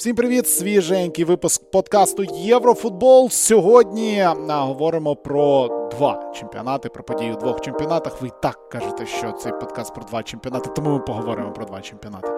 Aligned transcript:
Всім 0.00 0.16
привіт! 0.16 0.48
Свіженький 0.48 1.24
випуск 1.24 1.70
подкасту 1.70 2.24
Єврофутбол. 2.34 3.30
Сьогодні 3.30 4.26
говоримо 4.48 5.16
про 5.16 5.68
два 5.90 6.32
чемпіонати, 6.34 6.88
про 6.88 7.04
події 7.04 7.32
у 7.32 7.36
двох 7.36 7.60
чемпіонатах. 7.60 8.22
Ви 8.22 8.28
і 8.28 8.32
так 8.42 8.68
кажете, 8.68 9.06
що 9.06 9.32
цей 9.32 9.52
подкаст 9.52 9.94
про 9.94 10.04
два 10.04 10.22
чемпіонати, 10.22 10.70
тому 10.76 10.90
ми 10.90 10.98
поговоримо 10.98 11.52
про 11.52 11.64
два 11.64 11.80
чемпіонати. 11.80 12.28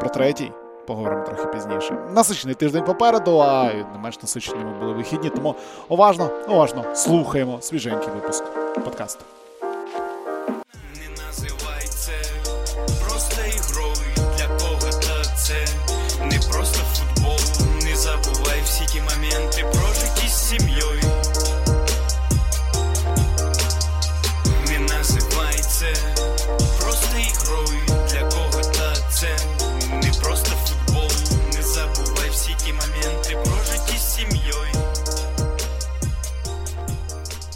Про 0.00 0.08
третій 0.08 0.52
поговоримо 0.86 1.24
трохи 1.24 1.46
пізніше. 1.46 1.98
Насичений 2.10 2.54
тиждень 2.54 2.84
попереду, 2.84 3.38
а 3.38 3.64
не 3.64 3.98
менш 4.02 4.22
насиченими 4.22 4.78
були 4.80 4.92
вихідні, 4.92 5.30
тому 5.30 5.54
уважно, 5.88 6.30
уважно 6.48 6.94
слухаємо 6.94 7.58
свіженький 7.60 8.08
випуск 8.14 8.44
подкасту. 8.84 9.24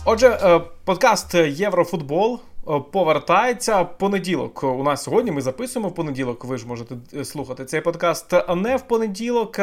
Отже, 0.06 0.26
е, 0.28 0.60
подкаст 0.84 1.34
Єврофутбол 1.34 2.40
е, 2.68 2.80
повертається 2.92 3.84
понеділок. 3.84 4.64
У 4.64 4.82
нас 4.82 5.02
сьогодні 5.02 5.32
ми 5.32 5.40
записуємо 5.40 5.88
в 5.88 5.94
понеділок. 5.94 6.44
Ви 6.44 6.58
ж 6.58 6.66
можете 6.66 6.94
е, 7.14 7.24
слухати 7.24 7.64
цей 7.64 7.80
подкаст 7.80 8.32
не 8.56 8.76
в 8.76 8.82
понеділок. 8.82 9.60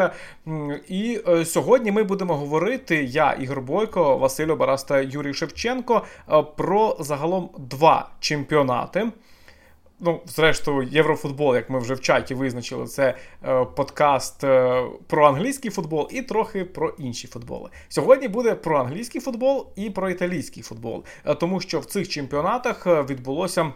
І 0.88 1.20
сьогодні 1.46 1.92
ми 1.92 2.04
будемо 2.04 2.36
говорити. 2.36 3.04
Я, 3.04 3.32
Ігор 3.32 3.62
Бойко, 3.62 4.18
Василь 4.18 4.56
Бараста, 4.56 5.02
Юрій 5.02 5.34
Шевченко 5.34 6.02
про 6.56 6.98
загалом 7.00 7.50
два 7.58 8.10
чемпіонати 8.20 9.12
ну, 10.02 10.22
зрештою, 10.26 10.88
Єврофутбол, 10.92 11.56
як 11.56 11.70
ми 11.70 11.80
вже 11.80 11.94
в 11.94 12.02
чаті 12.02 12.34
визначили, 12.34 12.86
це 12.86 13.16
е, 13.44 13.66
подкаст 13.66 14.44
е, 14.44 14.84
про 15.08 15.26
англійський 15.26 15.72
футбол 15.72 16.08
і 16.12 16.22
трохи 16.22 16.66
про 16.66 16.90
інші 16.90 17.28
футболи. 17.28 17.70
Сьогодні 17.90 18.28
буде 18.28 18.56
про 18.56 18.80
англійський 18.80 19.22
футбол 19.22 19.68
і 19.76 19.90
про 19.90 20.10
італійський 20.10 20.64
футбол, 20.64 21.04
е, 21.26 21.36
тому 21.36 21.60
що 21.60 21.80
в 21.80 21.86
цих 21.86 22.10
чемпіонатах 22.10 22.88
е, 22.88 23.04
відбулося. 23.04 23.72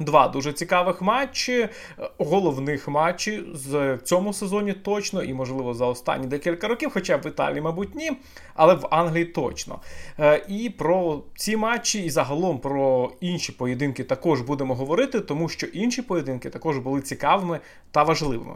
Два 0.00 0.28
дуже 0.28 0.52
цікавих 0.52 1.02
матчі, 1.02 1.52
е, 1.52 1.70
головних 2.18 2.88
матчі 2.88 3.44
з 3.54 3.98
цьому 4.04 4.32
сезоні 4.32 4.72
точно, 4.72 5.22
і, 5.22 5.34
можливо, 5.34 5.74
за 5.74 5.86
останні 5.86 6.26
декілька 6.26 6.68
років, 6.68 6.90
хоча 6.94 7.16
в 7.16 7.26
Італії, 7.26 7.60
мабуть, 7.60 7.94
ні, 7.94 8.12
але 8.54 8.74
в 8.74 8.86
Англії 8.90 9.24
точно. 9.24 9.80
Е, 10.18 10.44
і 10.48 10.70
про 10.70 11.22
ці 11.36 11.56
матчі, 11.56 12.04
і 12.04 12.10
загалом 12.10 12.58
про 12.58 13.12
інші 13.20 13.52
поєдинки 13.52 14.04
також 14.04 14.40
будемо 14.40 14.74
говорити, 14.74 15.20
тому 15.20 15.48
що 15.48 15.66
інші 15.66 16.02
поєдинки 16.02 16.50
також 16.50 16.78
були 16.78 17.00
цікавими 17.00 17.60
та 17.90 18.02
важливими. 18.02 18.54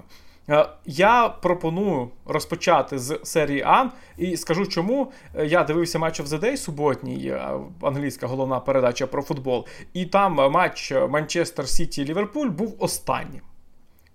Е, 0.50 0.68
я 0.86 1.28
пропоную 1.28 2.08
розпочати 2.26 2.98
з 2.98 3.20
серії 3.22 3.62
А 3.66 3.90
і 4.16 4.36
скажу, 4.36 4.66
чому 4.66 5.12
е, 5.34 5.46
я 5.46 5.64
дивився 5.64 5.98
матч 5.98 6.20
of 6.20 6.26
the 6.26 6.40
Day 6.40 6.56
суботній, 6.56 7.26
е, 7.26 7.50
англійська 7.82 8.26
головна 8.26 8.60
передача 8.60 9.06
про 9.06 9.22
футбол, 9.22 9.66
і 9.92 10.06
там 10.06 10.34
матч 10.34 10.92
Манчестер 11.08 11.68
Сіті 11.68 12.04
Ліверпуль 12.04 12.48
був 12.48 12.76
останнім. 12.78 13.40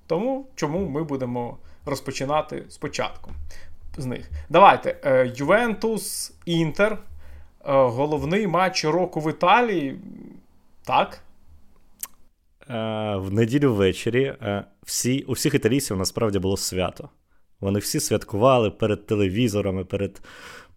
Тому 0.08 0.48
чому 0.56 0.90
ми 0.90 1.04
будемо 1.04 1.58
розпочинати 1.86 2.64
спочатку 2.70 3.32
з 3.98 4.06
них. 4.06 4.30
Давайте. 4.50 4.98
Ювентус 5.36 6.34
Інтер. 6.46 6.98
Головний 7.68 8.48
матч 8.48 8.86
року 8.86 9.20
в 9.20 9.30
Італії. 9.30 10.00
Так. 10.84 11.22
В 13.18 13.30
неділю 13.32 13.74
ввечері 13.74 14.34
всі, 14.86 15.22
у 15.22 15.34
всіх 15.34 15.54
італійців 15.54 15.98
насправді 15.98 16.40
було 16.40 16.58
свято. 16.58 17.10
Вони 17.60 17.80
всі 17.80 18.00
святкували 18.00 18.72
перед 18.72 19.06
телевізорами, 19.06 19.86
перед 19.86 20.22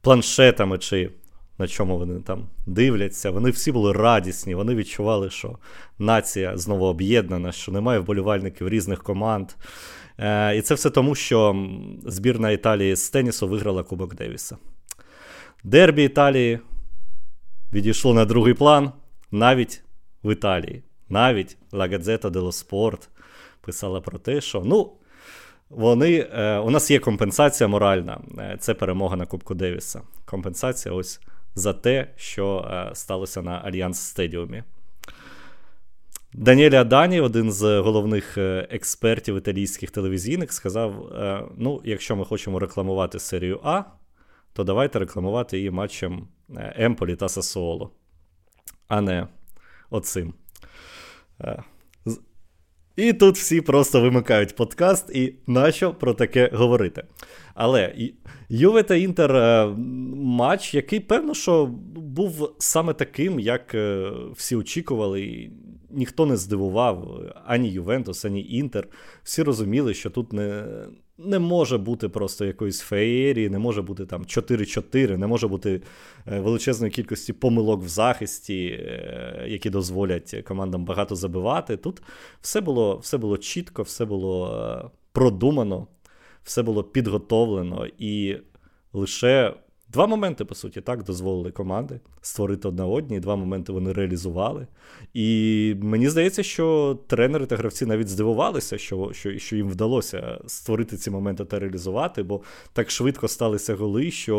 планшетами, 0.01 0.79
чи 0.79 1.11
на 1.59 1.69
чому 1.69 1.99
вони 1.99 2.21
там 2.21 2.49
дивляться. 2.67 3.31
Вони 3.31 3.51
всі 3.51 3.73
були 3.73 3.93
радісні, 3.93 4.55
вони 4.55 4.75
відчували, 4.75 5.31
що 5.31 5.59
нація 5.99 6.57
знову 6.57 6.85
об'єднана, 6.85 7.53
що 7.53 7.73
немає 7.73 7.99
вболівальників 7.99 8.69
різних 8.69 9.03
команд. 9.03 9.51
Е, 10.19 10.57
І 10.57 10.63
це 10.63 10.75
все 10.75 10.91
тому, 10.91 11.15
що 11.15 11.67
збірна 12.07 12.51
Італії 12.51 12.97
з 12.97 13.11
тенісу 13.11 13.49
виграла 13.49 13.83
Кубок 13.83 14.15
Девіса. 14.15 14.57
Дербі 15.65 16.05
Італії 16.05 16.61
відійшло 17.73 18.15
на 18.15 18.25
другий 18.25 18.55
план 18.55 18.93
навіть 19.31 19.83
в 20.25 20.33
Італії. 20.33 20.83
Навіть 21.09 21.57
La 21.73 21.93
Gazzetta 21.93 22.31
dello 22.31 22.67
Sport 22.67 23.09
писала 23.69 24.01
про 24.01 24.19
те, 24.19 24.41
що 24.41 24.63
ну, 24.65 24.93
вони, 25.71 26.29
е, 26.33 26.59
у 26.59 26.71
нас 26.71 26.91
є 26.91 26.99
компенсація 26.99 27.69
моральна. 27.69 28.21
Е, 28.39 28.57
це 28.61 28.75
перемога 28.75 29.17
на 29.17 29.27
Кубку 29.27 29.55
Девіса. 29.55 30.03
Компенсація 30.25 30.95
ось 30.95 31.21
за 31.55 31.73
те, 31.73 32.11
що 32.17 32.71
е, 32.71 32.91
сталося 32.95 33.43
на 33.43 33.51
Альянс 33.51 34.01
Стедіумі. 34.01 34.63
Даніель 36.33 36.71
Адані, 36.71 37.21
один 37.21 37.53
з 37.53 37.81
головних 37.81 38.39
експертів 38.71 39.37
італійських 39.37 39.91
телевізійних, 39.91 40.53
сказав: 40.53 41.13
ну, 41.57 41.81
якщо 41.85 42.17
ми 42.17 42.25
хочемо 42.25 42.59
рекламувати 42.59 43.19
серію 43.19 43.61
А, 43.63 43.83
то 44.53 44.65
давайте 44.65 44.99
рекламувати 44.99 45.57
її 45.57 45.71
матчем 45.71 46.29
Емполі 46.57 47.17
та 47.17 47.29
Сасуоло, 47.29 47.91
а 48.89 49.01
не 49.01 49.27
оцим. 49.91 50.35
І 52.99 53.13
тут 53.13 53.37
всі 53.37 53.61
просто 53.61 54.01
вимикають 54.01 54.57
подкаст 54.57 55.11
і 55.11 55.35
нащо 55.47 55.95
про 55.95 56.15
таке 56.15 56.51
говорити. 56.53 57.05
Але 57.55 57.95
Юве 58.49 58.83
та 58.83 58.95
Інтер 58.95 59.33
матч, 60.17 60.75
який, 60.75 61.01
певно, 61.01 61.35
що 61.35 61.67
був 61.97 62.55
саме 62.59 62.95
таким, 62.95 63.41
як 63.41 63.75
е, 63.75 64.13
всі 64.37 64.57
очікували. 64.57 65.51
Ніхто 65.91 66.27
не 66.27 66.37
здивував 66.37 67.21
ані 67.47 67.71
Ювентус, 67.71 68.25
ані 68.25 68.47
Інтер. 68.51 68.89
Всі 69.23 69.43
розуміли, 69.43 69.95
що 69.95 70.11
тут 70.11 70.33
не 70.33 70.65
не 71.19 71.39
може 71.39 71.79
бути 71.79 72.09
просто 72.09 72.45
якоїсь 72.45 72.81
феєрії, 72.81 73.49
не 73.49 73.59
може 73.59 73.83
бути 73.83 74.07
там 74.07 74.23
4-4, 74.23 75.17
не 75.17 75.27
може 75.27 75.49
бути 75.49 75.83
е, 76.27 76.41
величезної 76.41 76.93
кількості 76.93 77.33
помилок 77.33 77.83
в 77.83 77.89
захисті, 77.89 78.67
е, 78.67 79.45
які 79.49 79.71
дозволять 79.71 80.45
командам 80.47 80.85
багато 80.85 81.17
забивати. 81.17 81.77
Тут 81.77 82.03
все 82.41 82.61
було, 82.61 82.97
все 82.97 83.19
було 83.19 83.39
чітко, 83.39 83.83
все 83.83 84.05
було 84.05 84.57
е, 84.85 84.91
продумано, 85.13 85.87
все 86.43 86.63
було 86.63 86.85
підготовлено 86.85 87.87
і 87.99 88.37
лише 88.93 89.55
Два 89.93 90.07
моменти, 90.07 90.45
по 90.45 90.55
суті, 90.55 90.81
так, 90.81 91.03
дозволили 91.05 91.51
команди 91.51 92.01
створити 92.21 92.69
одна 92.69 92.87
одні, 92.87 93.21
два 93.21 93.37
моменти 93.37 93.73
вони 93.73 93.93
реалізували. 93.93 94.67
І 95.15 95.75
мені 95.83 96.09
здається, 96.09 96.43
що 96.43 96.99
тренери 97.07 97.47
та 97.47 97.57
гравці 97.57 97.87
навіть 97.87 98.09
здивувалися, 98.09 98.79
що 98.79 99.13
що, 99.13 99.39
що 99.39 99.57
їм 99.57 99.69
вдалося 99.69 100.41
створити 100.47 100.97
ці 100.97 101.11
моменти 101.11 101.45
та 101.45 101.59
реалізувати, 101.59 102.23
бо 102.23 102.41
так 102.73 102.91
швидко 102.91 103.29
сталися 103.29 103.75
голи, 103.75 104.11
що 104.11 104.37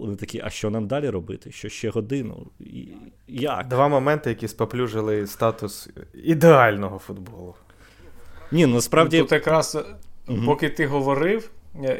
вони 0.00 0.16
такі, 0.16 0.40
а 0.44 0.50
що 0.50 0.70
нам 0.70 0.86
далі 0.86 1.10
робити? 1.10 1.50
Що 1.52 1.68
ще 1.68 1.90
годину? 1.90 2.46
І, 2.60 2.88
як? 3.28 3.68
Два 3.68 3.88
моменти, 3.88 4.30
які 4.30 4.48
споплюжили 4.48 5.26
статус 5.26 5.90
ідеального 6.24 6.98
футболу. 6.98 7.54
Ні, 8.52 8.66
ну, 8.66 8.74
насправді. 8.74 9.18
Тут 9.18 9.32
якраз, 9.32 9.78
угу. 10.28 10.38
поки 10.46 10.68
ти 10.68 10.86
говорив. 10.86 11.50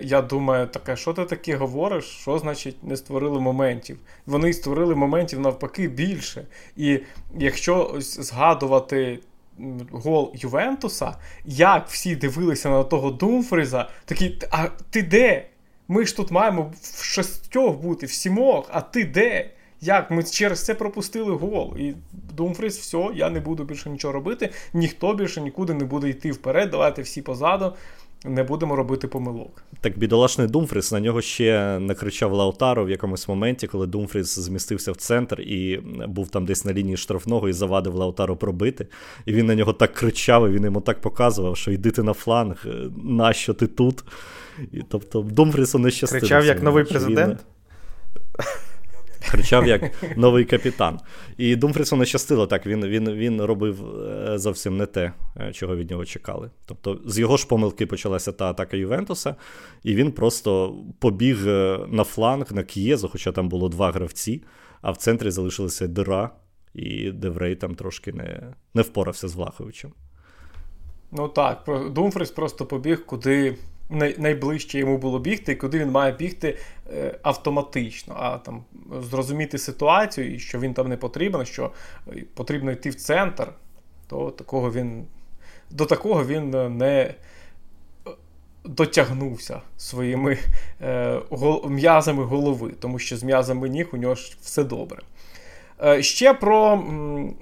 Я 0.03 0.23
думаю, 0.23 0.67
таке, 0.67 0.97
що 0.97 1.13
ти 1.13 1.25
таке 1.25 1.57
говориш? 1.57 2.05
Що 2.05 2.39
значить 2.39 2.85
не 2.85 2.97
створили 2.97 3.41
моментів? 3.41 3.99
Вони 4.27 4.53
створили 4.53 4.95
моментів 4.95 5.41
навпаки 5.41 5.89
більше. 5.89 6.47
І 6.77 7.01
якщо 7.39 7.95
згадувати 7.99 9.19
гол 9.91 10.33
Ювентуса, 10.35 11.17
як 11.45 11.89
всі 11.89 12.17
дивилися 12.17 12.71
на 12.71 12.85
того 12.85 13.11
Думфріза, 13.11 13.89
такі, 14.05 14.39
а 14.51 14.67
ти 14.91 15.03
де? 15.03 15.47
Ми 15.89 16.07
ж 16.07 16.17
тут 16.17 16.31
маємо 16.31 16.73
в 16.83 17.05
шістьох 17.05 17.77
бути, 17.77 18.07
в 18.07 18.11
сімох, 18.11 18.69
а 18.71 18.81
ти 18.81 19.05
де? 19.05 19.51
Як? 19.81 20.11
Ми 20.11 20.23
через 20.23 20.65
це 20.65 20.75
пропустили 20.75 21.33
гол. 21.33 21.77
І 21.79 21.95
Думфріс, 22.13 22.79
все, 22.79 23.11
я 23.15 23.31
не 23.31 23.41
буду 23.41 23.65
більше 23.65 23.91
нічого 23.91 24.13
робити, 24.13 24.51
ніхто 24.73 25.15
більше 25.15 25.41
нікуди 25.41 25.75
не 25.75 25.85
буде 25.85 26.09
йти 26.09 26.33
вперед, 26.33 26.71
давайте 26.71 27.03
всі 27.03 27.23
позаду. 27.23 27.73
Не 28.25 28.43
будемо 28.43 28.77
робити 28.77 29.09
помилок. 29.09 29.63
Так, 29.81 29.99
бідолашний 29.99 30.47
Думфріс 30.47 30.93
на 30.93 31.01
нього 31.01 31.21
ще 31.21 31.79
накричав 31.79 32.33
Лаутаро 32.33 32.85
в 32.85 32.91
якомусь 32.91 33.29
моменті, 33.29 33.67
коли 33.67 33.87
Думфріс 33.87 34.39
змістився 34.39 34.93
в 34.93 34.97
центр 34.97 35.41
і 35.41 35.81
був 36.09 36.29
там 36.29 36.45
десь 36.45 36.65
на 36.65 36.73
лінії 36.73 36.97
штрафного 36.97 37.49
і 37.49 37.53
завадив 37.53 37.95
Лаутаро 37.95 38.37
пробити. 38.37 38.87
І 39.27 39.33
він 39.33 39.47
на 39.47 39.55
нього 39.55 39.73
так 39.73 39.93
кричав, 39.95 40.49
і 40.49 40.53
він 40.53 40.65
йому 40.65 40.81
так 40.81 41.01
показував, 41.01 41.57
що 41.57 41.71
йди 41.71 41.91
ти 41.91 42.03
на 42.03 42.13
фланг, 42.13 42.67
нащо 43.05 43.55
ти 43.55 43.67
тут? 43.67 44.05
І, 44.73 44.83
Тобто 44.89 45.21
Думфрісу 45.21 45.79
не 45.79 45.91
щастило. 45.91 46.21
Кричав 46.21 46.45
як 46.45 46.63
новий 46.63 46.85
президент. 46.85 47.39
Кричав 49.31 49.67
як 49.67 50.17
новий 50.17 50.45
капітан. 50.45 51.01
І 51.37 51.57
Думфрісу 51.57 51.97
не 51.97 52.05
щастило 52.05 52.47
так. 52.47 52.67
Він 52.67 52.87
він, 52.87 53.13
він 53.13 53.43
робив 53.43 54.01
е, 54.01 54.39
зовсім 54.39 54.77
не 54.77 54.87
те, 54.87 55.13
е, 55.41 55.53
чого 55.53 55.77
від 55.77 55.91
нього 55.91 56.05
чекали. 56.05 56.51
Тобто, 56.67 57.01
з 57.07 57.19
його 57.19 57.37
ж 57.37 57.47
помилки 57.47 57.87
почалася 57.87 58.33
та 58.33 58.51
атака 58.51 58.77
Ювентуса, 58.77 59.37
і 59.83 59.95
він 59.95 60.13
просто 60.13 60.77
побіг 60.99 61.49
е, 61.49 61.79
на 61.89 62.05
фланг 62.05 62.53
на 62.53 62.63
Кієзу, 62.63 63.09
хоча 63.09 63.33
там 63.33 63.49
було 63.49 63.69
два 63.69 63.91
гравці, 63.91 64.43
а 64.83 64.91
в 64.91 64.97
центрі 64.97 65.31
залишилася 65.31 65.87
дира, 65.87 66.31
і 66.75 67.11
Деврей 67.11 67.57
там 67.57 67.75
трошки 67.75 68.13
не, 68.13 68.53
не 68.75 68.83
впорався 68.83 69.29
з 69.29 69.35
Влаховичем. 69.35 69.93
Ну 71.13 71.29
так, 71.29 71.69
Думфріс 71.91 72.31
просто 72.31 72.67
побіг, 72.67 73.07
куди 73.07 73.57
найближче 74.19 74.79
йому 74.79 74.99
було 74.99 75.19
бігти, 75.19 75.53
і 75.53 75.57
куди 75.57 75.79
він 75.79 75.91
має 75.91 76.13
бігти 76.13 76.59
е, 76.93 77.19
автоматично, 77.23 78.15
а 78.19 78.39
там 78.39 78.65
зрозуміти 79.01 79.59
ситуацію, 79.59 80.35
і 80.35 80.39
що 80.39 80.59
він 80.59 80.75
там 80.75 80.89
не 80.89 80.97
потрібен, 80.97 81.47
що 81.47 81.71
е, 82.09 82.25
потрібно 82.35 82.73
йти 82.73 82.91
в 82.91 82.95
центр, 82.95 83.49
то 84.07 84.31
такого 84.31 84.73
він 84.73 85.07
до 85.71 85.87
такого 85.87 86.25
він 86.25 86.55
е, 86.55 86.69
не 86.69 87.15
дотягнувся 88.65 89.61
своїми 89.77 90.39
е, 90.83 91.21
гол, 91.31 91.67
м'язами 91.69 92.25
голови, 92.25 92.73
тому 92.81 92.99
що 92.99 93.17
з 93.17 93.23
м'язами 93.23 93.69
ніг 93.69 93.89
у 93.93 93.97
нього 93.97 94.15
ж 94.15 94.37
все 94.41 94.65
добре. 94.65 95.03
Е, 95.85 96.03
ще 96.03 96.35
про 96.35 96.73
м, 96.73 97.35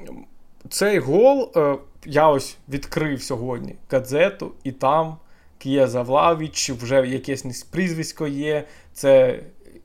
цей 0.69 0.99
гол 0.99 1.53
е, 1.57 1.77
я 2.05 2.29
ось 2.29 2.57
відкрив 2.69 3.23
сьогодні 3.23 3.75
газету, 3.91 4.53
і 4.65 4.73
там. 4.73 5.17
К'єза 5.61 6.03
Влавіч, 6.03 6.71
вже 6.71 7.07
якесь 7.07 7.63
прізвисько 7.63 8.27
є. 8.27 8.67
Це 8.93 9.41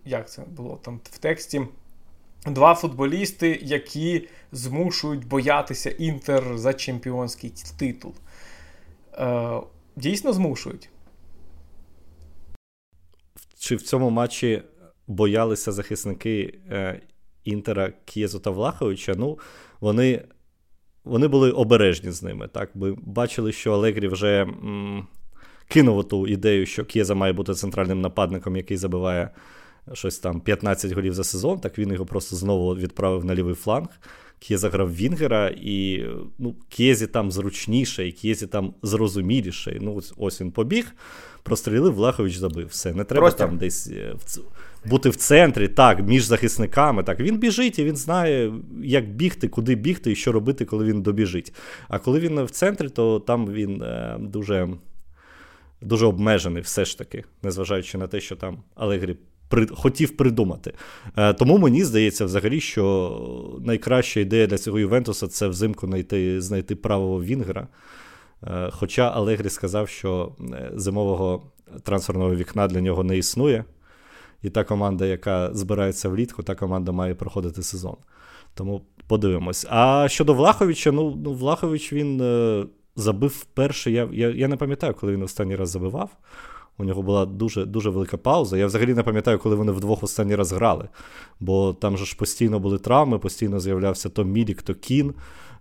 як 0.05 0.29
це 0.29 0.41
було 0.41 0.79
там 0.83 0.99
в 1.03 1.17
тексті? 1.17 1.61
Два 2.45 2.75
футболісти, 2.75 3.59
які 3.63 4.27
змушують 4.51 5.27
боятися 5.27 5.89
Інтер 5.89 6.57
за 6.57 6.73
чемпіонський 6.73 7.53
титул. 7.77 8.13
Е, 9.13 9.61
Дійсно 9.95 10.33
змушують. 10.33 10.89
Чи 13.59 13.75
в 13.75 13.81
цьому 13.81 14.09
матчі 14.09 14.61
боялися 15.07 15.71
захисники 15.71 16.59
е, 16.71 17.01
Інтера 17.43 17.93
К'єзу 18.05 18.39
та 18.39 18.49
Влаховича? 18.49 19.13
Ну, 19.17 19.39
вони 19.79 20.25
вони 21.03 21.27
були 21.27 21.51
обережні 21.51 22.11
з 22.11 22.23
ними. 22.23 22.47
Так? 22.47 22.75
Ми 22.75 22.95
бачили, 22.97 23.51
що 23.51 23.73
Алегрі 23.73 24.07
вже. 24.07 24.41
М- 24.41 25.07
кинув 25.67 26.07
ту 26.07 26.27
ідею, 26.27 26.65
що 26.65 26.85
К'єза 26.85 27.15
має 27.15 27.33
бути 27.33 27.53
центральним 27.53 28.01
нападником, 28.01 28.55
який 28.55 28.77
забиває 28.77 29.29
щось 29.93 30.19
там 30.19 30.41
15 30.41 30.91
голів 30.91 31.13
за 31.13 31.23
сезон, 31.23 31.59
так 31.59 31.79
він 31.79 31.91
його 31.91 32.05
просто 32.05 32.35
знову 32.35 32.75
відправив 32.75 33.25
на 33.25 33.35
лівий 33.35 33.55
фланг. 33.55 33.87
К'єза 34.39 34.69
грав 34.69 34.95
Вінгера, 34.95 35.53
і 35.57 36.05
ну, 36.39 36.55
К'єзі 36.69 37.07
там 37.07 37.31
зручніше, 37.31 38.07
і 38.07 38.11
К'єзі 38.11 38.47
там 38.47 38.73
зрозуміліше. 38.83 39.77
Ну, 39.81 39.95
ось, 39.95 40.13
ось 40.17 40.41
він 40.41 40.51
побіг, 40.51 40.95
прострілив, 41.43 41.93
Влахович 41.93 42.35
забив. 42.35 42.67
Все. 42.67 42.93
Не 42.93 43.03
треба 43.03 43.21
Простір. 43.21 43.47
там 43.47 43.57
десь 43.57 43.87
е, 43.87 44.15
бути 44.85 45.09
в 45.09 45.15
центрі, 45.15 45.67
так, 45.67 46.07
між 46.07 46.23
захисниками. 46.23 47.03
Так, 47.03 47.19
Він 47.19 47.37
біжить 47.37 47.79
і 47.79 47.83
він 47.83 47.95
знає, 47.95 48.53
як 48.83 49.09
бігти, 49.09 49.47
куди 49.47 49.75
бігти 49.75 50.11
і 50.11 50.15
що 50.15 50.31
робити, 50.31 50.65
коли 50.65 50.85
він 50.85 51.01
добіжить. 51.01 51.53
А 51.87 51.99
коли 51.99 52.19
він 52.19 52.43
в 52.43 52.49
центрі, 52.49 52.89
то 52.89 53.19
там 53.19 53.51
він 53.51 53.81
е, 53.81 54.17
дуже 54.19 54.69
дуже 55.85 56.05
обмежений, 56.05 56.61
все 56.61 56.85
ж 56.85 56.97
таки, 56.97 57.23
незважаючи 57.43 57.97
на 57.97 58.07
те, 58.07 58.19
що 58.19 58.35
там 58.35 58.63
Алегрі 58.75 59.17
при... 59.49 59.67
хотів 59.67 60.17
придумати. 60.17 60.73
Е, 61.17 61.33
тому 61.33 61.57
мені 61.57 61.83
здається, 61.83 62.25
взагалі, 62.25 62.59
що 62.61 63.59
найкраща 63.65 64.19
ідея 64.19 64.47
для 64.47 64.57
цього 64.57 64.79
Ювентуса 64.79 65.27
це 65.27 65.47
взимку 65.47 65.87
знайти, 65.87 66.41
знайти 66.41 66.75
правого 66.75 67.23
Вінгера. 67.23 67.67
Е, 68.43 68.69
хоча 68.71 69.09
Алегрі 69.09 69.49
сказав, 69.49 69.89
що 69.89 70.31
е, 70.53 70.71
зимового 70.75 71.43
трансферного 71.83 72.35
вікна 72.35 72.67
для 72.67 72.81
нього 72.81 73.03
не 73.03 73.17
існує. 73.17 73.65
І 74.41 74.49
та 74.49 74.63
команда, 74.63 75.05
яка 75.05 75.53
збирається 75.53 76.09
влітку, 76.09 76.43
та 76.43 76.55
команда 76.55 76.91
має 76.91 77.15
проходити 77.15 77.63
сезон. 77.63 77.95
Тому 78.53 78.81
подивимось. 79.07 79.65
А 79.69 80.07
щодо 80.09 80.33
Влаховича, 80.33 80.91
ну, 80.91 81.15
ну 81.23 81.33
Влахович 81.33 81.93
він 81.93 82.21
забив 82.95 83.29
вперше. 83.29 83.91
Я 83.91 84.09
я, 84.11 84.29
я 84.29 84.47
не 84.47 84.55
пам'ятаю, 84.55 84.93
коли 84.93 85.13
він 85.13 85.23
останній 85.23 85.55
раз 85.55 85.69
забивав. 85.69 86.09
У 86.77 86.83
нього 86.83 87.01
була 87.01 87.25
дуже 87.25 87.65
дуже 87.65 87.89
велика 87.89 88.17
пауза. 88.17 88.57
Я 88.57 88.65
взагалі 88.65 88.93
не 88.93 89.03
пам'ятаю, 89.03 89.39
коли 89.39 89.55
вони 89.55 89.71
вдвох 89.71 90.03
останній 90.03 90.35
раз 90.35 90.51
грали. 90.51 90.89
Бо 91.39 91.73
там 91.73 91.97
же 91.97 92.05
ж 92.05 92.17
постійно 92.17 92.59
були 92.59 92.77
травми, 92.77 93.19
постійно 93.19 93.59
з'являвся 93.59 94.09
то 94.09 94.23
Мілік, 94.23 94.61
то 94.61 94.75
Кін. 94.75 95.13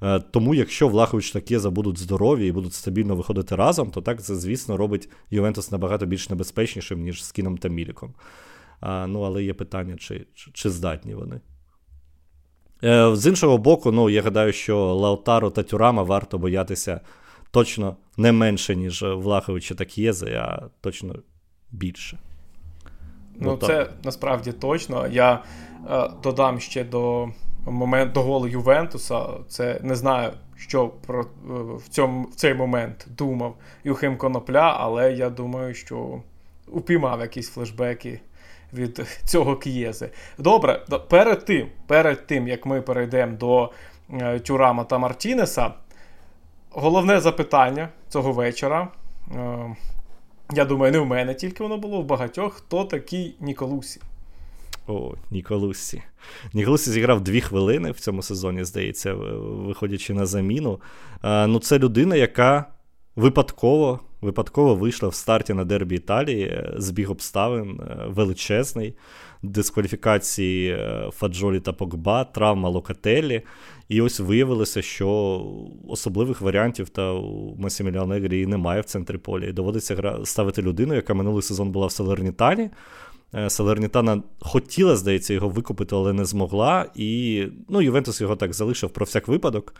Е, 0.02 0.20
тому, 0.20 0.54
якщо 0.54 0.88
Влахович 0.88 1.30
та 1.30 1.40
Кєза 1.40 1.70
будуть 1.70 1.98
здорові 1.98 2.46
і 2.46 2.52
будуть 2.52 2.74
стабільно 2.74 3.16
виходити 3.16 3.56
разом, 3.56 3.90
то 3.90 4.00
так 4.00 4.22
це, 4.22 4.36
звісно, 4.36 4.76
робить 4.76 5.08
Ювентус 5.30 5.72
набагато 5.72 6.06
більш 6.06 6.30
небезпечнішим, 6.30 7.02
ніж 7.02 7.24
з 7.24 7.32
Кіном 7.32 7.58
та 7.58 7.68
Міліком. 7.68 8.14
А, 8.80 9.06
Ну, 9.06 9.22
але 9.22 9.44
є 9.44 9.54
питання, 9.54 9.96
чи, 9.96 10.26
чи, 10.34 10.50
чи 10.52 10.70
здатні 10.70 11.14
вони. 11.14 11.40
Е, 12.84 13.16
з 13.16 13.26
іншого 13.26 13.58
боку, 13.58 13.92
ну, 13.92 14.10
я 14.10 14.22
гадаю, 14.22 14.52
що 14.52 14.94
Лаутаро 14.94 15.50
та 15.50 15.62
Тюрама 15.62 16.02
варто 16.02 16.38
боятися 16.38 17.00
точно 17.54 17.96
не 18.16 18.32
менше, 18.32 18.76
ніж 18.76 19.02
Влаховича 19.02 19.74
та 19.74 19.84
К'єзи, 19.84 20.34
а 20.34 20.62
точно 20.80 21.14
більше. 21.70 22.18
Ну, 23.34 23.58
ну 23.60 23.66
це 23.66 23.88
насправді 24.04 24.52
точно. 24.52 25.06
Я 25.06 25.42
е, 25.90 26.10
додам 26.22 26.60
ще 26.60 26.84
до 26.84 27.28
момент, 27.66 28.12
до 28.12 28.22
голу 28.22 28.48
Ювентуса. 28.48 29.26
Це 29.48 29.80
не 29.82 29.94
знаю, 29.94 30.32
що 30.56 30.88
про 30.88 31.20
е, 31.20 31.26
в, 31.76 31.88
цьому, 31.88 32.22
в 32.22 32.34
цей 32.34 32.54
момент 32.54 33.06
думав 33.10 33.56
Юхим 33.84 34.16
Конопля, 34.16 34.76
але 34.80 35.12
я 35.12 35.30
думаю, 35.30 35.74
що 35.74 36.22
упіймав 36.68 37.20
якісь 37.20 37.50
флешбеки. 37.50 38.20
Від 38.72 39.06
цього 39.24 39.56
к'єзи. 39.56 40.10
Добре, 40.38 40.84
перед 41.08 41.44
тим, 41.44 41.68
перед 41.86 42.26
тим, 42.26 42.48
як 42.48 42.66
ми 42.66 42.82
перейдемо 42.82 43.36
до 43.36 43.70
е, 44.12 44.38
Тюрама 44.38 44.84
та 44.84 44.98
Мартінеса, 44.98 45.70
головне 46.74 47.20
запитання 47.20 47.88
цього 48.08 48.32
вечора. 48.32 48.88
Е, 49.34 49.76
я 50.52 50.64
думаю, 50.64 50.92
не 50.92 50.98
в 50.98 51.06
мене 51.06 51.34
тільки 51.34 51.62
воно 51.62 51.78
було 51.78 52.00
в 52.00 52.04
багатьох. 52.04 52.54
Хто 52.54 52.84
такий 52.84 53.36
Ніколусі? 53.40 54.00
О, 54.86 55.14
Ніколусі. 55.30 56.02
Ніколусі 56.52 56.90
зіграв 56.90 57.20
дві 57.20 57.40
хвилини 57.40 57.90
в 57.90 58.00
цьому 58.00 58.22
сезоні, 58.22 58.64
здається, 58.64 59.14
виходячи 59.14 60.14
на 60.14 60.26
заміну. 60.26 60.80
Ну, 61.24 61.58
Це 61.58 61.78
людина, 61.78 62.16
яка 62.16 62.64
випадково 63.16 64.00
випадково 64.24 64.74
вийшла 64.74 65.08
в 65.08 65.14
старті 65.14 65.54
на 65.54 65.64
дербі 65.64 65.96
Італії, 65.96 66.44
е, 66.44 66.74
збіг 66.76 67.10
обставин 67.10 67.80
е, 67.80 68.04
величезний, 68.08 68.94
дискваліфікації 69.42 70.78
Фаджолі 71.12 71.60
та 71.60 71.72
Погба, 71.72 72.24
травма 72.24 72.68
Локателі. 72.68 73.42
І 73.88 74.00
ось 74.00 74.20
виявилося, 74.20 74.82
що 74.82 75.40
особливих 75.88 76.40
варіантів 76.40 76.88
та 76.88 77.12
у 77.12 77.56
Масіміліано 77.58 78.06
Негрі 78.06 78.46
немає 78.46 78.80
в 78.80 78.84
центрі 78.84 79.18
поля. 79.18 79.44
І 79.44 79.52
доводиться 79.52 80.20
ставити 80.24 80.62
людину, 80.62 80.94
яка 80.94 81.14
минулий 81.14 81.42
сезон 81.42 81.70
була 81.70 81.86
в 81.86 81.92
Салернітані. 81.92 82.70
Е, 83.34 83.50
Салернітана 83.50 84.22
хотіла, 84.40 84.96
здається, 84.96 85.34
його 85.34 85.48
викупити, 85.48 85.96
але 85.96 86.12
не 86.12 86.24
змогла. 86.24 86.86
І 86.94 87.44
ну, 87.68 87.82
Ювентус 87.82 88.20
його 88.20 88.36
так 88.36 88.54
залишив 88.54 88.90
про 88.90 89.04
всяк 89.04 89.28
випадок, 89.28 89.74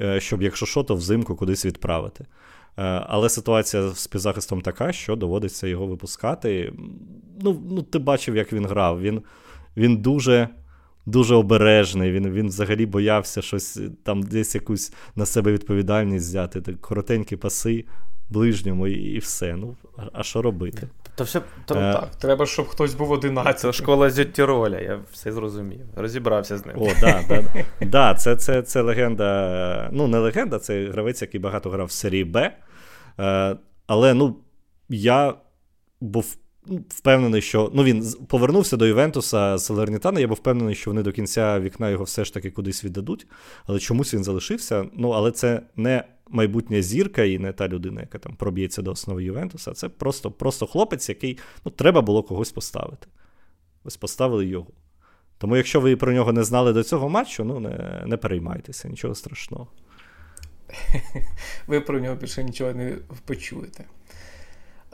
е, 0.00 0.20
щоб, 0.20 0.42
якщо 0.42 0.66
що, 0.66 0.82
то 0.82 0.94
взимку 0.94 1.36
кудись 1.36 1.66
відправити. 1.66 2.24
Е, 2.24 2.82
але 3.08 3.28
ситуація 3.28 3.88
з 3.88 4.06
півзахистом 4.06 4.60
така, 4.60 4.92
що 4.92 5.16
доводиться 5.16 5.66
його 5.66 5.86
випускати. 5.86 6.72
Ну, 7.40 7.62
ну 7.70 7.82
Ти 7.82 7.98
бачив, 7.98 8.36
як 8.36 8.52
він 8.52 8.66
грав. 8.66 9.00
Він, 9.00 9.22
Він 9.76 9.96
дуже 9.96 10.48
дуже 11.08 11.34
обережний. 11.34 12.12
Він 12.12 12.30
він 12.30 12.46
взагалі 12.46 12.86
боявся 12.86 13.42
щось 13.42 13.80
там 14.02 14.22
десь 14.22 14.54
якусь 14.54 14.92
на 15.16 15.26
себе 15.26 15.52
відповідальність 15.52 16.26
взяти. 16.26 16.60
Так, 16.60 16.80
Коротенькі 16.80 17.36
паси 17.36 17.84
ближньому 18.30 18.88
і, 18.88 18.92
і 18.92 19.18
все. 19.18 19.56
Ну, 19.56 19.76
а 20.12 20.22
що 20.22 20.42
робити? 20.42 20.88
То 21.14 21.24
все 21.24 21.40
то, 21.64 21.74
е... 21.74 21.92
так, 21.92 22.16
треба, 22.16 22.46
щоб 22.46 22.68
хтось 22.68 22.94
був 22.94 23.10
11. 23.10 23.60
Це 23.60 23.72
школа 23.72 24.10
Зюттіроля, 24.10 24.80
я 24.80 25.00
все 25.12 25.32
зрозумів. 25.32 25.80
Розібрався 25.96 26.58
з 26.58 26.66
ним. 26.66 26.76
О, 26.78 26.88
да, 27.00 27.24
да, 27.28 27.44
да, 27.86 28.14
це 28.14 28.36
це, 28.36 28.62
це 28.62 28.80
легенда. 28.80 29.88
Ну, 29.92 30.08
не 30.08 30.18
легенда, 30.18 30.58
це 30.58 30.88
гравець, 30.88 31.22
який 31.22 31.40
багато 31.40 31.70
грав 31.70 31.86
в 31.86 31.90
серії 31.90 32.24
Б. 32.24 32.56
Е, 33.20 33.56
але 33.86 34.14
ну, 34.14 34.36
я 34.88 35.34
був 36.00 36.36
впевнений, 36.88 37.42
що 37.42 37.70
ну, 37.74 37.84
він 37.84 38.14
повернувся 38.28 38.76
до 38.76 38.86
Івентуса 38.86 39.58
з 39.58 39.70
Лернітана. 39.70 40.20
Я 40.20 40.28
був 40.28 40.36
впевнений, 40.36 40.74
що 40.74 40.90
вони 40.90 41.02
до 41.02 41.12
кінця 41.12 41.60
вікна 41.60 41.90
його 41.90 42.04
все 42.04 42.24
ж 42.24 42.34
таки 42.34 42.50
кудись 42.50 42.84
віддадуть. 42.84 43.26
Але 43.66 43.78
чомусь 43.78 44.14
він 44.14 44.24
залишився. 44.24 44.84
Ну, 44.92 45.10
але 45.10 45.30
це 45.30 45.62
не 45.76 46.04
майбутня 46.28 46.82
зірка 46.82 47.22
і 47.24 47.38
не 47.38 47.52
та 47.52 47.68
людина, 47.68 48.00
яка 48.00 48.18
там 48.18 48.36
проб'ється 48.36 48.82
до 48.82 48.90
основи 48.90 49.24
Ювентуса. 49.24 49.72
Це 49.72 49.88
просто 49.88 50.30
просто 50.30 50.66
хлопець, 50.66 51.08
який 51.08 51.38
ну, 51.64 51.70
треба 51.70 52.00
було 52.00 52.22
когось 52.22 52.52
поставити. 52.52 53.06
Ось 53.84 53.96
поставили 53.96 54.46
його. 54.46 54.66
Тому, 55.38 55.56
якщо 55.56 55.80
ви 55.80 55.96
про 55.96 56.12
нього 56.12 56.32
не 56.32 56.44
знали 56.44 56.72
до 56.72 56.82
цього 56.82 57.08
матчу, 57.08 57.44
ну 57.44 57.60
не, 57.60 58.04
не 58.06 58.16
переймайтеся, 58.16 58.88
нічого 58.88 59.14
страшного. 59.14 59.68
Ви 61.66 61.80
про 61.80 62.00
нього 62.00 62.14
більше 62.14 62.44
нічого 62.44 62.72
не 62.74 62.96
почуєте. 63.24 63.84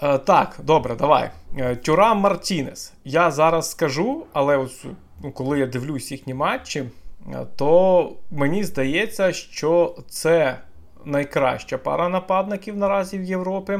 Е, 0.04 0.18
так, 0.18 0.56
добре, 0.62 0.94
давай. 0.94 1.30
Е, 1.58 1.76
Тюрам 1.76 2.18
Мартінес. 2.18 2.92
Я 3.04 3.30
зараз 3.30 3.70
скажу, 3.70 4.26
але 4.32 4.56
ось, 4.56 4.84
ну, 5.22 5.32
коли 5.32 5.58
я 5.58 5.66
дивлюсь 5.66 6.12
їхні 6.12 6.34
матчі, 6.34 6.84
е, 7.32 7.46
то 7.56 8.12
мені 8.30 8.64
здається, 8.64 9.32
що 9.32 9.96
це 10.08 10.58
найкраща 11.04 11.78
пара 11.78 12.08
нападників 12.08 12.76
наразі 12.76 13.18
в 13.18 13.22
Європі. 13.22 13.78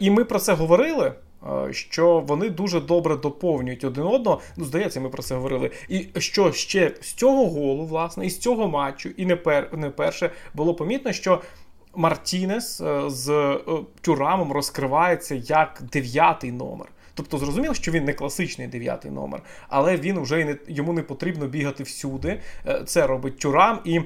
І 0.00 0.10
ми 0.10 0.24
про 0.24 0.38
це 0.38 0.52
говорили. 0.52 1.12
Що 1.70 2.20
вони 2.20 2.50
дуже 2.50 2.80
добре 2.80 3.16
доповнюють 3.16 3.84
один 3.84 4.04
одного. 4.04 4.40
Ну, 4.56 4.64
здається, 4.64 5.00
ми 5.00 5.08
про 5.08 5.22
це 5.22 5.34
говорили. 5.34 5.70
І 5.88 6.06
що 6.18 6.52
ще 6.52 6.92
з 7.00 7.12
цього 7.12 7.46
голу, 7.46 7.86
власне, 7.86 8.26
і 8.26 8.30
з 8.30 8.38
цього 8.38 8.68
матчу, 8.68 9.08
і 9.16 9.26
не 9.26 9.36
пер, 9.36 9.68
не 9.72 9.90
перше 9.90 10.30
було 10.54 10.74
помітно, 10.74 11.12
що 11.12 11.40
Мартінес 11.94 12.80
е, 12.80 13.10
з 13.10 13.58
Тюрамом 14.00 14.52
розкривається 14.52 15.34
як 15.34 15.82
дев'ятий 15.92 16.52
номер. 16.52 16.88
Тобто 17.14 17.38
зрозуміло, 17.38 17.74
що 17.74 17.92
він 17.92 18.04
не 18.04 18.12
класичний 18.12 18.66
дев'ятий 18.66 19.10
номер, 19.10 19.42
але 19.68 19.96
він 19.96 20.20
вже 20.20 20.44
не 20.44 20.56
йому 20.68 20.92
не 20.92 21.02
потрібно 21.02 21.46
бігати 21.46 21.82
всюди. 21.82 22.40
Це 22.86 23.06
робить 23.06 23.38
Тюрам. 23.38 23.78
І 23.84 24.00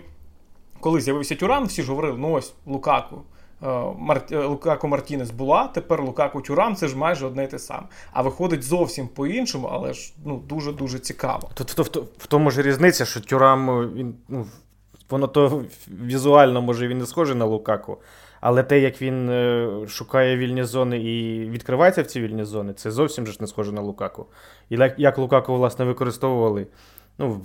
коли 0.81 1.01
з'явився 1.01 1.35
Тюрам, 1.35 1.65
всі 1.65 1.83
ж 1.83 1.89
говорили: 1.89 2.19
ну 2.19 2.33
ось 2.33 2.55
Лукаку. 2.67 3.23
Е, 3.63 3.95
Мар... 3.99 4.23
Е, 4.33 4.87
Мартінес 4.87 5.31
була, 5.31 5.69
тепер 5.69 6.03
Лукаку 6.03 6.41
Тюрам 6.41 6.77
це 6.77 6.89
ж 6.89 6.97
майже 6.97 7.27
одне 7.27 7.45
й 7.45 7.47
те 7.47 7.59
саме. 7.59 7.87
А 8.13 8.23
виходить 8.23 8.63
зовсім 8.63 9.09
по-іншому, 9.09 9.69
але 9.73 9.93
ж 9.93 10.13
ну, 10.25 10.37
дуже-дуже 10.37 10.99
цікаво. 10.99 11.51
Тут 11.55 11.79
в, 11.79 11.83
в, 11.83 12.05
в 12.19 12.27
тому 12.27 12.51
ж 12.51 12.63
різниця, 12.63 13.05
що 13.05 13.21
Тюрам 13.21 13.93
він, 13.95 14.15
ну, 14.29 14.47
воно 15.11 15.27
то 15.27 15.65
візуально, 15.89 16.63
може, 16.63 16.89
він 16.89 16.99
не 16.99 17.07
схожий 17.07 17.37
на 17.37 17.45
Лукаку. 17.45 17.99
Але 18.41 18.63
те, 18.63 18.81
як 18.81 19.03
він 19.03 19.31
е, 19.31 19.69
шукає 19.89 20.37
вільні 20.37 20.65
зони 20.65 20.99
і 20.99 21.45
відкривається 21.51 22.03
в 22.03 22.07
ці 22.07 22.21
вільні 22.21 22.45
зони, 22.45 22.73
це 22.73 22.91
зовсім 22.91 23.27
ж 23.27 23.37
не 23.41 23.47
схоже 23.47 23.73
на 23.73 23.81
Лукаку. 23.81 24.27
І 24.71 24.79
як 24.97 25.19
Лукаку, 25.19 25.55
власне, 25.55 25.85
використовували 25.85 26.67
ну, 27.19 27.41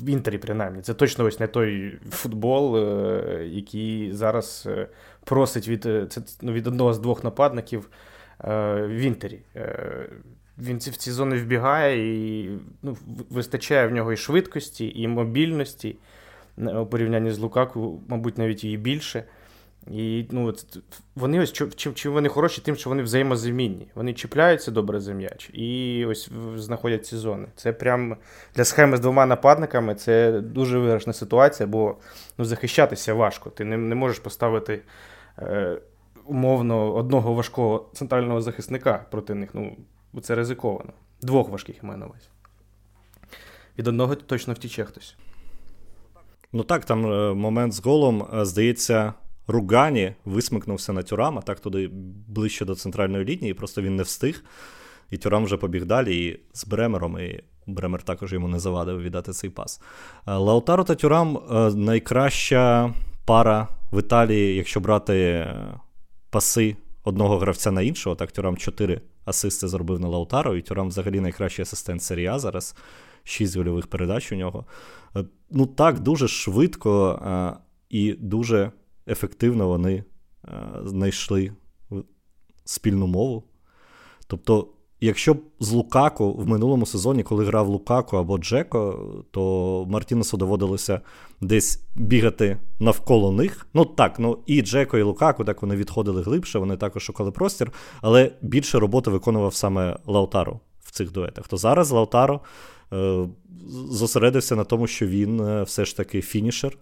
в 0.00 0.08
Інтері, 0.08 0.38
принаймні, 0.38 0.82
це 0.82 0.94
точно 0.94 1.24
ось 1.24 1.40
не 1.40 1.46
той 1.46 1.98
футбол, 2.10 2.76
е, 2.76 3.44
який 3.50 4.12
зараз 4.12 4.64
е, 4.66 4.88
просить 5.24 5.68
від 5.68 5.82
це, 5.82 6.22
ну, 6.42 6.52
від 6.52 6.66
одного 6.66 6.94
з 6.94 6.98
двох 6.98 7.24
нападників 7.24 7.88
в 8.38 9.00
Інтері. 9.00 9.40
Він 10.58 10.78
в 10.78 10.80
ці 10.80 11.10
зони 11.10 11.36
вбігає 11.36 11.98
і 12.42 12.50
ну, 12.82 12.96
вистачає 13.30 13.86
в 13.86 13.92
нього 13.92 14.12
і 14.12 14.16
швидкості, 14.16 14.92
і 15.00 15.08
мобільності 15.08 15.96
у 16.56 16.86
порівнянні 16.86 17.30
з 17.30 17.38
Лукаку, 17.38 18.02
мабуть, 18.08 18.38
навіть 18.38 18.64
і 18.64 18.76
більше. 18.76 19.24
І 19.90 20.26
ну, 20.30 20.54
вони 21.14 21.40
ось 21.40 21.52
чим 21.52 21.94
чим 21.94 22.12
вони 22.12 22.28
хороші, 22.28 22.62
тим, 22.64 22.76
що 22.76 22.90
вони 22.90 23.02
взаємозамінні. 23.02 23.90
Вони 23.94 24.14
чіпляються 24.14 24.70
добре 24.70 25.00
за 25.00 25.12
м'яч 25.12 25.50
і 25.52 26.04
ось 26.08 26.30
знаходять 26.56 27.06
ці 27.06 27.16
зони. 27.16 27.48
Це 27.56 27.72
прям 27.72 28.16
для 28.54 28.64
схеми 28.64 28.96
з 28.96 29.00
двома 29.00 29.26
нападниками 29.26 29.94
це 29.94 30.40
дуже 30.40 30.78
виграшна 30.78 31.12
ситуація, 31.12 31.66
бо 31.66 31.96
ну, 32.38 32.44
захищатися 32.44 33.14
важко. 33.14 33.50
Ти 33.50 33.64
не 33.64 33.76
не 33.76 33.94
можеш 33.94 34.18
поставити 34.18 34.82
е, 35.38 35.78
умовно 36.24 36.94
одного 36.94 37.34
важкого 37.34 37.90
центрального 37.92 38.40
захисника 38.40 39.06
проти 39.10 39.34
них. 39.34 39.50
Ну, 39.54 39.76
Це 40.22 40.34
ризиковано. 40.34 40.92
Двох 41.22 41.48
важких 41.48 41.76
я 41.82 41.96
на 41.96 42.06
увазі. 42.06 42.28
Від 43.78 43.88
одного 43.88 44.14
точно 44.14 44.54
втіче 44.54 44.84
хтось. 44.84 45.16
Ну 46.56 46.62
так, 46.62 46.84
там 46.84 47.12
е, 47.12 47.34
момент 47.34 47.72
з 47.72 47.80
голом, 47.80 48.26
е, 48.34 48.44
здається. 48.44 49.14
Ругані 49.46 50.14
висмикнувся 50.24 50.92
на 50.92 51.02
Тюрама, 51.02 51.40
так 51.40 51.60
туди 51.60 51.90
ближче 52.28 52.64
до 52.64 52.74
центральної 52.74 53.24
лінії, 53.24 53.54
просто 53.54 53.82
він 53.82 53.96
не 53.96 54.02
встиг. 54.02 54.44
І 55.10 55.16
Тюрам 55.16 55.44
вже 55.44 55.56
побіг 55.56 55.84
далі 55.84 56.26
і 56.26 56.40
з 56.52 56.66
Бремером, 56.66 57.18
і 57.18 57.42
Бремер 57.66 58.02
також 58.02 58.32
йому 58.32 58.48
не 58.48 58.58
завадив 58.58 59.02
віддати 59.02 59.32
цей 59.32 59.50
пас. 59.50 59.80
Е, 60.26 60.32
Лаутаро 60.32 60.84
та 60.84 60.94
Тюрам 60.94 61.38
найкраща 61.74 62.94
пара 63.24 63.68
в 63.92 63.98
Італії, 63.98 64.56
якщо 64.56 64.80
брати 64.80 65.46
паси 66.30 66.76
одного 67.04 67.38
гравця 67.38 67.70
на 67.70 67.82
іншого. 67.82 68.16
Так, 68.16 68.32
Тюрам 68.32 68.56
4 68.56 69.00
асисти 69.24 69.68
зробив 69.68 70.00
на 70.00 70.08
Лаутаро, 70.08 70.56
і 70.56 70.62
Тюрам 70.62 70.88
взагалі 70.88 71.20
найкращий 71.20 71.62
асистент 71.62 72.02
серії 72.02 72.26
А 72.26 72.38
зараз. 72.38 72.76
Шість 73.24 73.56
гольових 73.56 73.86
передач 73.86 74.32
у 74.32 74.34
нього. 74.34 74.64
Ну 75.50 75.66
так, 75.66 76.00
дуже 76.00 76.28
швидко 76.28 77.20
і 77.90 78.12
дуже 78.12 78.72
ефективно 79.08 79.68
вони 79.68 79.94
е, 79.94 80.04
знайшли 80.84 81.52
спільну 82.64 83.06
мову. 83.06 83.44
Тобто, 84.26 84.68
якщо 85.00 85.34
б 85.34 85.38
з 85.60 85.72
Лукако 85.72 86.32
в 86.32 86.48
минулому 86.48 86.86
сезоні, 86.86 87.22
коли 87.22 87.44
грав 87.44 87.68
Лукако 87.68 88.18
або 88.18 88.38
Джеко, 88.38 89.08
то 89.30 89.86
Мартінесу 89.88 90.36
доводилося 90.36 91.00
десь 91.40 91.82
бігати 91.94 92.58
навколо 92.78 93.32
них. 93.32 93.66
Ну 93.74 93.84
так, 93.84 94.18
ну 94.18 94.38
і 94.46 94.62
Джеко, 94.62 94.98
і 94.98 95.02
Лукако, 95.02 95.44
так 95.44 95.62
вони 95.62 95.76
відходили 95.76 96.22
глибше, 96.22 96.58
вони 96.58 96.76
також 96.76 97.02
шукали 97.02 97.30
простір, 97.30 97.72
але 98.00 98.32
більше 98.42 98.78
роботи 98.78 99.10
виконував 99.10 99.54
саме 99.54 99.96
Лаутаро 100.06 100.60
в 100.80 100.90
цих 100.90 101.12
дуетах. 101.12 101.48
То 101.48 101.56
зараз 101.56 101.90
Лаутаро 101.90 102.34
е, 102.34 102.38
зосередився 103.90 104.56
на 104.56 104.64
тому, 104.64 104.86
що 104.86 105.06
він 105.06 105.40
е, 105.40 105.62
все 105.62 105.84
ж 105.84 105.96
таки 105.96 106.20
фінішер 106.22 106.78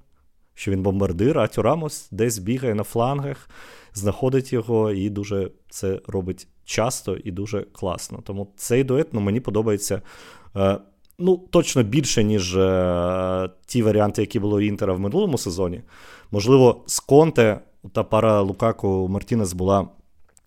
що 0.55 0.71
він 0.71 0.83
бомбардир, 0.83 1.39
а 1.39 1.47
Тюрамос 1.47 2.09
десь 2.11 2.39
бігає 2.39 2.75
на 2.75 2.83
флангах, 2.83 3.49
знаходить 3.95 4.53
його 4.53 4.91
і 4.91 5.11
дуже 5.11 5.51
це 5.71 6.01
робить 6.07 6.47
часто 6.65 7.17
і 7.17 7.31
дуже 7.31 7.63
класно. 7.63 8.21
Тому 8.25 8.53
цей 8.57 8.85
дует 8.85 9.09
ну, 9.13 9.21
мені 9.21 9.41
подобається. 9.41 10.03
Е, 10.57 10.79
Ну, 11.19 11.37
точно 11.51 11.83
більше, 11.83 12.25
ніж 12.25 12.57
е, 12.57 13.51
ті 13.67 13.83
варіанти, 13.83 14.23
які 14.23 14.41
були 14.41 14.55
у 14.55 14.61
Інтера 14.61 14.93
в 14.93 15.01
минулому 15.01 15.39
сезоні. 15.39 15.83
Можливо, 16.31 16.85
з 16.87 17.01
Конте 17.01 17.61
та 17.93 18.03
пара 18.03 18.41
Лукаку 18.41 19.09
Мартінес 19.09 19.53
була 19.53 19.89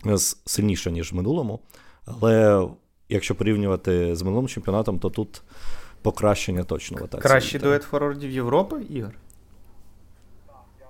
е, 0.06 0.18
сильніша, 0.46 0.92
ніж 0.92 1.14
в 1.14 1.16
минулому. 1.16 1.60
Але 2.06 2.68
якщо 3.10 3.36
порівнювати 3.36 4.16
з 4.16 4.22
минулим 4.22 4.48
чемпіонатом, 4.48 5.00
то 5.00 5.10
тут 5.10 5.42
покращення 6.02 6.64
точно. 6.64 6.98
в 6.98 7.10
Кращий 7.18 7.60
дует 7.60 7.84
форвардів 7.84 8.32
Європи, 8.32 8.82
Ігор? 8.90 9.12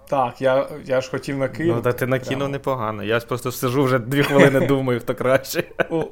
Так, 0.08 0.42
я 0.42 0.68
я 0.86 1.02
ж 1.02 1.12
хотів 1.12 1.38
накинути. 1.38 1.76
Ну, 1.76 1.82
та 1.82 1.94
ти 1.94 2.08
накинув 2.08 2.50
непогано. 2.50 3.04
Я 3.04 3.20
ж 3.20 3.26
просто 3.26 3.52
сижу 3.52 3.84
вже 3.84 4.00
дві 4.00 4.24
хвилини, 4.24 4.60
думаю, 4.68 5.00
хто 5.00 5.16
краще. 5.16 5.64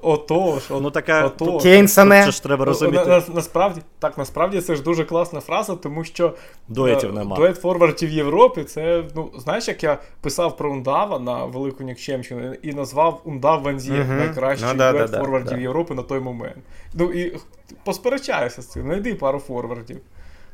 Отож, 0.01 0.69
ну 0.69 0.91
така 0.91 1.29
Кейнсане. 1.61 2.25
Це 2.25 2.31
ж 2.31 2.43
треба 2.43 2.65
розуміти. 2.65 3.21
Насправді, 3.33 3.81
так, 3.99 4.17
насправді 4.17 4.61
це 4.61 4.75
ж 4.75 4.83
дуже 4.83 5.05
класна 5.05 5.39
фраза, 5.39 5.75
тому 5.75 6.03
що 6.03 6.33
дуетів 6.67 7.09
е, 7.09 7.13
нема. 7.13 7.35
дует 7.35 7.57
форвардів 7.57 8.09
Європі, 8.09 8.63
це, 8.63 9.03
ну, 9.15 9.31
знаєш, 9.37 9.67
як 9.67 9.83
я 9.83 9.97
писав 10.21 10.57
про 10.57 10.71
Ундава 10.71 11.19
на 11.19 11.45
Велику 11.45 11.83
Нікчемщину 11.83 12.53
і 12.53 12.73
назвав 12.73 13.21
Ундав 13.23 13.61
Ванзієв 13.61 14.09
найкращий 14.09 14.67
ну, 14.75 14.91
дует 14.91 15.11
форвардів 15.11 15.61
Європи 15.61 15.93
на 15.93 16.01
той 16.01 16.19
момент. 16.19 16.57
Ну 16.93 17.11
і 17.11 17.37
посперечаюся 17.83 18.61
з 18.61 18.67
цим, 18.67 18.83
знайди 18.83 19.15
пару 19.15 19.39
форвардів. 19.39 20.01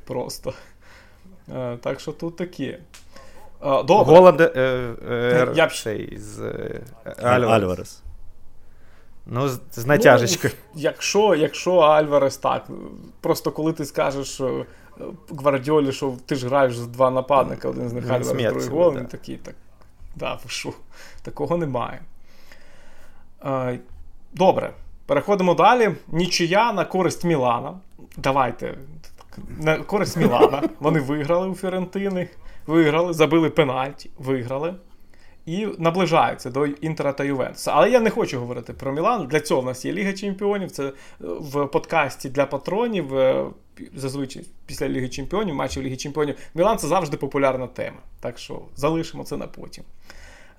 Просто. 0.08 0.54
Е, 1.56 1.78
так 1.82 2.00
що 2.00 2.12
тут 2.12 2.36
таке. 2.36 2.80
Добре. 3.62 4.16
Голод 4.16 4.42
е, 4.42 4.52
е, 4.56 5.52
я 5.56 5.68
б... 5.68 5.72
з 6.18 6.40
е, 6.40 6.82
Альварес. 7.24 8.02
Ну, 9.26 9.48
з, 9.72 9.86
натяжечкою. 9.86 10.54
Ну, 10.58 10.82
якщо 10.82 11.36
якщо 11.36 11.76
Альварес 11.76 12.38
так, 12.38 12.68
просто 13.22 13.52
коли 13.52 13.74
ти 13.74 13.86
скажеш 13.86 14.42
е, 14.42 14.66
Гвардіолі, 15.30 15.92
що 15.92 16.14
ти 16.26 16.36
ж 16.36 16.48
граєш 16.48 16.78
з 16.78 16.88
два 16.88 17.12
нападника, 17.12 17.70
один 17.70 17.90
з 17.90 17.94
них 17.94 18.06
Альварес, 18.06 18.28
другий 18.28 18.70
гол, 18.70 18.96
він 18.98 19.06
такий, 19.06 19.38
так. 19.38 19.56
Да, 20.16 20.40
що, 20.48 20.74
такого 21.22 21.58
немає. 21.58 22.02
Добре, 24.34 24.74
переходимо 25.06 25.54
далі. 25.54 25.96
Нічия 26.08 26.74
на 26.74 26.86
користь 26.86 27.24
Мілана. 27.24 27.74
Давайте. 28.18 28.78
На 29.60 29.78
користь 29.78 30.18
Мілана. 30.18 30.64
Вони 30.80 31.00
виграли 31.00 31.48
у 31.48 31.56
Фіорентини 31.56 32.28
виграли, 32.70 33.14
забили 33.14 33.50
пенальті, 33.50 34.10
виграли. 34.18 34.76
і 35.46 35.68
наближаються 35.78 36.50
до 36.50 36.66
Інтера 36.66 37.14
та 37.14 37.24
Ювентуса. 37.24 37.72
Але 37.76 37.90
я 37.90 38.00
не 38.00 38.10
хочу 38.10 38.40
говорити 38.40 38.74
про 38.74 38.92
Мілан. 38.92 39.28
Для 39.28 39.40
цього 39.40 39.62
в 39.62 39.66
нас 39.66 39.86
є 39.86 39.94
Ліга 39.94 40.14
Чемпіонів. 40.14 40.72
Це 40.72 40.84
е, 40.84 40.92
в 41.20 41.66
подкасті 41.66 42.30
для 42.30 42.46
патронів. 42.46 43.16
Е, 43.16 43.46
зазвичай 43.96 44.46
після 44.66 44.90
Ліги 44.90 45.10
Чемпіонів, 45.10 45.56
матчів 45.56 45.84
Ліги 45.84 45.98
Чемпіонів. 45.98 46.36
Мілан 46.54 46.78
це 46.78 46.88
завжди 46.88 47.18
популярна 47.18 47.68
тема. 47.68 47.98
Так 48.20 48.38
що 48.38 48.62
залишимо 48.76 49.24
це 49.24 49.38
на 49.38 49.48
потім. 49.48 49.84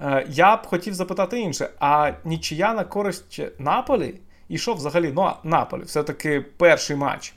Е, 0.01 0.27
я 0.29 0.57
б 0.57 0.67
хотів 0.67 0.95
запитати 0.95 1.41
інше: 1.41 1.71
а 1.81 2.13
нічия 2.25 2.75
на 2.75 2.85
користь 2.85 3.41
Наполі? 3.59 4.15
І 4.49 4.59
що 4.59 4.75
взагалі 4.75 5.13
ну, 5.15 5.33
Наполі? 5.45 5.83
Все-таки 5.83 6.41
перший 6.41 6.97
матч 6.97 7.35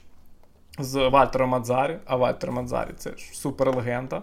з 0.78 1.08
Вальтером 1.08 1.50
Мадзарі, 1.50 1.96
а 2.06 2.16
Вальтер 2.16 2.52
Мадзарі 2.52 2.90
це 2.96 3.10
суперлегенда. 3.32 4.22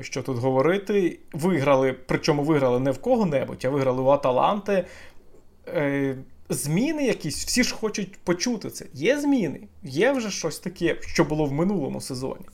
Що 0.00 0.22
тут 0.22 0.38
говорити? 0.38 1.18
Виграли, 1.32 1.92
причому 2.06 2.42
виграли 2.42 2.80
не 2.80 2.90
в 2.90 2.98
кого-небудь, 2.98 3.64
а 3.64 3.68
виграли 3.68 4.02
у 4.02 4.08
Аталанти. 4.08 4.84
Е, 5.68 6.16
зміни 6.48 7.06
якісь, 7.06 7.44
всі 7.44 7.64
ж 7.64 7.74
хочуть 7.74 8.16
почути 8.24 8.70
це. 8.70 8.86
Є 8.92 9.20
зміни, 9.20 9.60
є 9.82 10.12
вже 10.12 10.30
щось 10.30 10.58
таке, 10.58 10.96
що 11.00 11.24
було 11.24 11.44
в 11.44 11.52
минулому 11.52 12.00
сезоні. 12.00 12.44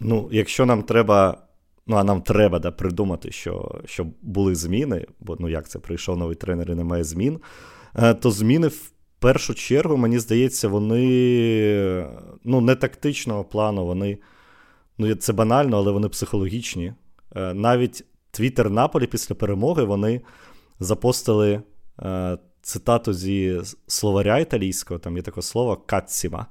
Ну, 0.00 0.28
якщо 0.32 0.66
нам 0.66 0.82
треба. 0.82 1.38
Ну, 1.90 1.96
а 1.96 2.04
нам 2.04 2.22
треба 2.22 2.58
да, 2.58 2.70
придумати, 2.70 3.32
що 3.32 3.80
що 3.84 4.06
були 4.22 4.54
зміни, 4.54 5.06
бо 5.20 5.36
ну 5.38 5.48
як 5.48 5.68
це 5.68 5.78
прийшов 5.78 6.16
новий 6.16 6.36
тренер 6.36 6.70
і 6.70 6.74
немає 6.74 7.04
змін. 7.04 7.40
Е, 7.94 8.14
то 8.14 8.30
зміни 8.30 8.68
в 8.68 8.90
першу 9.18 9.54
чергу, 9.54 9.96
мені 9.96 10.18
здається, 10.18 10.68
вони 10.68 12.06
ну, 12.44 12.60
не 12.60 12.74
тактичного 12.74 13.44
плану, 13.44 13.86
вони 13.86 14.18
ну 14.98 15.14
це 15.14 15.32
банально, 15.32 15.76
але 15.76 15.92
вони 15.92 16.08
психологічні. 16.08 16.92
Е, 17.36 17.54
навіть 17.54 18.04
Твіттер 18.30 18.70
Наполі 18.70 19.06
після 19.06 19.34
перемоги 19.34 19.84
вони 19.84 20.20
запостили 20.80 21.62
е, 22.02 22.38
цитату 22.62 23.12
зі 23.12 23.60
словаря 23.86 24.38
італійського, 24.38 25.00
там 25.00 25.16
є 25.16 25.22
таке 25.22 25.42
слово 25.42 25.76
катсіма. 25.76 26.46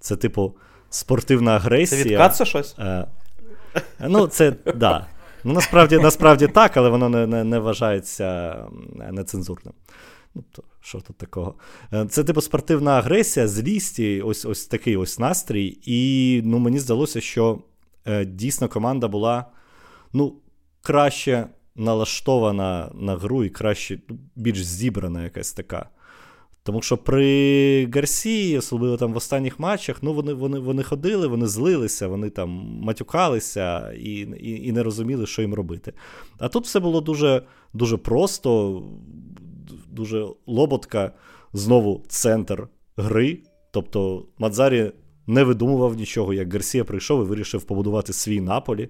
Це, 0.00 0.16
типу, 0.16 0.56
спортивна 0.90 1.56
агресія. 1.56 2.02
Це 2.02 2.08
від 2.08 2.18
Катса 2.18 2.44
щось? 2.44 2.78
Е, 2.78 3.06
ну, 4.00 4.26
це 4.26 4.52
да. 4.76 5.06
Ну, 5.44 5.52
насправді 5.52 5.98
насправді 5.98 6.46
так, 6.46 6.76
але 6.76 6.88
воно 6.88 7.08
не 7.08 7.26
не, 7.26 7.44
не 7.44 7.58
вважається 7.58 8.56
нецензурним. 9.12 9.74
Ну, 10.34 10.44
то, 10.52 10.62
Що 10.80 11.00
тут 11.00 11.16
такого? 11.16 11.54
Це 12.08 12.24
типу 12.24 12.40
спортивна 12.40 12.98
агресія, 12.98 13.48
злість, 13.48 14.00
ось 14.24 14.44
ось 14.44 14.66
такий 14.66 14.96
ось 14.96 15.18
настрій. 15.18 15.78
І 15.82 16.42
ну, 16.44 16.58
мені 16.58 16.78
здалося, 16.78 17.20
що 17.20 17.58
дійсно 18.24 18.68
команда 18.68 19.08
була 19.08 19.44
ну, 20.12 20.34
краще 20.82 21.46
налаштована 21.76 22.90
на 22.94 23.16
гру 23.16 23.44
і 23.44 23.48
краще, 23.48 23.98
ну, 24.08 24.18
більш 24.36 24.64
зібрана 24.64 25.22
якась 25.22 25.52
така. 25.52 25.88
Тому 26.62 26.82
що 26.82 26.96
при 26.96 27.86
Гарсі, 27.94 28.58
особливо 28.58 28.96
там 28.96 29.12
в 29.12 29.16
останніх 29.16 29.60
матчах, 29.60 30.02
ну 30.02 30.12
вони 30.12 30.32
вони, 30.32 30.58
вони 30.58 30.82
ходили, 30.82 31.26
вони 31.26 31.46
злилися, 31.46 32.08
вони 32.08 32.30
там 32.30 32.50
матюкалися 32.82 33.92
і 33.92 34.12
і, 34.20 34.68
і 34.68 34.72
не 34.72 34.82
розуміли, 34.82 35.26
що 35.26 35.42
їм 35.42 35.54
робити. 35.54 35.92
А 36.38 36.48
тут 36.48 36.64
все 36.64 36.80
було 36.80 37.00
дуже 37.00 37.42
дуже 37.72 37.96
просто, 37.96 38.82
дуже 39.90 40.26
лоботка, 40.46 41.12
знову 41.52 42.04
центр 42.08 42.68
гри. 42.96 43.38
Тобто 43.70 44.26
Мадзарі 44.38 44.92
не 45.30 45.44
видумував 45.44 45.94
нічого, 45.94 46.34
як 46.34 46.52
Гарсія 46.52 46.84
прийшов 46.84 47.22
і 47.22 47.28
вирішив 47.28 47.62
побудувати 47.62 48.12
свій 48.12 48.40
Наполі, 48.40 48.88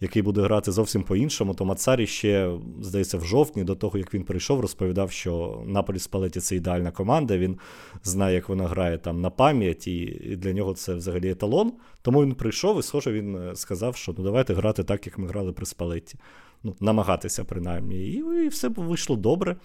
який 0.00 0.22
буде 0.22 0.40
грати 0.40 0.72
зовсім 0.72 1.02
по-іншому. 1.02 1.54
То 1.54 1.64
Мацарі 1.64 2.06
ще, 2.06 2.52
здається, 2.80 3.18
в 3.18 3.24
жовтні, 3.24 3.64
до 3.64 3.74
того, 3.74 3.98
як 3.98 4.14
він 4.14 4.24
прийшов, 4.24 4.60
розповідав, 4.60 5.10
що 5.10 5.62
Наполі 5.66 5.98
Спалеті 5.98 6.40
це 6.40 6.56
ідеальна 6.56 6.90
команда. 6.90 7.38
Він 7.38 7.58
знає, 8.02 8.34
як 8.34 8.48
вона 8.48 8.66
грає 8.66 8.98
там 8.98 9.20
на 9.20 9.30
пам'ять, 9.30 9.86
і 9.86 10.06
для 10.38 10.52
нього 10.52 10.74
це 10.74 10.94
взагалі 10.94 11.30
еталон. 11.30 11.72
Тому 12.02 12.22
він 12.22 12.34
прийшов 12.34 12.78
і, 12.78 12.82
схоже, 12.82 13.12
він 13.12 13.36
е, 13.36 13.56
сказав, 13.56 13.96
що 13.96 14.14
ну 14.18 14.24
давайте 14.24 14.54
грати 14.54 14.84
так, 14.84 15.06
як 15.06 15.18
ми 15.18 15.28
грали 15.28 15.52
при 15.52 15.66
Спалеті. 15.66 16.18
Ну, 16.62 16.76
намагатися, 16.80 17.44
принаймні. 17.44 17.96
І, 17.96 18.16
і 18.44 18.48
все 18.48 18.68
вийшло 18.68 19.16
добре. 19.16 19.56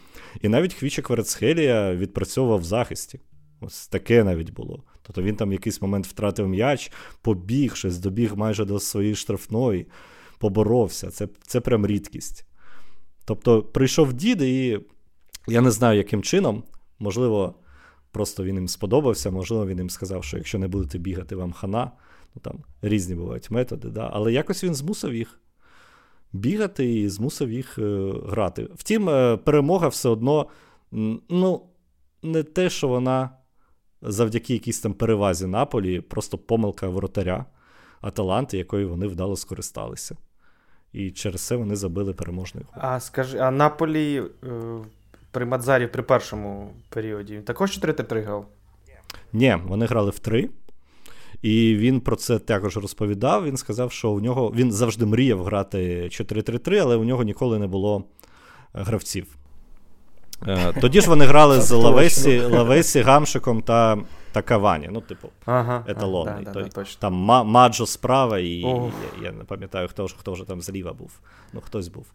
І 0.42 0.50
навіть 0.50 0.74
Хвіча 0.74 1.02
Кверецхелія 1.02 1.96
відпрацьовував 1.96 2.60
в 2.60 2.64
захисті. 2.64 3.20
Ось 3.62 3.88
таке 3.88 4.24
навіть 4.24 4.54
було. 4.54 4.84
Тобто 5.08 5.22
він 5.22 5.36
там 5.36 5.50
в 5.50 5.54
якийсь 5.54 5.82
момент 5.82 6.08
втратив 6.08 6.48
м'яч, 6.48 6.92
побіг 7.22 7.76
щось, 7.76 7.98
добіг 7.98 8.36
майже 8.36 8.66
до 8.66 8.80
своєї 8.80 9.16
штрафної, 9.16 9.88
поборовся. 10.40 11.10
Це 11.10 11.28
це 11.48 11.62
прям 11.62 11.88
рідкість. 11.88 12.46
Тобто 13.26 13.64
прийшов 13.64 14.14
дід, 14.14 14.42
і 14.42 14.80
я 15.48 15.62
не 15.62 15.72
знаю, 15.72 15.98
яким 15.98 16.22
чином, 16.22 16.64
можливо, 17.00 17.56
просто 18.12 18.44
він 18.44 18.56
їм 18.56 18.68
сподобався, 18.68 19.32
можливо, 19.32 19.68
він 19.68 19.78
їм 19.78 19.90
сказав, 19.90 20.24
що 20.24 20.38
якщо 20.38 20.60
не 20.60 20.68
будете 20.68 20.98
бігати 20.98 21.36
вам 21.36 21.52
хана, 21.52 21.92
ну 22.36 22.42
там 22.42 22.60
різні 22.82 23.16
бувають 23.16 23.52
методи, 23.52 23.90
да? 23.90 24.10
але 24.14 24.34
якось 24.34 24.64
він 24.64 24.76
змусив 24.76 25.16
їх 25.16 25.40
бігати 26.34 26.96
і 27.00 27.10
змусив 27.10 27.52
їх 27.52 27.78
е, 27.78 28.14
грати. 28.28 28.68
Втім, 28.76 29.10
е, 29.10 29.38
перемога 29.38 29.88
все 29.88 30.10
одно, 30.10 30.48
ну, 31.30 31.62
не 32.24 32.44
те, 32.44 32.70
що 32.70 32.88
вона 32.88 33.30
завдяки 34.02 34.54
якійсь 34.54 34.80
там 34.80 34.94
перевазі 34.94 35.48
Наполі, 35.48 36.02
просто 36.02 36.38
помилка 36.38 36.88
воротаря 36.88 37.46
Аталанти, 38.02 38.58
якою 38.58 38.90
вони 38.90 39.08
вдало 39.08 39.36
скористалися. 39.36 40.16
І 40.94 41.12
через 41.12 41.42
це 41.42 41.56
вони 41.56 41.76
забили 41.76 42.14
переможний 42.14 42.64
гол. 42.64 42.84
А 42.86 43.00
скажи, 43.00 43.38
а 43.38 43.52
Наполі 43.52 44.24
е, 44.44 44.78
при 45.32 45.46
Мадзарі 45.46 45.88
при 45.88 46.04
першому 46.04 46.74
періоді 46.90 47.38
також 47.38 47.80
4-3 47.80 48.24
грав? 48.24 48.48
Ні, 49.34 49.58
вони 49.66 49.86
грали 49.86 50.10
в 50.10 50.20
3. 50.20 50.50
І 51.42 51.76
він 51.76 52.02
про 52.02 52.16
це 52.16 52.40
також 52.40 52.78
розповідав. 52.78 53.46
Він 53.46 53.58
сказав, 53.58 53.92
що 53.92 54.12
у 54.12 54.20
нього 54.20 54.54
він 54.56 54.72
завжди 54.72 55.06
мріяв 55.06 55.44
грати 55.44 56.04
4-3-3, 56.04 56.76
але 56.76 56.96
у 56.96 57.04
нього 57.04 57.24
ніколи 57.24 57.60
не 57.60 57.68
було 57.68 58.04
гравців. 58.74 59.38
Е, 60.48 60.74
тоді 60.82 61.02
ж 61.02 61.10
вони 61.10 61.26
грали 61.26 61.62
з 61.62 61.72
Лавесі, 61.72 62.40
Лавесі, 62.40 63.02
Гамшиком 63.02 63.62
та 63.62 63.98
та 64.32 64.42
Кавані. 64.42 64.90
Ну, 64.92 65.02
типу, 65.02 65.30
ага, 65.46 65.84
еталонний. 65.88 66.46
Да, 66.46 66.52
Той, 66.52 66.70
да, 66.76 66.84
там 67.00 67.14
Маджо 67.46 67.86
справа, 67.86 68.40
і 68.40 68.50
я, 68.50 68.92
я 69.24 69.32
не 69.32 69.44
пам'ятаю, 69.44 69.88
хто 69.88 70.08
хто 70.08 70.32
вже 70.32 70.44
там 70.44 70.62
зліва 70.62 70.94
був. 70.94 71.12
Ну, 71.54 71.62
хтось 71.62 71.88
був. 71.88 72.06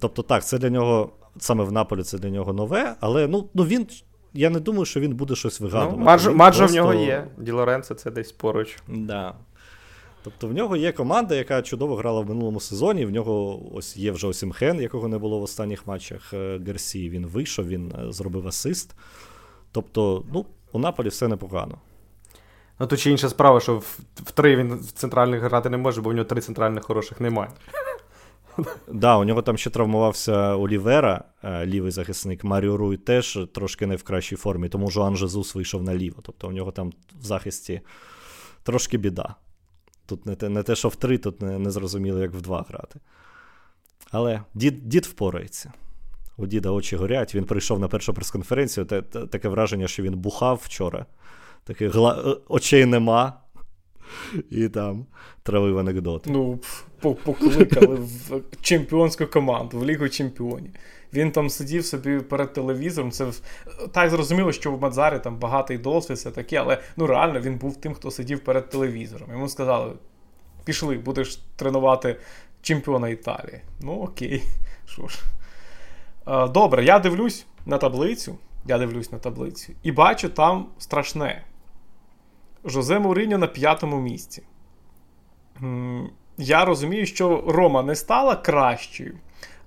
Тобто, 0.00 0.22
так, 0.22 0.44
це 0.44 0.58
для 0.58 0.70
нього, 0.70 1.10
саме 1.38 1.64
в 1.64 1.72
Наполі, 1.72 2.02
це 2.02 2.18
для 2.18 2.30
нього 2.30 2.52
нове, 2.52 2.94
але 3.00 3.26
ну, 3.26 3.48
ну 3.54 3.64
він. 3.64 3.86
Я 4.34 4.50
не 4.50 4.60
думаю, 4.60 4.84
що 4.84 5.00
він 5.00 5.14
буде 5.14 5.34
щось 5.34 5.60
вигадувати. 5.60 5.98
Ну, 5.98 6.04
Маджо, 6.04 6.34
Маджо 6.34 6.58
просто... 6.58 6.82
в 6.82 6.84
нього 6.84 6.94
є. 6.94 7.26
Ді 7.38 7.52
Лоренцо 7.52 7.94
це 7.94 8.10
десь 8.10 8.32
поруч. 8.32 8.76
Да. 8.88 9.34
Тобто 10.26 10.48
в 10.48 10.52
нього 10.52 10.76
є 10.76 10.92
команда, 10.92 11.34
яка 11.34 11.62
чудово 11.62 11.96
грала 11.96 12.20
в 12.20 12.28
минулому 12.28 12.60
сезоні. 12.60 13.06
В 13.06 13.10
нього 13.10 13.60
ось 13.74 13.96
є 13.96 14.12
вже 14.12 14.26
Осімхен, 14.26 14.80
якого 14.80 15.08
не 15.08 15.18
було 15.18 15.38
в 15.38 15.42
останніх 15.42 15.86
матчах 15.86 16.32
е, 16.32 16.60
Гарсі. 16.66 17.10
Він 17.10 17.26
вийшов, 17.26 17.68
він 17.68 17.92
е, 17.92 18.12
зробив 18.12 18.48
асист. 18.48 18.94
Тобто, 19.72 20.24
ну, 20.32 20.46
у 20.72 20.78
Наполі 20.78 21.08
все 21.08 21.28
непогано. 21.28 21.78
Ну, 22.80 22.86
тут 22.86 23.00
ще 23.00 23.10
інша 23.10 23.28
справа, 23.28 23.60
що 23.60 23.76
в, 23.76 23.98
в 24.14 24.30
три 24.30 24.56
він 24.56 24.74
в 24.74 24.90
центральних 24.90 25.42
грати 25.42 25.70
не 25.70 25.76
може, 25.76 26.00
бо 26.00 26.10
в 26.10 26.12
нього 26.12 26.24
три 26.24 26.40
центральних 26.40 26.84
хороших 26.84 27.20
немає. 27.20 27.50
Так, 28.56 28.80
да, 28.92 29.16
у 29.16 29.24
нього 29.24 29.42
там 29.42 29.56
ще 29.56 29.70
травмувався 29.70 30.56
Олівера, 30.56 31.24
е, 31.44 31.66
лівий 31.66 31.90
захисник. 31.90 32.44
Маріо 32.44 32.76
Руй 32.76 32.96
теж 32.96 33.38
трошки 33.54 33.86
не 33.86 33.96
в 33.96 34.02
кращій 34.02 34.36
формі, 34.36 34.68
тому 34.68 34.90
Жоан 34.90 35.16
Жезус 35.16 35.54
вийшов 35.54 35.82
наліво. 35.82 36.16
Тобто 36.22 36.48
у 36.48 36.52
нього 36.52 36.70
там 36.72 36.92
в 37.20 37.24
захисті 37.24 37.80
трошки 38.62 38.98
біда. 38.98 39.34
Тут 40.06 40.26
не 40.26 40.34
те, 40.34 40.48
не 40.48 40.62
те, 40.62 40.74
що 40.74 40.88
в 40.88 40.96
три, 40.96 41.18
тут 41.18 41.42
не, 41.42 41.58
не 41.58 41.70
зрозуміло, 41.70 42.20
як 42.20 42.32
в 42.32 42.40
два 42.40 42.64
грати. 42.68 43.00
Але 44.10 44.42
дід 44.54 44.88
дід 44.88 45.06
впорається. 45.06 45.72
У 46.36 46.46
діда 46.46 46.70
очі 46.70 46.96
горять. 46.96 47.34
Він 47.34 47.44
прийшов 47.44 47.80
на 47.80 47.88
першу 47.88 48.14
прес-конференцію. 48.14 48.86
Те, 48.86 49.02
те, 49.02 49.26
таке 49.26 49.48
враження, 49.48 49.88
що 49.88 50.02
він 50.02 50.14
бухав 50.14 50.60
вчора. 50.64 51.06
Таких 51.64 51.94
гла... 51.94 52.22
Е, 52.26 52.36
очей 52.48 52.86
нема. 52.86 53.32
І 54.50 54.68
там 54.68 55.06
травив 55.42 55.78
анекдоти. 55.78 56.30
Ну, 56.30 56.60
покликали 57.00 57.96
в 57.96 58.40
чемпіонську 58.60 59.26
команду, 59.26 59.78
в 59.78 59.84
Лігу 59.84 60.08
Чемпіонів. 60.08 60.70
Він 61.12 61.30
там 61.30 61.50
сидів 61.50 61.84
собі 61.84 62.20
перед 62.20 62.52
телевізором. 62.52 63.10
Це 63.10 63.26
так 63.92 64.10
зрозуміло, 64.10 64.52
що 64.52 64.72
в 64.72 64.80
Мадзарі 64.80 65.18
там 65.18 65.36
багатий 65.36 65.78
досвід, 65.78 66.16
все 66.16 66.30
таке, 66.30 66.56
але 66.56 66.78
ну 66.96 67.06
реально 67.06 67.40
він 67.40 67.56
був 67.56 67.76
тим, 67.76 67.94
хто 67.94 68.10
сидів 68.10 68.40
перед 68.40 68.68
телевізором. 68.68 69.28
Йому 69.32 69.48
сказали: 69.48 69.92
пішли, 70.64 70.98
будеш 70.98 71.36
тренувати 71.56 72.16
чемпіона 72.62 73.08
Італії. 73.08 73.60
Ну 73.80 73.92
окей, 73.92 74.42
що 74.86 75.08
ж. 75.08 75.18
Добре, 76.52 76.84
я 76.84 76.98
дивлюсь 76.98 77.46
на 77.66 77.78
таблицю. 77.78 78.38
Я 78.68 78.78
дивлюсь 78.78 79.12
на 79.12 79.18
таблицю 79.18 79.72
і 79.82 79.92
бачу 79.92 80.28
там 80.28 80.66
страшне. 80.78 81.44
Жозе 82.64 82.98
Муриньо 82.98 83.38
на 83.38 83.46
п'ятому 83.46 84.00
місці. 84.00 84.42
Я 86.38 86.64
розумію, 86.64 87.06
що 87.06 87.44
Рома 87.46 87.82
не 87.82 87.94
стала 87.94 88.36
кращою, 88.36 89.18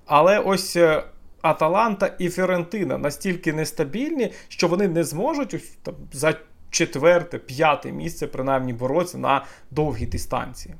Але 0.06 0.38
ось 0.38 0.76
е, 0.76 1.04
Аталанта 1.42 2.06
і 2.18 2.28
Фіорентина 2.28 2.98
настільки 2.98 3.52
нестабільні, 3.52 4.32
що 4.48 4.68
вони 4.68 4.88
не 4.88 5.04
зможуть 5.04 5.82
там, 5.82 5.94
за 6.12 6.34
четверте, 6.70 7.38
п'яте 7.38 7.92
місце 7.92 8.26
принаймні 8.26 8.72
боротися 8.72 9.18
на 9.18 9.44
довгій 9.70 10.06
дистанції. 10.06 10.74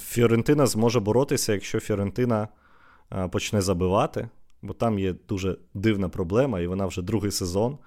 Фіорентина 0.00 0.66
зможе 0.66 1.00
боротися, 1.00 1.52
якщо 1.52 1.80
Фіорентина 1.80 2.48
а, 3.08 3.28
почне 3.28 3.60
забивати, 3.60 4.28
бо 4.62 4.72
там 4.72 4.98
є 4.98 5.14
дуже 5.28 5.56
дивна 5.74 6.08
проблема, 6.08 6.60
і 6.60 6.66
вона 6.66 6.86
вже 6.86 7.02
другий 7.02 7.30
сезон. 7.30 7.78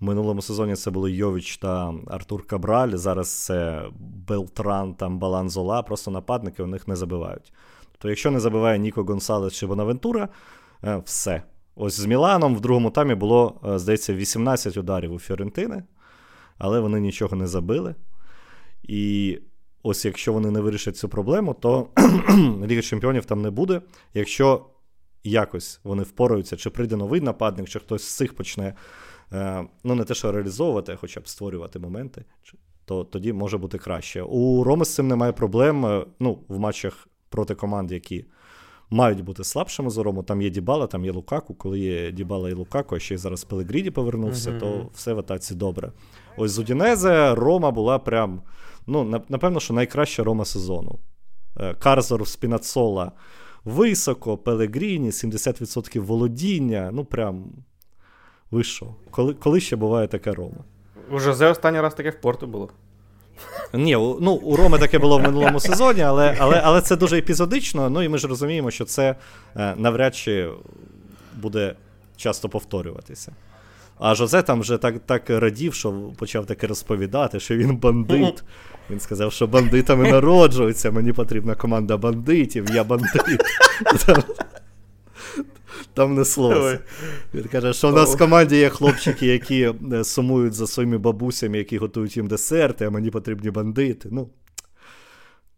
В 0.00 0.04
минулому 0.04 0.42
сезоні 0.42 0.74
це 0.74 0.90
були 0.90 1.12
Йовіч 1.12 1.56
та 1.56 1.94
Артур 2.06 2.46
Кабраль. 2.46 2.90
Зараз 2.90 3.44
це 3.44 3.84
Белтран 4.28 4.94
там 4.94 5.18
Баланзола, 5.18 5.82
просто 5.82 6.10
нападники 6.10 6.62
у 6.62 6.66
них 6.66 6.88
не 6.88 6.96
забивають. 6.96 7.52
Тобто, 7.92 8.08
якщо 8.08 8.30
не 8.30 8.40
забиває 8.40 8.78
Ніко 8.78 9.04
Гонсалес 9.04 9.52
чи 9.52 9.66
Бонавентура, 9.66 10.22
е, 10.22 10.28
все. 11.04 11.42
Ось 11.76 12.00
з 12.00 12.06
Міланом 12.06 12.56
в 12.56 12.60
другому 12.60 12.90
таймі 12.90 13.14
було, 13.14 13.60
е, 13.64 13.78
здається, 13.78 14.14
18 14.14 14.76
ударів 14.76 15.12
у 15.12 15.18
Фіорентини, 15.18 15.82
але 16.58 16.80
вони 16.80 17.00
нічого 17.00 17.36
не 17.36 17.46
забили. 17.46 17.94
І 18.82 19.38
ось 19.82 20.04
якщо 20.04 20.32
вони 20.32 20.50
не 20.50 20.60
вирішать 20.60 20.96
цю 20.96 21.08
проблему, 21.08 21.54
то 21.54 21.88
Ліги 22.66 22.82
Чемпіонів 22.82 23.24
там 23.24 23.42
не 23.42 23.50
буде. 23.50 23.80
Якщо 24.14 24.66
якось 25.24 25.80
вони 25.84 26.02
впораються, 26.02 26.56
чи 26.56 26.70
прийде 26.70 26.96
новий 26.96 27.20
нападник, 27.20 27.68
чи 27.68 27.78
хтось 27.78 28.02
з 28.02 28.16
цих 28.16 28.34
почне 28.36 28.74
Е, 29.34 29.66
ну 29.84 29.94
не 29.94 30.04
те, 30.04 30.14
що 30.14 30.32
реалізовувати, 30.32 30.92
а 30.92 30.96
хоча 30.96 31.20
б 31.20 31.28
створювати 31.28 31.78
моменти, 31.78 32.24
то 32.84 33.04
тоді 33.04 33.32
може 33.32 33.58
бути 33.58 33.78
краще. 33.78 34.22
У 34.22 34.64
Роми 34.64 34.84
з 34.84 34.94
цим 34.94 35.08
немає 35.08 35.32
проблем. 35.32 35.86
Е, 35.86 36.06
ну, 36.20 36.38
в 36.48 36.58
матчах 36.58 37.08
проти 37.28 37.54
команд, 37.54 37.92
які 37.92 38.24
мають 38.90 39.24
бути 39.24 39.44
слабшими 39.44 39.90
за 39.90 40.02
Рому. 40.02 40.22
Там 40.22 40.42
є 40.42 40.50
Дібала, 40.50 40.86
там 40.86 41.04
є 41.04 41.12
Лукаку. 41.12 41.54
Коли 41.54 41.78
є 41.78 42.12
Дібала 42.12 42.50
і 42.50 42.52
Лукаку, 42.52 42.96
а 42.96 42.98
ще 42.98 43.14
й 43.14 43.18
зараз 43.18 43.44
Пелегріді 43.44 43.90
повернувся, 43.90 44.50
uh-huh. 44.50 44.60
то 44.60 44.88
все 44.94 45.12
в 45.12 45.18
атаці 45.18 45.54
добре. 45.54 45.92
Ось 46.36 46.50
з 46.50 46.58
Удінезе 46.58 47.34
Рома 47.34 47.70
була 47.70 47.98
прям, 47.98 48.42
ну, 48.86 49.22
напевно, 49.28 49.60
що 49.60 49.74
найкраща 49.74 50.24
Рома 50.24 50.44
сезону. 50.44 50.98
Е, 51.60 51.74
Карзор 51.74 52.28
Спінацола 52.28 53.12
високо, 53.64 54.36
Пелегріні, 54.38 55.10
70% 55.10 56.00
володіння. 56.00 56.90
Ну, 56.92 57.04
прям 57.04 57.44
ви 58.50 58.64
що? 58.64 58.94
Коли 59.10 59.34
коли 59.34 59.60
ще 59.60 59.76
буває 59.76 60.08
така 60.08 60.34
Рома? 60.34 60.64
У 61.10 61.18
Жозе 61.18 61.46
останній 61.46 61.80
раз 61.80 61.94
таке 61.94 62.10
в 62.10 62.20
порту 62.20 62.46
було. 62.46 62.70
Ні, 63.72 63.92
ну 63.96 64.32
у 64.32 64.56
Роми 64.56 64.78
таке 64.78 64.98
було 64.98 65.18
в 65.18 65.22
минулому 65.22 65.60
сезоні, 65.60 66.02
але 66.02 66.36
але, 66.38 66.60
але 66.64 66.80
це 66.80 66.96
дуже 66.96 67.18
епізодично. 67.18 67.90
Ну 67.90 68.02
і 68.02 68.08
ми 68.08 68.18
ж 68.18 68.28
розуміємо, 68.28 68.70
що 68.70 68.84
це 68.84 69.14
е, 69.56 69.74
навряд 69.76 70.16
чи 70.16 70.50
буде 71.34 71.74
часто 72.16 72.48
повторюватися. 72.48 73.32
А 73.98 74.14
Жозе 74.14 74.42
там 74.42 74.60
вже 74.60 74.78
так 74.78 74.94
так 75.06 75.30
радів, 75.30 75.74
що 75.74 75.92
почав 75.92 76.46
таке 76.46 76.66
розповідати, 76.66 77.40
що 77.40 77.56
він 77.56 77.76
бандит. 77.76 78.44
Він 78.90 79.00
сказав, 79.00 79.32
що 79.32 79.46
бандитами 79.46 80.10
народжуються, 80.10 80.90
мені 80.90 81.12
потрібна 81.12 81.54
команда 81.54 81.96
бандитів, 81.96 82.66
я 82.74 82.84
бандит. 82.84 83.40
Там 85.94 86.14
неслося. 86.14 86.78
Він 87.34 87.44
каже, 87.44 87.72
що 87.72 87.88
в 87.88 87.92
нас 87.92 88.14
в 88.14 88.18
команді 88.18 88.56
є 88.56 88.68
хлопчики, 88.68 89.26
які 89.26 89.72
е, 89.92 90.04
сумують 90.04 90.54
за 90.54 90.66
своїми 90.66 90.98
бабусями, 90.98 91.58
які 91.58 91.78
готують 91.78 92.16
їм 92.16 92.26
десерти, 92.26 92.84
а 92.84 92.90
мені 92.90 93.10
потрібні 93.10 93.50
бандити. 93.50 94.08
Ну, 94.12 94.28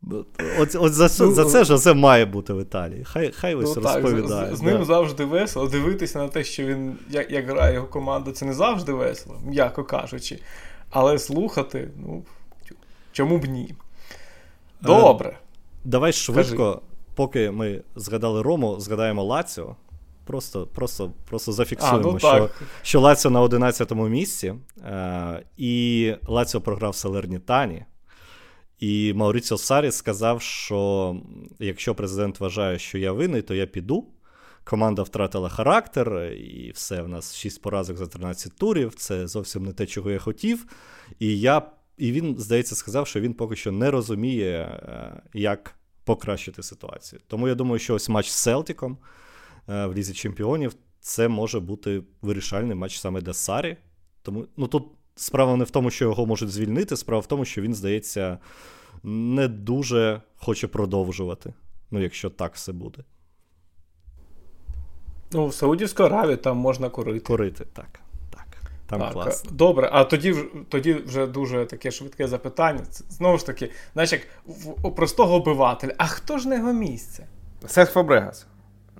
ну 0.02 0.24
От, 0.59 0.74
от 0.74 0.94
за 0.94 1.24
ну, 1.24 1.33
за 1.33 1.44
це 1.44 1.64
Жозе 1.64 1.94
має 1.94 2.24
бути 2.24 2.52
в 2.52 2.62
Італії. 2.62 3.05
Хай 3.05 3.33
хай 3.33 3.55
ось 3.55 3.76
ну, 3.76 3.83
розповідає. 3.83 4.52
З, 4.52 4.57
з, 4.57 4.59
з 4.59 4.62
ним 4.62 4.85
завжди 4.85 5.24
весело. 5.24 5.68
Дивитися 5.68 6.18
на 6.18 6.29
те, 6.29 6.44
що 6.44 6.64
він 6.64 6.98
як, 7.11 7.31
як 7.31 7.46
грає 7.50 7.74
його 7.74 7.87
команда, 7.87 8.33
це 8.33 8.46
не 8.46 8.55
завжди 8.55 8.92
весело, 8.92 9.40
м'яко 9.44 9.85
кажучи. 9.85 10.38
Але 10.90 11.18
слухати, 11.18 11.90
ну 11.96 12.24
чому 13.12 13.38
б 13.38 13.44
ні? 13.44 13.74
Е, 14.83 14.87
Добре. 14.87 15.38
Давай 15.85 16.12
швидко, 16.12 16.72
Кажи. 16.72 16.87
поки 17.14 17.50
ми 17.50 17.83
згадали 17.96 18.42
Рому, 18.42 18.81
згадаємо 18.81 19.24
Лаціо. 19.24 19.76
Просто 20.26 20.66
просто, 20.66 21.12
просто 21.28 21.52
зафіксуємо, 21.52 22.08
а, 22.08 22.12
ну, 22.12 22.18
що 22.18 22.50
що 22.82 23.00
Лаціо 23.00 23.30
на 23.30 23.42
11-му 23.42 24.08
місці, 24.08 24.54
е, 24.84 25.42
і 25.56 26.14
Лаціо 26.26 26.60
програв 26.60 26.94
Салернітані. 26.94 27.84
І 28.78 29.12
Мауріціо 29.14 29.58
Сарі 29.58 29.90
сказав, 29.90 30.42
що 30.42 31.16
якщо 31.58 31.94
президент 31.94 32.40
вважає, 32.40 32.78
що 32.78 32.98
я 32.98 33.12
винний, 33.12 33.42
то 33.42 33.54
я 33.54 33.66
піду. 33.66 34.06
Команда 34.64 35.02
втратила 35.02 35.48
характер, 35.48 36.18
і 36.24 36.72
все, 36.74 37.02
в 37.02 37.08
нас 37.08 37.36
6 37.36 37.62
поразок 37.62 37.96
за 37.96 38.06
13 38.06 38.56
турів. 38.56 38.94
Це 38.94 39.26
зовсім 39.26 39.64
не 39.64 39.72
те, 39.72 39.86
чого 39.86 40.10
я 40.10 40.18
хотів. 40.18 40.66
І 41.18 41.40
я, 41.40 41.62
і 41.96 42.12
він, 42.12 42.36
здається, 42.38 42.74
сказав, 42.74 43.06
що 43.06 43.20
він 43.20 43.34
поки 43.34 43.56
що 43.56 43.72
не 43.72 43.90
розуміє, 43.90 44.58
е, 44.58 45.22
як 45.34 45.74
покращити 46.04 46.62
ситуацію. 46.62 47.20
Тому 47.26 47.48
я 47.48 47.54
думаю, 47.54 47.78
що 47.78 47.94
ось 47.94 48.08
матч 48.08 48.30
з 48.30 48.34
Селтіком. 48.34 48.98
Е, 49.68 49.87
в 49.87 49.94
Лізі 49.94 50.14
Чемпіонів, 50.14 50.74
це 51.00 51.29
може 51.29 51.61
бути 51.61 52.02
вирішальний 52.22 52.74
матч 52.74 52.98
саме 52.98 53.20
для 53.20 53.33
Сарі. 53.33 53.76
Тому 54.22 54.46
ну 54.57 54.66
тут 54.66 54.85
справа 55.16 55.57
не 55.57 55.64
в 55.64 55.70
тому, 55.70 55.90
що 55.90 56.05
його 56.05 56.26
можуть 56.26 56.50
звільнити, 56.50 56.96
справа 56.96 57.20
в 57.20 57.26
тому, 57.26 57.44
що 57.44 57.62
він, 57.62 57.74
здається, 57.74 58.38
не 59.02 59.48
дуже 59.48 60.22
хоче 60.37 60.68
продовжувати. 60.68 61.55
Ну, 61.90 62.00
якщо 62.00 62.31
так 62.31 62.55
все 62.55 62.72
буде. 62.72 63.05
Ну, 65.33 65.46
в 65.46 65.55
Саудівській 65.55 66.02
Аравії 66.02 66.37
там 66.37 66.57
можна 66.57 66.88
курити. 66.88 67.20
Курити, 67.20 67.64
так. 67.64 68.00
так. 68.31 68.46
Там 68.87 69.00
так, 69.00 69.12
класно. 69.12 69.50
Добре, 69.50 69.88
а 69.92 70.05
тоді 70.05 70.35
тоді 70.68 70.94
вже 70.94 71.26
дуже 71.26 71.66
таке 71.66 71.90
швидке 71.90 72.29
запитання. 72.29 72.85
Знову 72.90 73.38
ж 73.38 73.46
таки, 73.46 73.70
знаєш, 73.92 74.12
як 74.12 74.22
у 74.83 74.90
простого 74.90 75.35
обивателя, 75.35 75.94
а 75.98 76.07
хто 76.07 76.38
ж 76.38 76.48
на 76.48 76.57
його 76.57 76.72
місце? 76.72 77.26
Сеск 77.66 77.90
Фабрегас. 77.90 78.46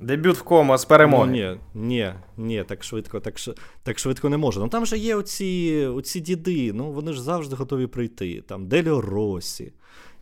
Дебют 0.01 0.37
в 0.37 0.43
Комо 0.43 0.79
з 0.79 0.85
перемоги. 0.85 1.27
Ну, 1.27 1.33
ні, 1.33 1.57
ні, 1.75 2.13
ні, 2.37 2.65
так 2.69 2.85
швидко 2.85 3.21
так 3.21 3.35
так 3.83 3.99
швидко 3.99 4.29
не 4.29 4.37
може. 4.37 4.61
Ну 4.61 4.69
там 4.69 4.87
же 4.87 4.99
є 4.99 5.15
оці 5.17 5.87
оці 5.95 6.21
діди, 6.21 6.73
ну 6.75 6.93
вони 6.93 7.13
ж 7.13 7.23
завжди 7.23 7.57
готові 7.57 7.87
прийти. 7.87 8.43
Там 8.47 8.67
Деліо 8.67 9.01
Росі, 9.01 9.73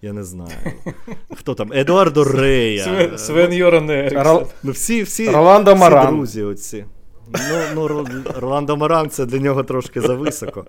я 0.02 0.12
не 0.12 0.24
знаю. 0.24 0.50
Хто 1.36 1.54
там? 1.54 1.72
Едоардо 1.72 2.24
Рея. 2.24 2.84
Свен, 2.84 3.18
Свен 3.18 3.52
Йоран 3.52 3.90
Еріксон. 3.90 4.46
Ну, 4.62 4.72
всі, 4.72 5.02
всі, 5.02 5.30
Роландо 5.30 5.76
Маран. 5.76 6.06
всі 6.06 6.16
друзі 6.16 6.42
оці. 6.42 6.84
Ну, 7.28 7.60
ну 7.74 8.06
Роландо 8.36 8.76
Маран 8.76 9.10
це 9.10 9.26
для 9.26 9.38
нього 9.38 9.62
трошки 9.62 10.00
зависоко. 10.00 10.66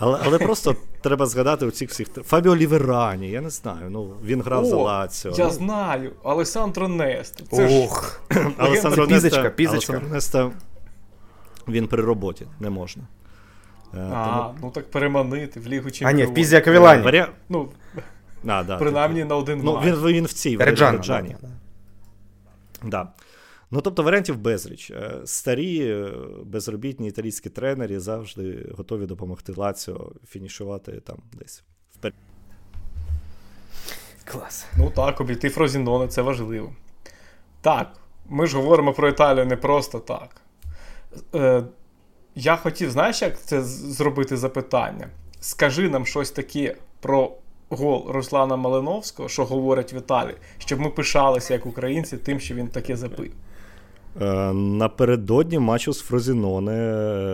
Але 0.00 0.18
але 0.24 0.38
просто 0.38 0.76
треба 1.00 1.26
згадати 1.26 1.66
у 1.66 1.70
цих 1.70 1.90
всіх. 1.90 2.08
Фабіо 2.08 2.56
Ліверані, 2.56 3.30
я 3.30 3.40
не 3.40 3.50
знаю. 3.50 3.90
ну 3.90 4.14
Він 4.24 4.42
грав 4.42 4.64
О, 4.64 4.66
за 4.66 4.76
Лаціо. 4.76 5.32
Я 5.36 5.44
ну. 5.44 5.50
знаю. 5.50 6.12
Алесандро 6.22 6.88
Нест. 6.88 7.42
Це 7.52 7.84
Ох. 7.84 8.20
ж... 8.30 8.50
Алесандро 8.58 9.06
Неста, 9.06 9.50
пізочка. 9.50 10.02
Неста 10.12 10.50
він 11.68 11.86
при 11.86 12.02
роботі 12.02 12.46
не 12.60 12.70
можна. 12.70 13.02
Е, 13.94 14.10
а, 14.14 14.36
тому... 14.36 14.58
ну 14.62 14.70
так 14.70 14.90
переманити 14.90 15.60
в 15.60 15.66
Лігу 15.66 15.90
Чемпіонів. 15.90 16.24
А, 16.24 16.26
ні, 16.26 16.32
в 16.32 16.34
Пізі 16.34 16.56
Аквілані. 16.56 17.02
Варя... 17.02 17.28
Ну, 17.48 17.68
а, 18.46 18.62
да, 18.62 18.76
Принаймні 18.78 19.24
на 19.24 19.36
один 19.36 19.60
ну, 19.64 19.80
Він, 19.84 19.94
він 19.94 20.26
в 20.26 20.32
цій 20.32 20.56
Реджані. 20.56 21.00
Да, 21.08 21.48
да. 22.82 22.88
да. 22.88 23.08
Ну, 23.70 23.80
тобто 23.80 24.02
варіантів 24.02 24.36
безліч. 24.36 24.90
Е, 24.90 25.20
старі, 25.24 25.90
е, 25.90 26.12
безробітні 26.44 27.08
італійські 27.08 27.50
тренери 27.50 28.00
завжди 28.00 28.72
готові 28.76 29.06
допомогти 29.06 29.52
Лаціо 29.56 30.12
фінішувати 30.28 30.92
там 30.92 31.16
десь 31.32 31.62
вперед. 31.94 32.14
Клас. 34.24 34.66
Ну 34.76 34.90
так, 34.96 35.20
обійти 35.20 35.48
Фрозіноне 35.48 36.08
це 36.08 36.22
важливо. 36.22 36.72
Так, 37.60 37.92
ми 38.28 38.46
ж 38.46 38.56
говоримо 38.56 38.92
про 38.92 39.08
Італію 39.08 39.46
не 39.46 39.56
просто 39.56 39.98
так. 39.98 40.36
Е, 41.34 41.64
Я 42.34 42.56
хотів, 42.56 42.90
знаєш, 42.90 43.22
як 43.22 43.40
це 43.40 43.62
зробити 43.62 44.36
запитання? 44.36 45.08
Скажи 45.40 45.88
нам 45.88 46.06
щось 46.06 46.30
таке 46.30 46.76
про 47.00 47.32
гол 47.68 48.06
Руслана 48.08 48.56
Малиновського, 48.56 49.28
що 49.28 49.44
говорять 49.44 49.92
в 49.92 49.94
Італії, 49.94 50.36
щоб 50.58 50.80
ми 50.80 50.90
пишалися 50.90 51.54
як 51.54 51.66
українці 51.66 52.16
тим, 52.16 52.40
що 52.40 52.54
він 52.54 52.68
таке 52.68 52.96
забив. 52.96 53.32
Е, 54.16 54.52
напередодні 54.52 55.58
матчу 55.58 55.92
з 55.92 56.00
Фрозіноне 56.00 56.72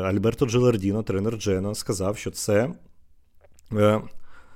Альберто 0.05 0.47
Джилардіно, 0.47 1.03
тренер 1.03 1.37
Джено, 1.37 1.75
сказав, 1.75 2.17
що 2.17 2.31
це 2.31 2.71
е, 3.73 4.01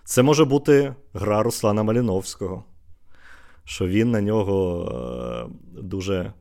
це 0.04 0.22
може 0.22 0.44
бути 0.44 0.94
гра 1.14 1.42
Руслана 1.42 1.82
Маліновського. 1.82 2.64
Що 3.64 3.86
він 3.86 4.10
на 4.10 4.20
нього 4.20 4.88
е, 5.76 5.82
дуже. 5.82 6.32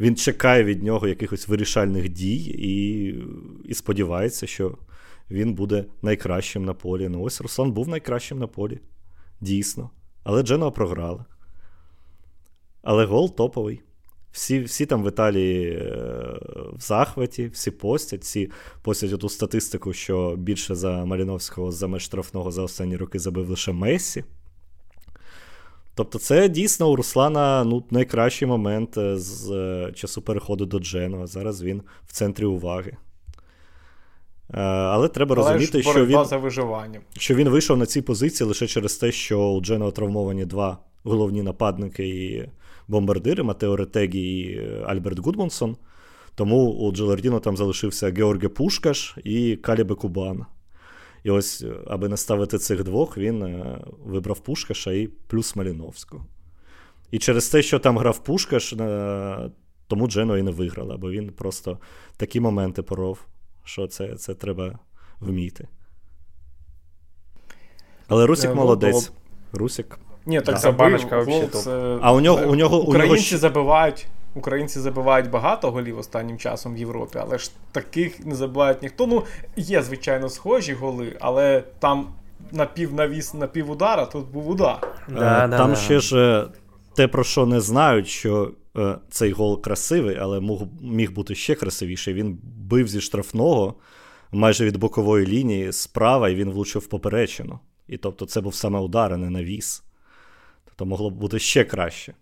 Він 0.00 0.16
чекає 0.16 0.64
від 0.64 0.82
нього 0.82 1.08
якихось 1.08 1.48
вирішальних 1.48 2.08
дій 2.08 2.56
і 2.58 3.04
і 3.64 3.74
сподівається, 3.74 4.46
що 4.46 4.78
він 5.30 5.54
буде 5.54 5.84
найкращим 6.02 6.64
на 6.64 6.74
полі. 6.74 7.08
Ну, 7.08 7.22
ось 7.22 7.40
Руслан 7.40 7.72
був 7.72 7.88
найкращим 7.88 8.38
на 8.38 8.46
полі. 8.46 8.80
Дійсно. 9.40 9.90
Але 10.24 10.42
Дженова 10.42 10.70
програла. 10.70 11.24
Але 12.82 13.04
гол 13.04 13.36
топовий 13.36 13.82
Всі 14.34 14.60
всі 14.60 14.86
там 14.86 15.04
в 15.04 15.08
Італії 15.08 15.70
е, 15.70 15.94
в 16.72 16.80
захваті, 16.80 17.46
всі 17.46 17.70
постять, 17.70 18.22
всі 18.22 18.50
постять 18.82 19.20
ту 19.20 19.28
статистику, 19.28 19.92
що 19.92 20.34
більше 20.36 20.74
за 20.74 21.04
Маліновського 21.04 21.72
за 21.72 21.86
меж 21.86 22.02
штрафного 22.02 22.50
за 22.50 22.62
останні 22.62 22.96
роки 22.96 23.18
забив 23.18 23.50
лише 23.50 23.72
Мессі. 23.72 24.24
Тобто, 25.94 26.18
це 26.18 26.48
дійсно 26.48 26.90
у 26.90 26.96
Руслана 26.96 27.64
ну, 27.64 27.84
найкращий 27.90 28.48
момент 28.48 28.98
е, 28.98 29.18
з 29.18 29.50
е, 29.50 29.92
часу 29.92 30.22
переходу 30.22 30.66
до 30.66 30.78
Джену. 30.78 31.26
Зараз 31.26 31.62
він 31.62 31.82
в 32.06 32.12
центрі 32.12 32.44
уваги. 32.44 32.96
Але 34.50 35.08
треба 35.08 35.36
Але 35.38 35.52
розуміти, 35.52 35.82
що 35.82 36.06
він 36.06 36.24
за 36.24 36.36
виживання. 36.36 37.00
що 37.18 37.34
він 37.34 37.48
вийшов 37.48 37.76
на 37.76 37.86
цій 37.86 38.02
позиції 38.02 38.48
лише 38.48 38.66
через 38.66 38.96
те, 38.96 39.12
що 39.12 39.40
у 39.40 39.60
Дженова 39.60 39.90
травмовані 39.90 40.44
два 40.44 40.78
головні 41.04 41.42
нападники 41.42 42.08
і 42.08 42.48
бомбардири 42.88 43.42
Матео 43.42 43.76
Ретегі 43.76 44.40
і 44.40 44.58
е, 44.58 44.84
Альберт 44.86 45.18
Гудмонсон. 45.18 45.76
Тому 46.34 46.70
у 46.70 46.92
Джелардіно 46.92 47.40
там 47.40 47.56
залишився 47.56 48.10
Георге 48.10 48.48
Пушкаш 48.48 49.16
і 49.24 49.56
Калібе 49.56 49.94
Кубан. 49.94 50.46
І 51.24 51.30
ось, 51.30 51.62
е, 51.62 51.72
аби 51.86 52.08
не 52.08 52.16
ставити 52.16 52.58
цих 52.58 52.84
двох, 52.84 53.18
він 53.18 53.42
е, 53.42 53.80
вибрав 54.04 54.40
Пушкаша 54.40 54.92
і 54.92 55.06
плюс 55.06 55.56
Маліновського. 55.56 56.26
І 57.10 57.18
через 57.18 57.48
те, 57.48 57.62
що 57.62 57.78
там 57.78 57.98
грав 57.98 58.24
Пушкаш, 58.24 58.74
тому 59.86 60.08
Джено 60.08 60.38
і 60.38 60.42
не 60.42 60.50
виграла, 60.50 60.96
бо 60.96 61.10
він 61.10 61.32
просто 61.32 61.78
такі 62.16 62.40
моменти 62.40 62.82
поров, 62.82 63.26
що 63.64 63.86
це 63.86 64.16
це 64.16 64.34
треба 64.34 64.78
вміти. 65.20 65.68
Але 68.08 68.26
Русік 68.26 68.54
молодець. 68.54 69.12
Русік 69.52 69.98
ні, 70.26 70.40
так 70.40 70.60
да. 70.60 70.72
баночка 70.72 71.18
взагалі 71.18 71.46
топ. 71.46 71.66
А 72.02 72.12
у 72.12 72.20
нього 72.20 72.46
у 72.46 72.54
нього 72.54 72.82
українці 72.82 73.28
у 73.28 73.32
нього... 73.32 73.40
забивають. 73.40 74.06
Українці 74.36 74.80
забивають 74.80 75.30
багато 75.30 75.70
голів 75.70 75.98
останнім 75.98 76.38
часом 76.38 76.74
в 76.74 76.78
Європі, 76.78 77.18
але 77.22 77.38
ж 77.38 77.50
таких 77.72 78.26
не 78.26 78.34
забивають 78.34 78.82
ніхто. 78.82 79.06
Ну, 79.06 79.22
є, 79.56 79.82
звичайно, 79.82 80.28
схожі 80.28 80.74
голи, 80.74 81.16
але 81.20 81.64
там 81.78 82.08
напівнавіс, 82.52 83.34
напівудара, 83.34 84.06
тут 84.06 84.26
був 84.26 84.48
удар. 84.48 84.94
Да, 85.08 85.44
е, 85.44 85.48
там 85.48 85.70
да, 85.70 85.76
ще 85.76 86.00
ж 86.00 86.16
е, 86.16 86.46
те, 86.94 87.08
про 87.08 87.24
що 87.24 87.46
не 87.46 87.60
знають, 87.60 88.08
що 88.08 88.52
е, 88.76 88.96
цей 89.10 89.32
гол 89.32 89.62
красивий, 89.62 90.16
але 90.20 90.40
мог, 90.40 90.62
міг 90.82 91.12
бути 91.12 91.34
ще 91.34 91.54
красивіший. 91.54 92.14
Він 92.14 92.38
бив 92.42 92.88
зі 92.88 93.00
штрафного 93.00 93.74
майже 94.32 94.64
від 94.64 94.76
бокової 94.76 95.26
лінії 95.26 95.72
справа, 95.72 96.28
і 96.28 96.34
він 96.34 96.50
влучив 96.50 96.82
в 96.82 96.86
поперечину. 96.86 97.58
І 97.88 97.96
тобто 97.96 98.26
це 98.26 98.40
був 98.40 98.54
саме 98.54 98.78
удар, 98.78 99.12
а 99.12 99.16
не 99.16 99.30
навіс 99.30 99.82
то 100.76 100.86
могло 100.86 101.10
б 101.10 101.14
бути 101.14 101.38
ще 101.38 101.64
краще. 101.64 102.14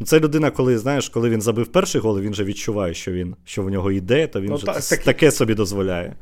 Ну, 0.00 0.06
це 0.06 0.20
людина, 0.20 0.50
коли 0.50 0.78
знаєш, 0.78 1.08
коли 1.08 1.30
він 1.30 1.42
забив 1.42 1.66
перший 1.66 2.00
гол, 2.00 2.20
він 2.20 2.34
же 2.34 2.44
відчуває, 2.44 2.94
що 2.94 3.12
він, 3.12 3.36
що 3.44 3.62
в 3.62 3.70
нього 3.70 3.92
йде, 3.92 4.26
то 4.26 4.40
він 4.40 4.50
ну, 4.50 4.56
вже 4.56 4.66
так, 4.66 4.82
таке, 4.82 5.04
таке 5.04 5.30
собі 5.30 5.54
дозволяє. 5.54 6.16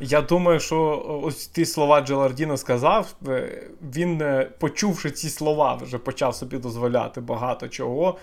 Я 0.00 0.22
думаю, 0.22 0.60
що 0.60 1.06
ось 1.24 1.46
ті 1.46 1.66
слова 1.66 2.00
Джелардіно 2.00 2.56
сказав, 2.56 3.14
е, 3.28 3.62
він, 3.94 4.22
е, 4.22 4.50
почувши 4.58 5.10
ці 5.10 5.28
слова, 5.28 5.74
вже 5.74 5.98
почав 5.98 6.34
собі 6.34 6.58
дозволяти 6.58 7.20
багато 7.20 7.68
чого, 7.68 8.18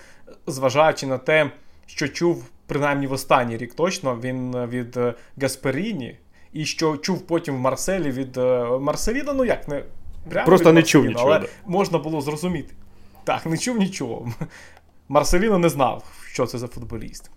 зважаючи 0.48 1.08
на 1.08 1.18
те, 1.18 1.52
що 1.86 2.08
чув, 2.08 2.46
принаймні 2.68 3.08
в 3.08 3.12
останній 3.12 3.58
рік 3.58 3.74
точно, 3.74 4.20
він 4.24 4.56
е, 4.56 4.66
від 4.68 5.00
Гасперіні, 5.42 6.18
і 6.54 6.66
що 6.66 6.98
чув 6.98 7.28
потім 7.28 7.56
в 7.56 7.60
Марселі 7.60 8.12
від 8.12 8.38
Марселіна, 8.82 9.34
ну 9.34 9.46
як 9.46 9.68
не 9.68 9.84
Прямо 10.30 10.46
Просто 10.46 10.74
не 10.74 10.84
чув 10.84 11.06
нічого. 11.06 11.32
Але 11.32 11.48
можна 11.66 11.98
було 11.98 12.22
зрозуміти. 12.22 12.74
Так, 13.24 13.46
не 13.46 13.58
чув 13.58 13.78
нічого. 13.78 14.28
Марселіно 15.10 15.58
не 15.58 15.70
знав, 15.70 16.04
що 16.32 16.46
це 16.46 16.58
за 16.58 16.68
футболіст. 16.68 17.32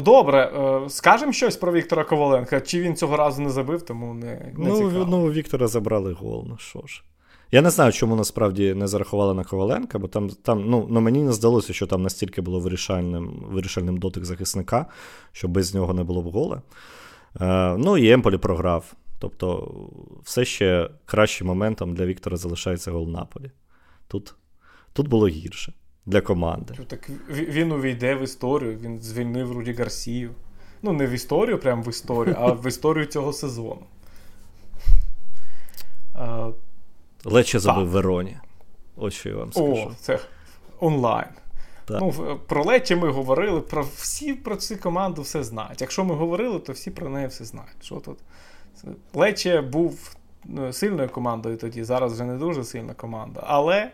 Добре, 0.00 0.52
е, 0.84 0.88
скажемо 0.88 1.32
щось 1.32 1.56
про 1.56 1.72
Віктора 1.72 2.04
Коваленка. 2.04 2.60
Чи 2.60 2.80
він 2.80 2.96
цього 2.96 3.16
разу 3.16 3.42
не 3.42 3.50
забив, 3.50 3.82
тому 3.82 4.14
не 4.14 4.26
не 4.26 4.52
ну, 4.56 4.76
цікаво. 4.76 5.06
Ну, 5.10 5.30
Віктора 5.30 5.66
забрали 5.66 6.12
гол, 6.12 6.46
ну 6.48 6.56
що 6.58 6.82
ж. 6.86 7.02
Я 7.54 7.62
не 7.62 7.70
знаю, 7.70 7.92
чому 7.92 8.16
насправді 8.16 8.74
не 8.74 8.86
зарахували 8.86 9.34
на 9.34 9.44
Коваленка, 9.44 9.98
бо 9.98 10.08
там 10.08 10.28
там 10.28 10.64
ну, 10.66 10.86
ну 10.90 11.00
мені 11.00 11.22
не 11.22 11.32
здалося, 11.32 11.72
що 11.72 11.86
там 11.86 12.02
настільки 12.02 12.40
було 12.40 12.60
вирішальним 12.60 13.44
вирішальним 13.50 13.96
дотик 13.96 14.24
захисника, 14.24 14.86
що 15.32 15.48
без 15.48 15.74
нього 15.74 15.94
не 15.94 16.04
було 16.04 16.22
б 16.22 16.26
гола. 16.26 16.62
Е, 17.40 17.76
Ну 17.78 17.98
і 17.98 18.10
Емполі 18.10 18.38
програв. 18.38 18.94
Тобто, 19.22 19.72
все 20.24 20.44
ще 20.44 20.90
кращим 21.04 21.46
моментом 21.46 21.94
для 21.94 22.06
Віктора 22.06 22.36
залишається 22.36 22.90
гол 22.90 23.08
Наполі. 23.08 23.50
Тут 24.08 24.34
тут 24.92 25.08
було 25.08 25.28
гірше 25.28 25.72
для 26.06 26.20
команди. 26.20 26.74
Так 26.86 27.10
Він 27.28 27.72
увійде 27.72 28.14
в 28.14 28.22
історію, 28.22 28.78
він 28.78 29.00
звільнив 29.00 29.52
Руді 29.52 29.72
Гарсію. 29.72 30.34
Ну, 30.82 30.92
не 30.92 31.06
в 31.06 31.10
історію, 31.10 31.58
прям 31.58 31.82
в 31.82 31.88
історію, 31.88 32.36
а 32.38 32.52
в 32.52 32.66
історію 32.66 33.06
цього 33.06 33.32
сезону. 33.32 33.86
Лече 37.24 37.58
забив 37.58 37.88
Вероні. 37.88 38.36
Ось 38.96 39.14
що 39.14 39.28
я 39.28 39.36
вам 39.36 39.52
скажу. 39.52 39.72
О, 39.72 39.92
це 40.00 40.18
онлайн. 40.80 41.28
Так. 41.84 42.00
Ну, 42.00 42.38
Про 42.48 42.64
Лечі 42.64 42.96
ми 42.96 43.10
говорили, 43.10 43.60
про 43.60 43.86
всі 43.96 44.34
про 44.34 44.56
цю 44.56 44.76
команду 44.76 45.22
все 45.22 45.44
знають. 45.44 45.80
Якщо 45.80 46.04
ми 46.04 46.14
говорили, 46.14 46.58
то 46.58 46.72
всі 46.72 46.90
про 46.90 47.08
неї 47.08 47.26
все 47.26 47.44
знають. 47.44 47.84
Що 47.84 47.94
тут? 47.94 48.18
Лече 49.14 49.60
був 49.60 50.16
ну, 50.44 50.72
сильною 50.72 51.08
командою 51.08 51.56
тоді, 51.56 51.84
зараз 51.84 52.12
вже 52.12 52.24
не 52.24 52.36
дуже 52.36 52.64
сильна 52.64 52.94
команда. 52.94 53.44
Але. 53.46 53.90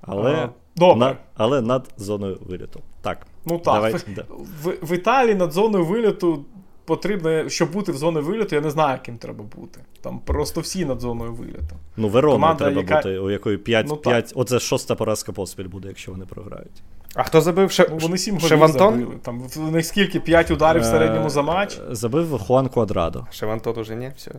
Але 0.00 0.34
а, 0.34 0.48
добре. 0.76 0.98
Над, 0.98 1.16
але 1.34 1.60
над 1.60 1.88
зоною 1.96 2.38
виліту. 2.46 2.80
Так. 3.02 3.26
Ну 3.46 3.58
так. 3.58 3.74
Давай, 3.74 3.94
в, 4.62 4.68
в, 4.82 4.94
Італії 4.94 5.34
над 5.34 5.52
зоною 5.52 5.84
виліту 5.84 6.44
потрібно, 6.84 7.48
щоб 7.48 7.72
бути 7.72 7.92
в 7.92 7.96
зоні 7.96 8.20
виліту, 8.20 8.54
я 8.54 8.60
не 8.60 8.70
знаю, 8.70 8.92
яким 8.92 9.18
треба 9.18 9.44
бути. 9.56 9.80
Там 10.00 10.18
просто 10.18 10.60
всі 10.60 10.84
над 10.84 11.00
зоною 11.00 11.32
виліту. 11.32 11.76
Ну, 11.96 12.08
Верона 12.08 12.54
треба 12.54 12.80
яка... 12.80 12.96
бути, 12.96 13.18
у 13.18 13.30
якої 13.30 13.58
5. 13.58 13.86
Ну, 13.88 13.96
5... 13.96 14.32
Оце 14.36 14.60
шоста 14.60 14.94
поразка 14.94 15.32
поспіль 15.32 15.68
буде, 15.68 15.88
якщо 15.88 16.10
вони 16.10 16.26
програють. 16.26 16.82
А 17.14 17.22
хто 17.22 17.40
забив 17.40 17.70
Ше... 17.72 17.86
ну, 17.90 17.96
Вони 17.98 18.18
сім 18.18 18.40
Шевантон? 18.40 18.94
забили. 18.94 19.16
Там 19.22 19.42
в 19.56 19.72
них 19.72 19.86
скільки? 19.86 20.20
5 20.20 20.50
ударів 20.50 20.82
в 20.82 20.84
середньому 20.84 21.30
за 21.30 21.42
матч? 21.42 21.78
Е, 21.78 21.94
забив 21.94 22.38
Хуан 22.38 22.68
Квадрадо. 22.68 23.26
Шевантон 23.30 23.78
уже 23.78 23.94
ні, 23.96 24.12
все. 24.16 24.30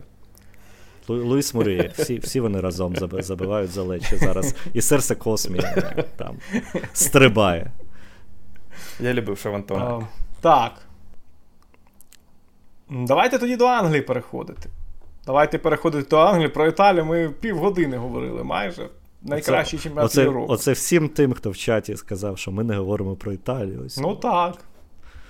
Лу- 1.08 1.24
Луїс 1.24 1.54
Муріє, 1.54 1.92
всі 1.98 2.18
всі 2.18 2.40
вони 2.40 2.60
разом 2.60 2.96
забивають 3.18 3.70
за 3.70 3.82
лечі 3.82 4.16
зараз. 4.16 4.54
І 4.74 4.82
серце 4.82 5.14
Космі 5.14 5.60
там 6.16 6.36
стрибає. 6.92 7.70
Я 9.00 9.14
любив 9.14 9.38
Шевантона. 9.38 10.06
Так. 10.40 10.72
Давайте 12.90 13.38
тоді 13.38 13.56
до 13.56 13.66
Англії 13.66 14.02
переходити. 14.02 14.68
Давайте 15.26 15.58
переходити 15.58 16.08
до 16.08 16.18
Англії. 16.18 16.48
Про 16.48 16.66
Італію 16.66 17.04
ми 17.04 17.28
півгодини 17.40 17.96
говорили 17.96 18.44
майже. 18.44 18.88
Найкращий 19.26 19.78
чемпіонат 19.78 20.10
оце, 20.10 20.22
Європи. 20.22 20.52
Оце 20.52 20.72
всім 20.72 21.08
тим, 21.08 21.32
хто 21.32 21.50
в 21.50 21.56
чаті 21.56 21.96
сказав, 21.96 22.38
що 22.38 22.50
ми 22.50 22.64
не 22.64 22.76
говоримо 22.76 23.16
про 23.16 23.32
Італію. 23.32 23.82
Ось. 23.86 23.98
Ну 23.98 24.14
так. 24.14 24.56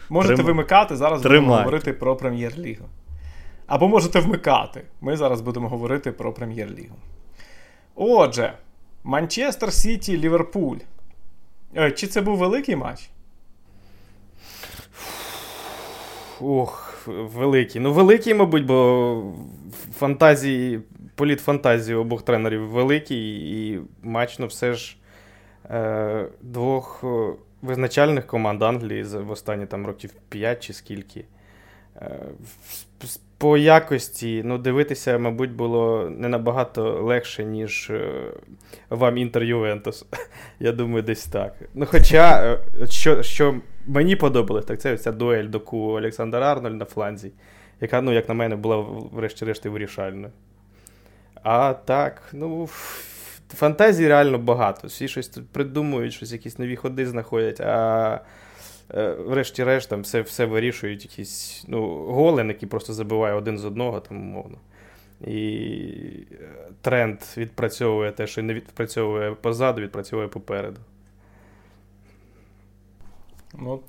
Можете 0.08 0.34
Трим... 0.34 0.46
вимикати, 0.46 0.96
зараз 0.96 1.22
Тримай. 1.22 1.40
будемо 1.40 1.56
говорити 1.56 1.92
про 1.92 2.16
прем'єр-лігу. 2.16 2.84
Або 3.66 3.88
можете 3.88 4.20
вмикати. 4.20 4.82
Ми 5.00 5.16
зараз 5.16 5.40
будемо 5.40 5.68
говорити 5.68 6.12
про 6.12 6.32
прем'єр-лігу. 6.32 6.96
Отже, 7.94 8.52
Манчестер 9.04 9.72
Сіті, 9.72 10.18
Ліверпуль. 10.18 10.78
Е, 11.76 11.90
чи 11.90 12.06
це 12.06 12.20
був 12.20 12.38
великий 12.38 12.76
матч? 12.76 13.10
Ох, 16.40 17.06
великий. 17.06 17.80
Ну, 17.80 17.92
великий, 17.92 18.34
мабуть, 18.34 18.66
бо 18.66 19.22
фантазії 19.98 20.80
політ 21.16 21.40
фантазії 21.40 21.96
обох 21.96 22.22
тренерів 22.22 22.68
великий, 22.68 23.50
і 23.50 23.80
матч, 24.02 24.38
ну 24.38 24.46
все 24.46 24.74
ж 24.74 24.96
е, 25.70 26.26
двох 26.42 27.04
е, 27.04 27.32
визначальних 27.62 28.26
команд 28.26 28.62
Англії 28.62 29.02
в 29.02 29.30
останні 29.30 29.66
там 29.66 29.86
років 29.86 30.12
5 30.28 30.62
чи 30.62 30.72
скільки. 30.72 31.24
Е, 31.96 32.18
по 33.38 33.56
якості 33.56 34.42
ну, 34.44 34.58
дивитися, 34.58 35.18
мабуть, 35.18 35.52
було 35.52 36.10
не 36.10 36.28
набагато 36.28 37.02
легше, 37.02 37.44
ніж 37.44 37.90
е, 37.90 38.32
вам 38.90 39.18
Інтер 39.18 39.42
Ювентус. 39.42 40.06
Я 40.60 40.72
думаю, 40.72 41.02
десь 41.02 41.24
так. 41.24 41.54
Ну, 41.74 41.86
Хоча, 41.86 42.58
що 42.88 43.22
що 43.22 43.54
мені 43.86 44.16
подобалось, 44.16 44.64
так 44.64 44.80
це 44.80 44.96
ця 44.96 45.12
дуель 45.12 45.48
доку 45.48 45.78
Олександр 45.78 46.36
Арнольд 46.36 46.76
на 46.76 46.84
фланзі, 46.84 47.32
яка, 47.80 48.00
ну, 48.00 48.12
як 48.12 48.28
на 48.28 48.34
мене, 48.34 48.56
була 48.56 48.76
врешті-решт 49.12 49.66
вирішальною. 49.66 50.32
А 51.48 51.74
так, 51.74 52.22
ну. 52.32 52.68
Фантазії 53.48 54.08
реально 54.08 54.38
багато. 54.38 54.88
Всі 54.88 55.08
щось 55.08 55.28
тут 55.28 55.48
придумують, 55.48 56.12
щось 56.12 56.32
якісь 56.32 56.58
нові 56.58 56.76
ходи 56.76 57.06
знаходять, 57.06 57.60
а 57.60 58.20
е, 58.94 59.10
врешті-решт 59.12 59.90
там 59.90 60.00
все 60.02 60.20
все 60.20 60.44
вирішують 60.44 61.04
якісь 61.04 61.64
ну, 61.68 62.04
голен, 62.04 62.48
який 62.48 62.68
просто 62.68 62.92
забиває 62.92 63.34
один 63.34 63.58
з 63.58 63.64
одного, 63.64 64.00
там, 64.00 64.16
умовно. 64.16 64.58
І 65.26 65.36
е, 66.32 66.48
тренд 66.80 67.18
відпрацьовує 67.36 68.12
те, 68.12 68.26
що 68.26 68.42
не 68.42 68.54
відпрацьовує 68.54 69.34
позаду, 69.34 69.80
відпрацьовує 69.80 70.28
попереду. 70.28 70.80
Ну, 73.54 73.80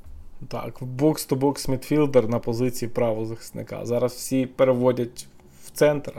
так, 0.48 0.78
бокс-то-бокс 0.82 1.70
мідфілдер 1.70 2.28
на 2.28 2.40
позиції 2.40 2.90
правого 2.90 3.26
захисника. 3.26 3.86
Зараз 3.86 4.14
всі 4.14 4.46
переводять 4.46 5.28
в 5.66 5.72
центр, 5.72 6.14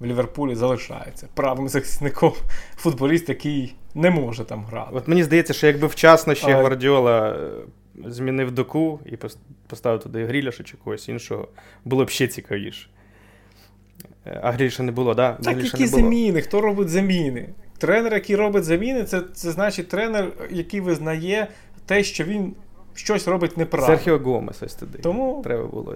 в 0.00 0.06
Ліверпулі 0.06 0.54
залишається 0.54 1.28
правим 1.34 1.68
захисником 1.68 2.32
футболіст, 2.76 3.28
який 3.28 3.74
не 3.94 4.10
може 4.10 4.44
там 4.44 4.64
грати. 4.64 4.90
От 4.92 5.08
мені 5.08 5.22
здається, 5.22 5.52
що 5.52 5.66
якби 5.66 5.86
вчасно 5.86 6.34
ще 6.34 6.52
а... 6.54 6.58
Гвардіола 6.58 7.28
е, 7.28 8.10
змінив 8.10 8.50
доку 8.50 9.00
і 9.06 9.16
поставив 9.66 10.02
туди 10.02 10.24
Гріляша 10.24 10.64
чи 10.64 10.76
когось 10.76 11.08
іншого, 11.08 11.48
було 11.84 12.04
б 12.04 12.10
ще 12.10 12.26
цікавіше. 12.26 12.88
Е, 14.26 14.40
а 14.42 14.52
Гріліша 14.52 14.82
не 14.82 14.92
було, 14.92 15.14
да? 15.14 15.32
так? 15.32 15.44
Так, 15.44 15.64
які 15.64 15.86
заміни? 15.86 16.40
Хто 16.40 16.60
робить 16.60 16.88
заміни? 16.88 17.48
Тренер, 17.78 18.14
який 18.14 18.36
робить 18.36 18.64
заміни, 18.64 19.04
це, 19.04 19.22
це 19.34 19.50
значить 19.50 19.88
тренер, 19.88 20.32
який 20.50 20.80
визнає 20.80 21.48
те, 21.86 22.04
що 22.04 22.24
він 22.24 22.54
щось 22.94 23.28
робить 23.28 23.56
неправильно. 23.56 23.96
Серхіо 23.96 24.18
Гомес 24.18 24.62
ось 24.62 24.74
туди. 24.74 24.98
Тому 24.98 25.40
треба 25.44 25.66
було. 25.66 25.94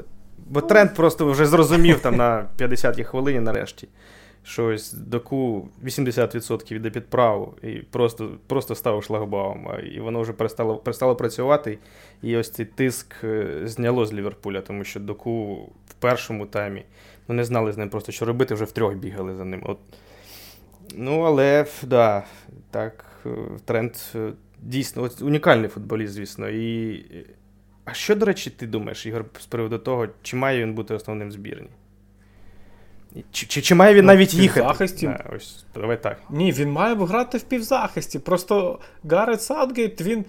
Бо 0.51 0.61
тренд 0.61 0.95
просто 0.95 1.31
вже 1.31 1.47
зрозумів 1.47 2.01
там 2.01 2.17
на 2.17 2.47
50-й 2.59 3.05
хвилині 3.05 3.41
нарешті. 3.41 3.89
Що 4.43 4.67
ось 4.67 4.93
доку 4.93 5.69
80% 5.85 6.75
йде 6.75 6.91
під 6.91 7.07
праву, 7.07 7.55
і 7.63 7.69
просто 7.69 8.31
просто 8.47 8.75
став 8.75 9.05
шлагбаум. 9.05 9.69
І 9.93 10.01
воно 10.01 10.21
вже 10.21 10.33
перестало 10.33 10.77
перестало 10.77 11.17
працювати. 11.17 11.79
І 12.23 12.37
ось 12.37 12.51
цей 12.51 12.67
тиск 12.67 13.15
е, 13.25 13.61
зняло 13.65 14.07
з 14.07 14.13
Ліверпуля, 14.13 14.61
тому 14.61 14.85
що 14.85 15.01
доку 15.01 15.55
в 15.87 15.95
першому 15.95 16.47
таймі 16.47 16.85
ну, 17.29 17.35
не 17.35 17.45
знали 17.45 17.73
з 17.73 17.79
ним 17.79 17.89
просто, 17.89 18.13
що 18.13 18.25
робити, 18.25 18.55
вже 18.55 18.65
втрьох 18.65 18.95
бігали 18.95 19.37
за 19.37 19.45
ним. 19.45 19.63
От. 19.65 19.79
Ну, 20.97 21.21
але 21.21 21.67
да, 21.83 22.25
так, 22.71 23.05
е, 23.27 23.31
тренд 23.65 23.93
е, 24.15 24.33
дійсно 24.63 25.03
от, 25.03 25.23
унікальний 25.23 25.69
футболіст, 25.69 26.13
звісно. 26.13 26.49
І... 26.49 27.05
А 27.91 27.95
що, 27.95 28.15
до 28.15 28.27
речі, 28.27 28.51
ти 28.51 28.67
думаєш, 28.67 29.07
Ігор, 29.07 29.25
з 29.41 29.47
приводу 29.47 29.79
того, 29.79 30.07
чи 30.23 30.37
має 30.37 30.63
він 30.63 30.75
бути 30.75 30.95
основним 30.95 31.33
збірні? 31.33 31.69
Чи 33.33 33.47
чи, 33.47 33.63
чи 33.63 33.75
має 33.75 33.95
він 33.95 34.05
ну, 34.05 34.13
навіть 34.13 34.35
їхати? 34.35 34.67
Захисті. 34.67 35.07
Да, 35.07 35.25
ось, 35.37 35.65
давай 35.75 36.03
так. 36.03 36.19
Ні, 36.31 36.53
він 36.53 36.71
має 36.71 36.95
грати 36.95 37.39
в 37.39 37.43
півзахисті. 37.43 38.19
Просто 38.19 38.79
Гарет 39.05 39.43
Саутгейт, 39.43 40.01
він 40.01 40.25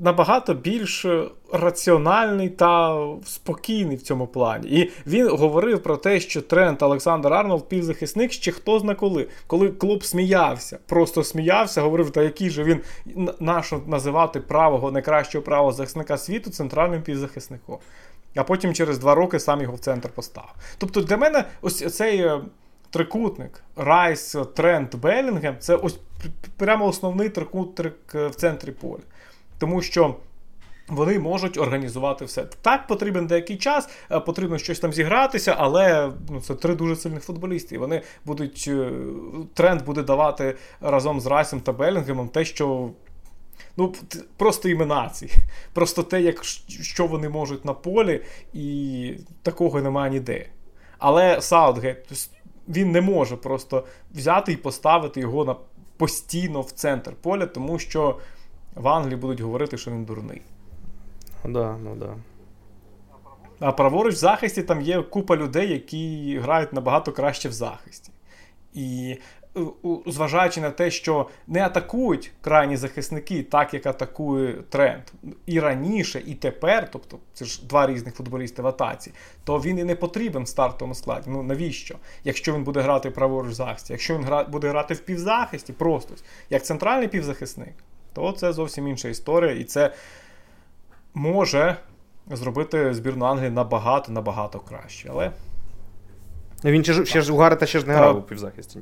набагато 0.00 0.54
більш 0.54 1.06
раціональний 1.52 2.48
та 2.48 3.06
спокійний 3.24 3.96
в 3.96 4.02
цьому 4.02 4.26
плані. 4.26 4.68
І 4.68 4.90
він 5.06 5.28
говорив 5.28 5.82
про 5.82 5.96
те, 5.96 6.20
що 6.20 6.42
Трент 6.42 6.82
Олександр 6.82 7.34
Арнолд 7.34 7.68
півзахисник 7.68 8.32
ще 8.32 8.52
хто 8.52 8.78
зна 8.78 8.94
коли. 8.94 9.28
Коли 9.46 9.68
Клопп 9.68 10.04
сміявся, 10.04 10.78
просто 10.86 11.24
сміявся, 11.24 11.82
говорив, 11.82 12.10
та 12.10 12.22
який 12.22 12.50
же 12.50 12.64
він 12.64 12.80
нащо 13.40 13.82
називати 13.86 14.40
правого 14.40 14.90
найкращого 14.90 15.44
правого 15.44 15.72
захисника 15.72 16.18
світу 16.18 16.50
центральним 16.50 17.02
півзахисником. 17.02 17.78
А 18.34 18.44
потім 18.44 18.74
через 18.74 18.98
два 18.98 19.14
роки 19.14 19.40
сам 19.40 19.60
його 19.60 19.74
в 19.74 19.78
центр 19.78 20.08
поставив. 20.08 20.54
Тобто 20.78 21.00
для 21.00 21.16
мене 21.16 21.44
ось 21.62 21.96
цей 21.96 22.20
е, 22.20 22.40
трикутник 22.90 23.62
Райс, 23.76 24.36
Трент, 24.54 24.96
Белінгем 24.96 25.56
це 25.58 25.76
ось 25.76 25.98
прямо 26.56 26.86
основний 26.86 27.28
трикутник 27.28 27.94
е, 28.14 28.26
в 28.26 28.34
центрі 28.34 28.72
поля 28.72 29.02
тому 29.58 29.82
що. 29.82 30.14
Вони 30.88 31.18
можуть 31.18 31.58
організувати 31.58 32.24
все. 32.24 32.44
Так, 32.62 32.86
потрібен 32.86 33.26
деякий 33.26 33.56
час, 33.56 33.88
е, 34.10 34.20
потрібно 34.20 34.58
щось 34.58 34.78
там 34.80 34.92
зігратися, 34.92 35.54
але 35.58 36.12
ну, 36.30 36.40
це 36.40 36.54
три 36.54 36.74
дуже 36.74 36.96
сильних 36.96 37.22
футболісти. 37.22 37.78
Вони 37.78 38.02
будуть. 38.24 38.64
Е, 38.68 38.90
тренд 39.54 39.84
буде 39.84 40.02
давати 40.02 40.56
разом 40.80 41.20
з 41.20 41.26
Райсом 41.26 41.60
та 41.60 41.72
Белінгемом 41.72 42.28
те, 42.28 42.44
що. 42.44 42.90
Ну, 43.76 43.94
просто 44.36 44.68
іменації. 44.68 45.30
Просто 45.72 46.02
те, 46.02 46.22
як, 46.22 46.44
що 46.68 47.06
вони 47.06 47.28
можуть 47.28 47.64
на 47.64 47.74
полі, 47.74 48.20
і 48.52 49.14
такого 49.42 49.80
немає 49.82 50.10
ніде. 50.10 50.46
Але 50.98 51.40
Саутгейт, 51.40 52.30
він 52.68 52.92
не 52.92 53.00
може 53.00 53.36
просто 53.36 53.84
взяти 54.10 54.52
і 54.52 54.56
поставити 54.56 55.20
його 55.20 55.44
на 55.44 55.56
постійно 55.96 56.60
в 56.60 56.70
центр 56.70 57.12
поля, 57.22 57.46
тому 57.46 57.78
що 57.78 58.18
в 58.78 58.88
Англії 58.88 59.16
будуть 59.16 59.40
говорити, 59.40 59.78
що 59.78 59.90
він 59.90 60.04
дурний. 60.04 60.42
Ну 61.44 61.52
да, 61.52 61.76
ну 61.84 61.94
да. 61.94 62.14
А 63.60 63.72
праворуч 63.72 64.14
в 64.14 64.18
захисті 64.18 64.62
там 64.62 64.80
є 64.80 65.02
купа 65.02 65.36
людей, 65.36 65.72
які 65.72 66.38
грають 66.42 66.72
набагато 66.72 67.12
краще 67.12 67.48
в 67.48 67.52
захисті. 67.52 68.12
І 68.74 69.18
е, 69.56 69.60
зважаючи 70.06 70.60
на 70.60 70.70
те, 70.70 70.90
що 70.90 71.28
не 71.46 71.64
атакують 71.64 72.32
крайні 72.40 72.76
захисники, 72.76 73.42
так 73.42 73.74
як 73.74 73.86
атакує 73.86 74.52
тренд 74.68 75.02
і 75.46 75.60
раніше, 75.60 76.22
і 76.26 76.34
тепер, 76.34 76.90
тобто 76.90 77.18
це 77.34 77.44
ж 77.44 77.66
два 77.66 77.86
різних 77.86 78.14
футболісти 78.14 78.62
в 78.62 78.66
атаці, 78.66 79.12
то 79.44 79.58
він 79.58 79.78
і 79.78 79.84
не 79.84 79.94
потрібен 79.94 80.42
в 80.42 80.48
стартовому 80.48 80.94
складі. 80.94 81.30
Ну 81.30 81.42
навіщо? 81.42 81.96
Якщо 82.24 82.54
він 82.54 82.64
буде 82.64 82.80
грати 82.80 83.10
праворуч 83.10 83.50
в 83.50 83.54
захисті, 83.54 83.92
якщо 83.92 84.14
він 84.14 84.24
гра... 84.24 84.44
буде 84.44 84.68
грати 84.68 84.94
в 84.94 85.00
півзахисті, 85.00 85.72
просто 85.72 86.14
як 86.50 86.64
центральний 86.64 87.08
півзахисник, 87.08 87.74
то 88.18 88.32
це 88.32 88.52
зовсім 88.52 88.88
інша 88.88 89.08
історія, 89.08 89.52
і 89.52 89.64
це 89.64 89.92
може 91.14 91.76
зробити 92.30 92.94
збірну 92.94 93.24
Англії 93.24 93.50
набагато 93.50 94.12
набагато 94.12 94.58
краще. 94.58 95.08
Але 95.12 95.30
він 96.64 96.84
ще, 96.84 97.04
ще 97.04 97.20
ж 97.22 97.32
у 97.32 97.36
Гарета 97.36 97.66
ще 97.66 97.80
ж 97.80 97.86
не 97.86 97.94
грав 97.94 98.18
у 98.18 98.22
півзахисті. 98.22 98.80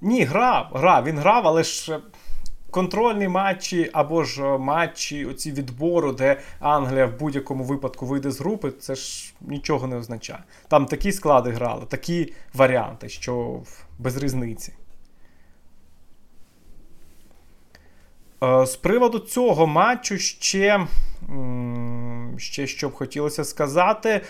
Ні, 0.00 0.24
грав, 0.24 0.70
грав. 0.74 1.04
Він 1.04 1.18
грав, 1.18 1.46
але 1.46 1.62
ж. 1.62 2.00
Контрольні 2.70 3.28
матчі 3.28 3.90
або 3.92 4.24
ж 4.24 4.42
матчі 4.58 5.26
оці 5.26 5.52
відбору, 5.52 6.12
де 6.12 6.40
Англія 6.60 7.06
в 7.06 7.18
будь-якому 7.18 7.64
випадку 7.64 8.06
вийде 8.06 8.30
з 8.30 8.40
групи, 8.40 8.70
це 8.70 8.94
ж 8.94 9.34
нічого 9.40 9.86
не 9.86 9.96
означає. 9.96 10.38
Там 10.68 10.86
такі 10.86 11.12
склади 11.12 11.50
грали, 11.50 11.86
такі 11.88 12.32
варіанти, 12.54 13.08
що 13.08 13.60
без 13.98 14.16
різниці. 14.16 14.72
З 18.42 18.76
приводу 18.76 19.18
цього 19.18 19.66
матчу 19.66 20.18
ще, 20.18 20.86
ще 22.36 22.66
що 22.66 22.88
б 22.88 22.92
хотілося 22.92 23.44
сказати. 23.44 24.20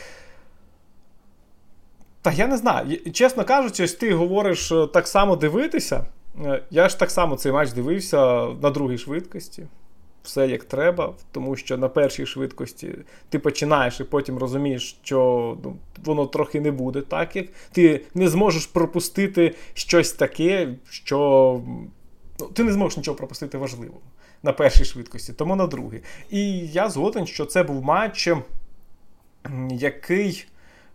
Та 2.23 2.33
я 2.33 2.47
не 2.47 2.57
знаю. 2.57 3.13
Чесно 3.13 3.45
кажучи, 3.45 3.85
ось 3.85 3.95
ти 3.95 4.15
говориш 4.15 4.73
е, 4.73 4.87
так 4.87 5.09
само 5.09 5.37
дивитися. 5.37 6.07
Е, 6.45 6.63
я 6.71 6.89
ж 6.89 6.99
так 6.99 7.11
само 7.11 7.37
цей 7.37 7.53
матч 7.53 7.73
дивився 7.73 8.47
на 8.63 8.71
другій 8.71 8.99
швидкості. 8.99 9.67
Все 10.23 10.49
як 10.49 10.65
треба, 10.65 11.15
тому 11.33 11.57
що 11.57 11.79
на 11.79 11.89
першій 11.89 12.27
швидкості 12.27 12.95
ти 13.29 13.39
починаєш 13.39 14.01
і 14.01 14.05
потім 14.05 14.39
розумієш, 14.39 14.99
що 15.03 15.57
ну, 15.65 15.77
воно 16.05 16.27
трохи 16.27 16.61
не 16.61 16.71
буде 16.71 17.01
так, 17.01 17.37
як 17.37 17.47
ти 17.73 18.01
не 18.15 18.29
зможеш 18.29 18.67
пропустити 18.67 19.55
щось 19.75 20.13
таке, 20.13 20.75
що 20.91 21.61
ну, 22.39 22.47
ти 22.47 22.65
не 22.65 22.73
зможеш 22.73 22.97
нічого 22.97 23.17
пропустити 23.17 23.59
важливого 23.59 24.01
на 24.43 24.53
першій 24.53 24.85
швидкості, 24.85 25.33
тому 25.33 25.57
на 25.57 25.67
другій. 25.67 26.03
І 26.31 26.59
я 26.59 26.91
згоден, 26.91 27.27
що 27.27 27.45
це 27.45 27.63
був 27.63 27.83
матч, 27.83 28.29
який 29.71 30.47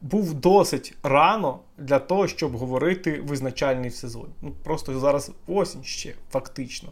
був 0.03 0.33
досить 0.33 0.93
рано 1.03 1.59
для 1.77 1.99
того, 1.99 2.27
щоб 2.27 2.57
говорити 2.57 3.21
визначальний 3.27 3.89
в 3.89 3.95
сезоні. 3.95 4.33
Ну, 4.41 4.51
Просто 4.63 4.99
зараз 4.99 5.31
осінь 5.47 5.83
ще 5.83 6.13
фактично. 6.31 6.89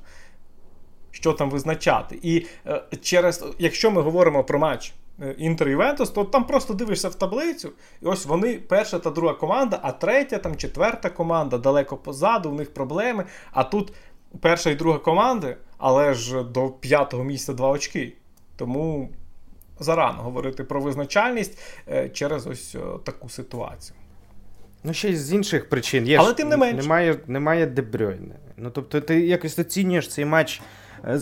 Що 1.12 1.34
там 1.34 1.50
визначати. 1.50 2.20
І 2.22 2.46
е, 2.68 2.82
через, 3.02 3.46
якщо 3.60 3.92
ми 3.92 4.02
говоримо 4.02 4.44
про 4.44 4.60
матч 4.60 4.94
е, 5.22 5.36
Інтер 5.38 5.70
Ювентус, 5.70 6.10
то 6.10 6.24
там 6.24 6.48
просто 6.48 6.74
дивишся 6.74 7.10
в 7.10 7.16
таблицю, 7.16 7.72
і 8.02 8.06
ось 8.06 8.26
вони 8.26 8.56
перша 8.56 9.00
та 9.00 9.10
друга 9.10 9.34
команда, 9.34 9.80
а 9.84 9.92
третя, 9.92 10.38
там 10.38 10.56
четверта 10.56 11.10
команда 11.10 11.58
далеко 11.58 11.98
позаду, 11.98 12.50
у 12.50 12.54
них 12.54 12.74
проблеми. 12.74 13.26
А 13.52 13.64
тут 13.64 13.94
перша 14.40 14.70
і 14.70 14.76
друга 14.76 15.00
команди, 15.00 15.58
але 15.78 16.14
ж 16.14 16.44
до 16.44 16.70
п'ятого 16.70 17.24
місця 17.24 17.54
два 17.54 17.70
очки. 17.70 18.14
Тому 18.56 19.10
зарано 19.80 20.22
говорити 20.22 20.64
про 20.64 20.82
визначальність 20.82 21.60
е, 21.88 22.10
через 22.10 22.48
ось 22.48 22.76
таку 23.04 23.30
ситуацію. 23.30 23.98
Ну, 24.84 24.94
ще 24.94 25.10
й 25.10 25.16
з 25.16 25.34
інших 25.34 25.70
причин. 25.70 26.08
Є 26.08 26.18
Але 26.18 26.30
ж, 26.30 26.38
тим 26.38 26.50
не 26.50 26.58
менш. 26.58 26.84
Немає 26.84 27.20
немає 27.28 27.66
Дебройне. 27.66 28.36
Ну, 28.58 28.70
тобто, 28.70 29.02
ти 29.02 29.20
якось 29.20 29.60
оцінюєш 29.60 30.08
цей 30.08 30.26
матч. 30.26 30.62
Е, 31.06 31.20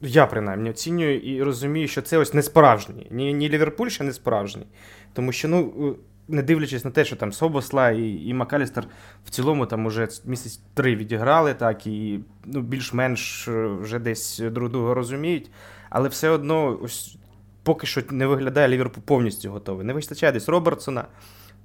я 0.00 0.26
принаймні 0.26 0.70
оцінюю 0.70 1.20
і 1.20 1.42
розумію, 1.42 1.88
що 1.88 2.02
це 2.02 2.18
ось 2.18 2.34
не 2.34 2.42
справжній. 2.42 3.06
Ні, 3.10 3.34
ні 3.34 3.48
Ліверпуль 3.48 3.88
ще 3.88 4.04
не 4.04 4.12
справжній. 4.12 4.66
Тому 5.12 5.32
що, 5.32 5.48
ну 5.48 5.96
не 6.28 6.42
дивлячись 6.42 6.84
на 6.84 6.90
те, 6.90 7.04
що 7.04 7.16
там 7.16 7.32
Собосла 7.32 7.90
і 7.90 8.22
і 8.26 8.34
Макалістер 8.34 8.84
в 9.24 9.30
цілому 9.30 9.66
там 9.66 9.86
уже 9.86 10.08
місяць 10.24 10.60
три 10.74 10.96
відіграли, 10.96 11.54
так 11.54 11.86
і 11.86 12.20
ну, 12.44 12.60
більш-менш 12.60 13.48
е, 13.48 13.66
вже 13.66 13.98
десь 13.98 14.38
друг 14.38 14.70
друга 14.70 14.94
розуміють. 14.94 15.50
Але 15.90 16.08
все 16.08 16.28
одно 16.28 16.78
ось 16.82 17.16
поки 17.62 17.86
що 17.86 18.02
не 18.10 18.26
виглядає 18.26 18.68
Ліверпуль 18.68 19.02
повністю 19.02 19.50
готовий. 19.50 19.86
Не 19.86 19.92
вистачає 19.92 20.32
десь 20.32 20.48
Робертсона. 20.48 21.04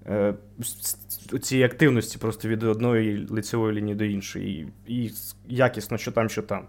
е, 0.08 0.34
цієї 1.42 1.66
активності 1.66 2.18
просто 2.18 2.48
від 2.48 2.64
одної 2.64 3.28
лицевої 3.30 3.76
лінії 3.76 3.96
до 3.96 4.04
іншої. 4.04 4.68
І, 4.88 4.94
і 4.96 5.12
якісно, 5.48 5.98
що 5.98 6.12
там, 6.12 6.30
що 6.30 6.42
там. 6.42 6.68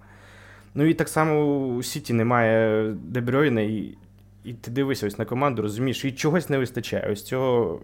Ну 0.75 0.85
і 0.85 0.95
так 0.95 1.09
само 1.09 1.57
у 1.67 1.83
Сіті 1.83 2.13
немає 2.13 2.89
Дебройна, 2.93 3.61
і 3.61 3.97
і 4.45 4.53
ти 4.53 4.71
дивишся 4.71 5.07
ось 5.07 5.19
на 5.19 5.25
команду, 5.25 5.63
розумієш, 5.63 6.05
і 6.05 6.13
чогось 6.13 6.49
не 6.49 6.59
вистачає. 6.59 7.09
Ось 7.13 7.23
цього 7.23 7.81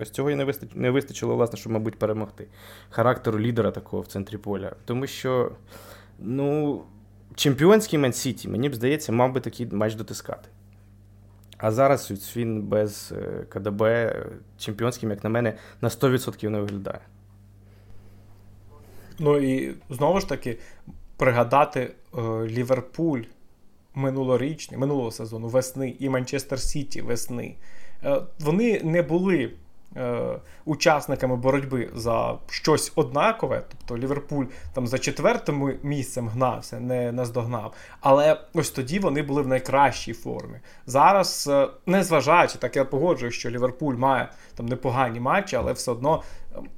ось 0.00 0.10
цього 0.10 0.30
і 0.30 0.34
не 0.34 0.44
вистач... 0.44 0.70
не 0.74 0.90
вистачило, 0.90 1.36
власне, 1.36 1.58
щоб, 1.58 1.72
мабуть, 1.72 1.98
перемогти. 1.98 2.46
Характеру 2.90 3.40
лідера 3.40 3.70
такого 3.70 4.02
в 4.02 4.06
центрі 4.06 4.36
поля. 4.36 4.72
Тому 4.84 5.06
що, 5.06 5.52
ну, 6.18 6.82
чемпіонський 7.34 7.98
Мен 7.98 8.12
Сіті, 8.12 8.48
мені 8.48 8.68
б 8.68 8.74
здається, 8.74 9.12
мав 9.12 9.32
би 9.32 9.40
такий 9.40 9.66
матч 9.66 9.94
дотискати. 9.94 10.48
А 11.58 11.72
зараз 11.72 12.12
він 12.36 12.62
без 12.62 13.14
е, 13.16 13.44
КДБ 13.48 14.14
чемпіонським, 14.58 15.10
як 15.10 15.24
на 15.24 15.30
мене, 15.30 15.54
на 15.80 15.88
100% 15.88 16.48
не 16.48 16.60
виглядає. 16.60 17.00
Ну 19.18 19.38
і 19.38 19.74
знову 19.90 20.20
ж 20.20 20.28
таки, 20.28 20.58
пригадати 21.16 21.80
е, 21.80 22.20
Ліверпуль 22.46 23.22
минулорічний, 23.98 24.80
минулого 24.80 25.10
сезону 25.10 25.48
весни 25.48 25.96
і 25.98 26.08
Манчестер 26.08 26.60
Сіті 26.60 27.02
весни. 27.02 27.54
Е, 28.04 28.20
вони 28.40 28.80
не 28.84 29.02
були 29.02 29.50
е, 29.96 30.38
учасниками 30.64 31.36
боротьби 31.36 31.90
за 31.94 32.38
щось 32.50 32.92
однакове. 32.94 33.62
Тобто 33.68 33.98
Ліверпуль 33.98 34.44
там 34.74 34.86
за 34.86 34.98
четвертим 34.98 35.78
місцем 35.82 36.28
гнався, 36.28 36.80
не 36.80 37.12
наздогнав. 37.12 37.72
Але 38.00 38.40
ось 38.54 38.70
тоді 38.70 38.98
вони 38.98 39.22
були 39.22 39.42
в 39.42 39.48
найкращій 39.48 40.12
формі. 40.12 40.58
Зараз, 40.86 41.48
е, 41.52 41.68
незважаючи, 41.86 42.58
так 42.58 42.76
я 42.76 42.84
погоджую, 42.84 43.30
що 43.30 43.50
Ліверпуль 43.50 43.94
має 43.94 44.28
там 44.54 44.66
непогані 44.66 45.20
матчі, 45.20 45.56
але 45.56 45.72
все 45.72 45.90
одно. 45.90 46.22
Ем, 46.56 46.68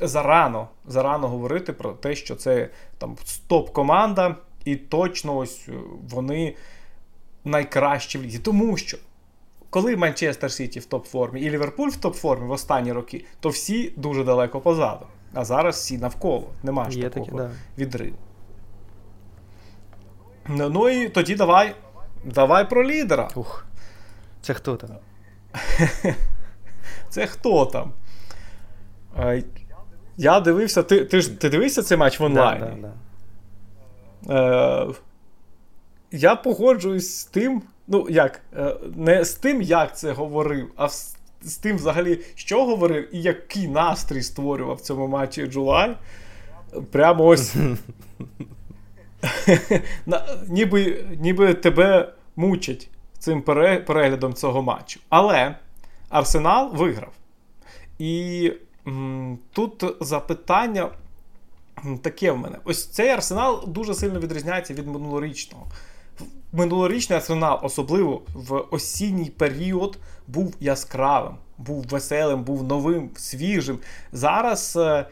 зарано 0.00 0.68
зарано 0.86 1.28
говорити 1.28 1.72
про 1.72 1.92
те, 1.92 2.14
що 2.14 2.34
це 2.34 2.68
там 2.98 3.16
топ-команда, 3.48 4.36
і 4.66 4.76
точно 4.76 5.36
ось 5.36 5.68
е, 5.68 5.72
вони 6.10 6.54
найкращі 7.44 8.18
в 8.18 8.22
лізі. 8.22 8.38
Тому 8.38 8.76
що 8.76 8.98
коли 9.70 9.96
Манчестер 9.96 10.52
Сіті 10.52 10.80
в 10.80 10.86
топ-формі 10.86 11.38
і 11.38 11.50
Ліверпуль 11.50 11.88
в 11.88 11.96
топ-формі 11.96 12.46
в 12.46 12.50
останні 12.50 12.92
роки, 12.92 13.24
то 13.40 13.48
всі 13.48 13.92
дуже 13.96 14.24
далеко 14.24 14.60
позаду. 14.60 15.06
А 15.34 15.44
зараз 15.44 15.76
всі 15.76 15.98
навколо. 15.98 16.50
Немає 16.62 16.90
ж 16.90 17.00
такого 17.00 17.26
такі, 17.26 17.36
да. 17.36 17.50
відриву. 17.78 18.16
Ну, 20.48 20.70
ну 20.70 20.88
і 20.88 21.08
тоді 21.08 21.34
давай 21.34 21.74
давай 22.24 22.70
про 22.70 22.84
лідера. 22.84 23.28
Ух, 23.34 23.66
Це 24.42 24.54
хто 24.54 24.76
там? 24.76 24.90
Це 27.08 27.26
хто 27.26 27.66
там? 27.66 27.92
Я 30.16 30.40
дивився, 30.40 30.82
ти 30.82 31.04
ти 31.04 31.20
ж 31.20 31.40
ти 31.40 31.48
дивився 31.48 31.82
цей 31.82 31.98
матч 31.98 32.20
в 32.20 32.24
онлайні? 32.24 32.60
Да, 32.60 32.66
да, 32.66 32.76
да. 32.76 32.92
Е, 34.30 34.86
Я 36.10 36.36
погоджуюсь 36.36 37.18
з 37.18 37.24
тим, 37.24 37.62
ну 37.88 38.06
як, 38.10 38.40
е, 38.56 38.76
не 38.96 39.24
з 39.24 39.34
тим, 39.34 39.62
як 39.62 39.98
це 39.98 40.12
говорив, 40.12 40.70
а 40.76 40.88
з, 40.88 41.16
з 41.42 41.56
тим, 41.56 41.76
взагалі, 41.76 42.20
що 42.34 42.66
говорив 42.66 43.14
і 43.14 43.22
який 43.22 43.68
настрій 43.68 44.22
створював 44.22 44.76
в 44.76 44.80
цьому 44.80 45.06
матчі 45.08 45.46
Джулай. 45.46 45.96
Прямо 46.90 47.24
ось. 47.24 47.54
ніби, 50.48 51.04
ніби 51.20 51.54
тебе 51.54 52.12
мучать 52.36 52.88
цим 53.18 53.42
переглядом 53.42 54.34
цього 54.34 54.62
матчу. 54.62 55.00
Але 55.08 55.54
Арсенал 56.08 56.74
виграв. 56.74 57.12
І 57.98 58.52
Тут 59.52 59.84
запитання 60.00 60.88
таке 62.02 62.32
в 62.32 62.38
мене. 62.38 62.58
Ось 62.64 62.86
цей 62.86 63.08
арсенал 63.08 63.64
дуже 63.66 63.94
сильно 63.94 64.20
відрізняється 64.20 64.74
від 64.74 64.86
минулорічного. 64.86 65.66
Минулорічний 66.52 67.16
арсенал, 67.16 67.60
особливо 67.62 68.22
в 68.34 68.64
осінній 68.70 69.30
період, 69.30 69.98
був 70.26 70.54
яскравим, 70.60 71.36
був 71.58 71.84
веселим, 71.84 72.44
був 72.44 72.62
новим, 72.62 73.10
свіжим. 73.16 73.78
Зараз 74.12 74.76
е, 74.76 75.06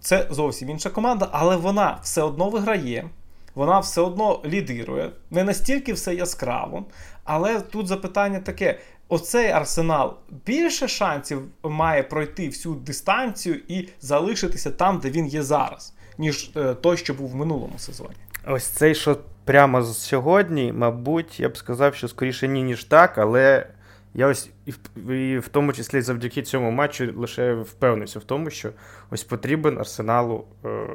це 0.00 0.26
зовсім 0.30 0.70
інша 0.70 0.90
команда, 0.90 1.28
але 1.32 1.56
вона 1.56 1.98
все 2.02 2.22
одно 2.22 2.50
виграє, 2.50 3.08
вона 3.54 3.78
все 3.78 4.00
одно 4.00 4.40
лідирує. 4.44 5.10
Не 5.30 5.44
настільки 5.44 5.92
все 5.92 6.14
яскраво. 6.14 6.84
Але 7.24 7.60
тут 7.60 7.86
запитання 7.86 8.40
таке: 8.40 8.78
оцей 9.10 9.50
арсенал 9.50 10.14
більше 10.46 10.88
шансів 10.88 11.42
має 11.62 12.02
пройти 12.02 12.48
всю 12.48 12.74
дистанцію 12.74 13.60
і 13.68 13.88
залишитися 14.00 14.70
там, 14.70 14.98
де 14.98 15.10
він 15.10 15.26
є 15.26 15.42
зараз, 15.42 15.94
ніж 16.18 16.50
е, 16.56 16.74
той, 16.74 16.96
що 16.96 17.14
був 17.14 17.30
в 17.30 17.34
минулому 17.34 17.78
сезоні. 17.78 18.16
Ось 18.46 18.64
цей, 18.64 18.94
що 18.94 19.18
прямо 19.44 19.82
сьогодні, 19.82 20.72
мабуть, 20.72 21.40
я 21.40 21.48
б 21.48 21.56
сказав, 21.56 21.94
що 21.94 22.08
скоріше 22.08 22.48
ні, 22.48 22.62
ніж 22.62 22.84
так, 22.84 23.18
але 23.18 23.66
я 24.14 24.26
ось 24.26 24.50
і 24.66 24.70
в, 24.96 25.10
і 25.10 25.38
в 25.38 25.48
тому 25.48 25.72
числі 25.72 26.00
завдяки 26.00 26.42
цьому 26.42 26.70
матчу 26.70 27.12
лише 27.16 27.54
впевнився 27.54 28.18
в 28.18 28.24
тому, 28.24 28.50
що 28.50 28.70
ось 29.10 29.24
потрібен 29.24 29.78
арсеналу 29.78 30.44
е, 30.64 30.86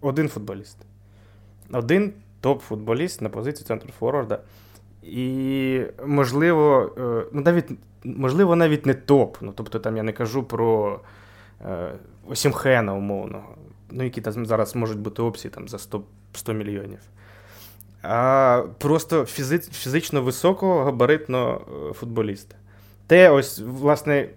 один 0.00 0.28
футболіст. 0.28 0.76
Один 1.72 2.12
топ-футболіст 2.42 3.22
на 3.22 3.28
позиції 3.28 3.66
центру 3.66 3.90
форварда. 3.98 4.38
І, 5.02 5.80
можливо, 6.06 6.92
е, 6.98 7.26
ну, 7.32 7.40
навіть, 7.40 7.70
можливо, 8.04 8.56
навіть 8.56 8.86
не 8.86 8.94
топ. 8.94 9.36
Ну, 9.40 9.52
Тобто 9.56 9.78
там 9.78 9.96
я 9.96 10.02
не 10.02 10.12
кажу 10.12 10.42
про 10.42 11.00
е, 11.64 11.92
Осімхена 12.28 12.94
умовного, 12.94 13.54
ну, 13.90 14.04
які 14.04 14.20
там 14.20 14.46
зараз 14.46 14.76
можуть 14.76 14.98
бути 14.98 15.22
опції 15.22 15.50
там, 15.50 15.68
за 15.68 15.78
100 15.78 16.02
100 16.32 16.52
мільйонів. 16.52 16.98
А 18.02 18.62
просто 18.78 19.24
фізи, 19.24 19.58
фізично 19.58 20.22
високого 20.22 20.84
габаритного 20.84 21.60
е, 21.90 21.92
футболіста. 21.92 22.56
Те, 23.06 23.30
ось, 23.30 23.58
власне, 23.58 24.28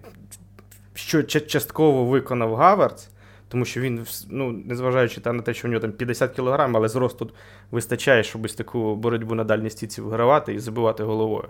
що 0.94 1.22
частково 1.22 2.04
виконав 2.04 2.54
Гавардс, 2.54 3.08
тому 3.52 3.64
що 3.64 3.80
він, 3.80 4.06
ну, 4.28 4.52
незважаючи 4.52 5.20
на 5.24 5.42
те, 5.42 5.54
що 5.54 5.68
в 5.68 5.70
нього 5.70 5.80
там 5.80 5.92
50 5.92 6.36
кг, 6.36 6.70
але 6.74 6.88
зросту 6.88 7.30
вистачає, 7.70 8.22
щоб 8.22 8.44
ось 8.44 8.54
таку 8.54 8.96
боротьбу 8.96 9.34
на 9.34 9.44
дальній 9.44 9.70
стіці 9.70 10.00
вигравати 10.00 10.54
і 10.54 10.58
забивати 10.58 11.02
головою. 11.02 11.48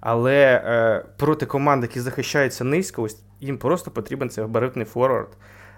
Але 0.00 0.62
е, 0.64 1.04
проти 1.16 1.46
команд, 1.46 1.82
які 1.82 2.00
захищаються 2.00 2.64
низько, 2.64 3.02
ось 3.02 3.22
їм 3.40 3.58
просто 3.58 3.90
потрібен 3.90 4.30
цей 4.30 4.44
габаритний 4.44 4.84
форвард. 4.84 5.36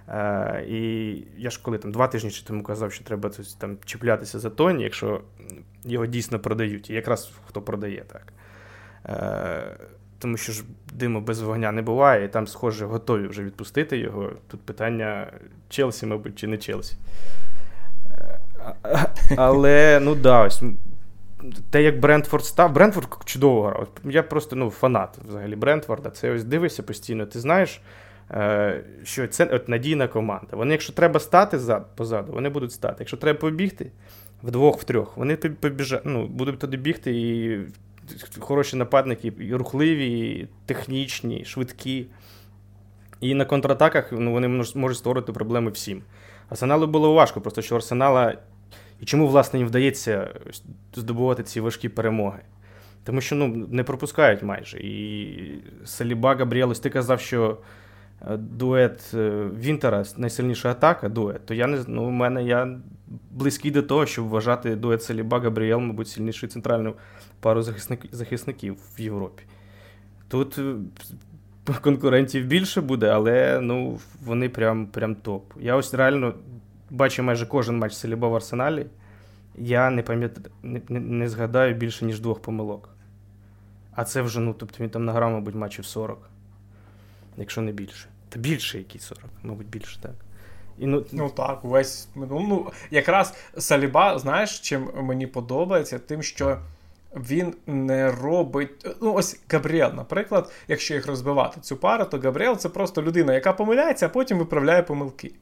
Е, 0.09 0.65
І 0.69 1.13
я 1.39 1.51
ж 1.51 1.61
коли 1.63 1.79
там 1.79 1.93
два 1.93 2.07
тижні 2.07 2.31
чи 2.31 2.45
тому 2.45 2.63
казав, 2.63 2.93
що 2.93 3.05
треба 3.05 3.31
там 3.59 3.79
чіплятися 3.85 4.39
за 4.39 4.51
тоні, 4.51 4.85
якщо 4.85 5.21
його 5.85 6.07
дійсно 6.07 6.39
продають. 6.39 6.91
І 6.91 6.95
якраз 6.95 7.33
хто 7.47 7.63
продає 7.63 8.05
так. 8.13 8.33
Е, 9.07 9.77
тому 10.21 10.37
що 10.37 10.53
ж 10.53 10.63
диму 10.93 11.21
без 11.21 11.41
вогня 11.41 11.73
не 11.73 11.83
буває, 11.83 12.25
і 12.25 12.29
там, 12.29 12.47
схоже, 12.47 12.87
готові 12.87 13.27
вже 13.27 13.45
відпустити 13.45 13.99
його. 13.99 14.31
Тут 14.49 14.61
питання 14.61 15.33
Челсі, 15.69 16.07
мабуть, 16.07 16.39
чи 16.39 16.47
не 16.47 16.59
Челсі. 16.59 16.97
Але, 19.37 20.01
ну 20.03 20.15
да, 20.15 20.45
ось. 20.45 20.63
Те, 21.71 21.83
як 21.83 22.01
Брентфорд 22.01 22.45
став, 22.45 22.73
Брентфорд 22.73 23.09
чудово 23.25 23.63
грав. 23.63 23.89
Я 24.05 24.23
просто 24.23 24.57
ну, 24.57 24.71
фанат 24.71 25.19
взагалі 25.29 25.57
Брентфорда. 25.57 26.11
Це 26.11 26.31
ось 26.31 26.45
дивишся 26.45 26.83
постійно. 26.83 27.27
Ти 27.27 27.41
знаєш, 27.41 27.81
е, 28.31 28.85
що 29.05 29.29
це 29.29 29.45
от 29.45 29.69
надійна 29.69 30.09
команда. 30.09 30.57
Вони, 30.57 30.73
якщо 30.73 30.93
треба 30.93 31.21
стати 31.21 31.59
позаду, 31.97 32.33
вони 32.33 32.49
будуть 32.49 32.73
стати. 32.73 32.97
Якщо 32.99 33.17
треба 33.17 33.39
побігти 33.39 33.91
вдвох-втрьох, 34.43 35.17
вони 35.17 35.37
побіжать, 35.37 36.03
ну, 36.05 36.27
будуть 36.27 36.59
туди 36.59 36.77
бігти 36.77 37.13
і 37.21 37.61
хороші 38.39 38.77
нападники, 38.77 39.33
і 39.39 39.55
рухливі, 39.55 40.31
і 40.31 40.49
технічні, 40.67 41.45
швидкі. 41.45 42.07
І 43.21 43.35
на 43.35 43.45
контратаках 43.45 44.13
ну, 44.13 44.33
вони 44.33 44.49
можуть 44.75 44.99
створити 44.99 45.33
проблеми 45.33 45.71
всім. 45.71 46.03
Арсеналу 46.49 46.87
було 46.87 47.13
важко, 47.15 47.41
просто 47.41 47.63
що 47.63 47.77
Арсенала. 47.77 48.39
І 49.01 49.05
чому, 49.05 49.29
власне, 49.29 49.59
їм 49.59 49.69
вдається 49.69 50.35
здобувати 50.95 51.43
ці 51.43 51.61
важкі 51.61 51.89
перемоги? 51.89 52.41
Тому 53.05 53.21
що 53.21 53.37
ну, 53.37 53.67
не 53.71 53.85
пропускають 53.85 54.43
майже. 54.43 54.79
І 54.79 55.63
Саліба 55.85 56.35
Габріелось, 56.35 56.81
ти 56.81 56.91
казав, 56.91 57.21
що 57.21 57.59
дует 58.29 59.11
е, 59.15 59.49
Вінтера 59.59 60.05
найсильніша 60.17 60.71
атака, 60.71 61.09
дует, 61.09 61.47
то 61.47 61.55
я 61.55 61.67
не 61.67 61.85
ну, 61.87 62.05
у 62.05 62.11
мене 62.11 62.45
я 62.45 62.79
близький 63.31 63.71
до 63.71 63.83
того, 63.83 64.07
щоб 64.07 64.29
вважати 64.29 64.77
дует 64.77 65.03
Саліба 65.03 65.41
Габріел, 65.41 65.79
мабуть, 65.79 66.09
сильнішою 66.09 66.51
центральною 66.51 66.95
пару 67.41 67.63
захисників 68.13 68.77
в 68.97 69.01
Європі. 69.01 69.43
Тут 70.29 70.59
е, 70.59 70.75
конкурентів 71.81 72.47
більше 72.47 72.81
буде, 72.81 73.09
але 73.09 73.61
ну, 73.61 73.99
вони 74.25 74.49
прям 74.49 74.87
прям 74.87 75.15
топ. 75.15 75.53
Я 75.61 75.77
ось 75.77 75.95
реально 75.95 76.35
бачу 76.91 77.23
майже 77.23 77.47
кожен 77.47 77.79
матч 77.79 77.95
Селіба 77.95 78.29
в 78.29 78.35
Арсеналі. 78.35 78.87
Я 79.59 79.91
не 79.91 80.03
пам'ятаю, 80.03 80.47
не, 80.63 80.81
не 80.89 81.29
згадаю 81.29 81.75
більше, 81.75 82.05
ніж 82.05 82.21
двох 82.21 82.43
помилок. 82.43 82.89
А 83.93 84.05
це 84.05 84.23
вже, 84.23 84.41
ну, 84.41 84.55
тобто 84.59 84.85
він 84.85 84.91
там 84.91 85.05
награв, 85.05 85.31
мабуть, 85.31 85.55
матчів 85.55 85.85
40. 85.85 86.31
Якщо 87.41 87.61
не 87.61 87.73
більше. 87.73 88.09
Та 88.29 88.39
більше 88.39 88.79
який 88.79 89.01
40, 89.01 89.25
мабуть, 89.43 89.67
більше, 89.67 90.01
так. 90.01 90.13
І, 90.79 90.87
ну, 90.87 91.05
ну 91.13 91.31
так, 91.31 91.65
увесь 91.65 92.09
ну, 92.15 92.73
якраз 92.91 93.35
Саліба, 93.59 94.19
знаєш, 94.19 94.61
чим 94.61 94.91
мені 94.95 95.27
подобається, 95.27 95.99
тим, 95.99 96.23
що 96.23 96.59
він 97.17 97.55
не 97.67 98.11
робить. 98.11 98.87
Ну, 99.03 99.15
ось 99.15 99.41
Габріел, 99.49 99.93
наприклад, 99.95 100.53
якщо 100.69 100.95
їх 100.95 101.07
розбивати 101.07 101.61
цю 101.61 101.77
пару, 101.77 102.05
то 102.05 102.19
Габріел 102.19 102.57
це 102.57 102.69
просто 102.69 103.03
людина, 103.03 103.35
яка 103.35 103.53
помиляється, 103.53 104.07
а 104.07 104.09
потім 104.09 104.39
виправляє 104.39 104.83
помилки. 104.83 105.33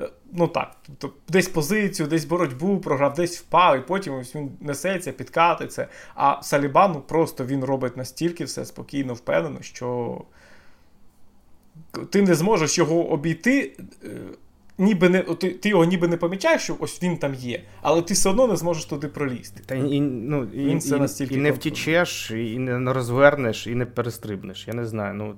Е, 0.00 0.08
ну 0.32 0.48
так, 0.48 0.76
тобто 0.98 1.18
десь 1.28 1.48
позицію, 1.48 2.08
десь 2.08 2.24
боротьбу 2.24 2.78
програв, 2.78 3.14
десь 3.14 3.38
впав, 3.38 3.78
і 3.78 3.80
потім 3.80 4.14
ось 4.14 4.34
він 4.34 4.50
несеться, 4.60 5.12
підкатиться. 5.12 5.88
А 6.14 6.42
Саліба, 6.42 6.88
ну 6.88 7.00
просто 7.00 7.44
він 7.44 7.64
робить 7.64 7.96
настільки 7.96 8.44
все 8.44 8.64
спокійно, 8.64 9.14
впевнено, 9.14 9.62
що 9.62 10.20
ти 12.10 12.22
не 12.22 12.34
зможеш 12.34 12.78
його 12.78 13.10
обійти. 13.10 13.72
Е, 14.04 14.08
ніби 14.78 15.08
не 15.08 15.22
ти, 15.22 15.50
ти 15.50 15.68
його 15.68 15.84
ніби 15.84 16.08
не 16.08 16.16
помічаєш, 16.16 16.62
що 16.62 16.76
ось 16.78 17.02
він 17.02 17.16
там 17.16 17.34
є, 17.34 17.62
але 17.82 18.02
ти 18.02 18.14
все 18.14 18.30
одно 18.30 18.46
не 18.46 18.56
зможеш 18.56 18.84
туди 18.84 19.08
пролізти. 19.08 19.62
Та 19.66 19.74
і, 19.74 20.00
ну, 20.00 20.48
і, 20.52 20.64
він 20.64 20.80
це 20.80 20.98
настільки 20.98 21.34
і 21.34 21.36
не 21.36 21.52
втічеш, 21.52 22.30
і 22.30 22.58
не 22.58 22.92
розвернеш, 22.92 23.66
і 23.66 23.74
не 23.74 23.86
перестрибнеш. 23.86 24.68
Я 24.68 24.74
не 24.74 24.86
знаю. 24.86 25.14
Ну 25.14 25.34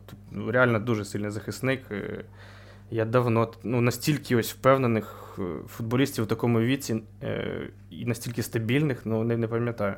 реально 0.50 0.78
дуже 0.78 1.04
сильний 1.04 1.30
захисник. 1.30 1.80
Е, 1.90 2.24
я 2.90 3.04
давно 3.04 3.52
ну, 3.62 3.80
настільки 3.80 4.36
ось 4.36 4.52
впевнених 4.52 5.38
е, 5.38 5.42
футболістів 5.68 6.24
у 6.24 6.26
такому 6.26 6.60
віці 6.60 7.02
е, 7.22 7.70
і 7.90 8.06
настільки 8.06 8.42
стабільних, 8.42 9.00
ну 9.04 9.24
не, 9.24 9.36
не 9.36 9.48
пам'ятаю. 9.48 9.94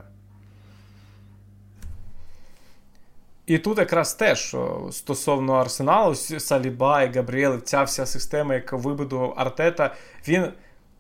І 3.49 3.59
тут 3.59 3.79
якраз 3.79 4.15
теж 4.15 4.57
стосовно 4.91 5.53
Арсеналу, 5.53 6.15
Саліба 6.15 7.03
і 7.03 7.13
Габріел, 7.13 7.63
ця 7.63 7.83
вся 7.83 8.07
система, 8.07 8.55
яка 8.55 8.77
вибудував 8.77 9.35
Артета, 9.37 9.95
він 10.29 10.53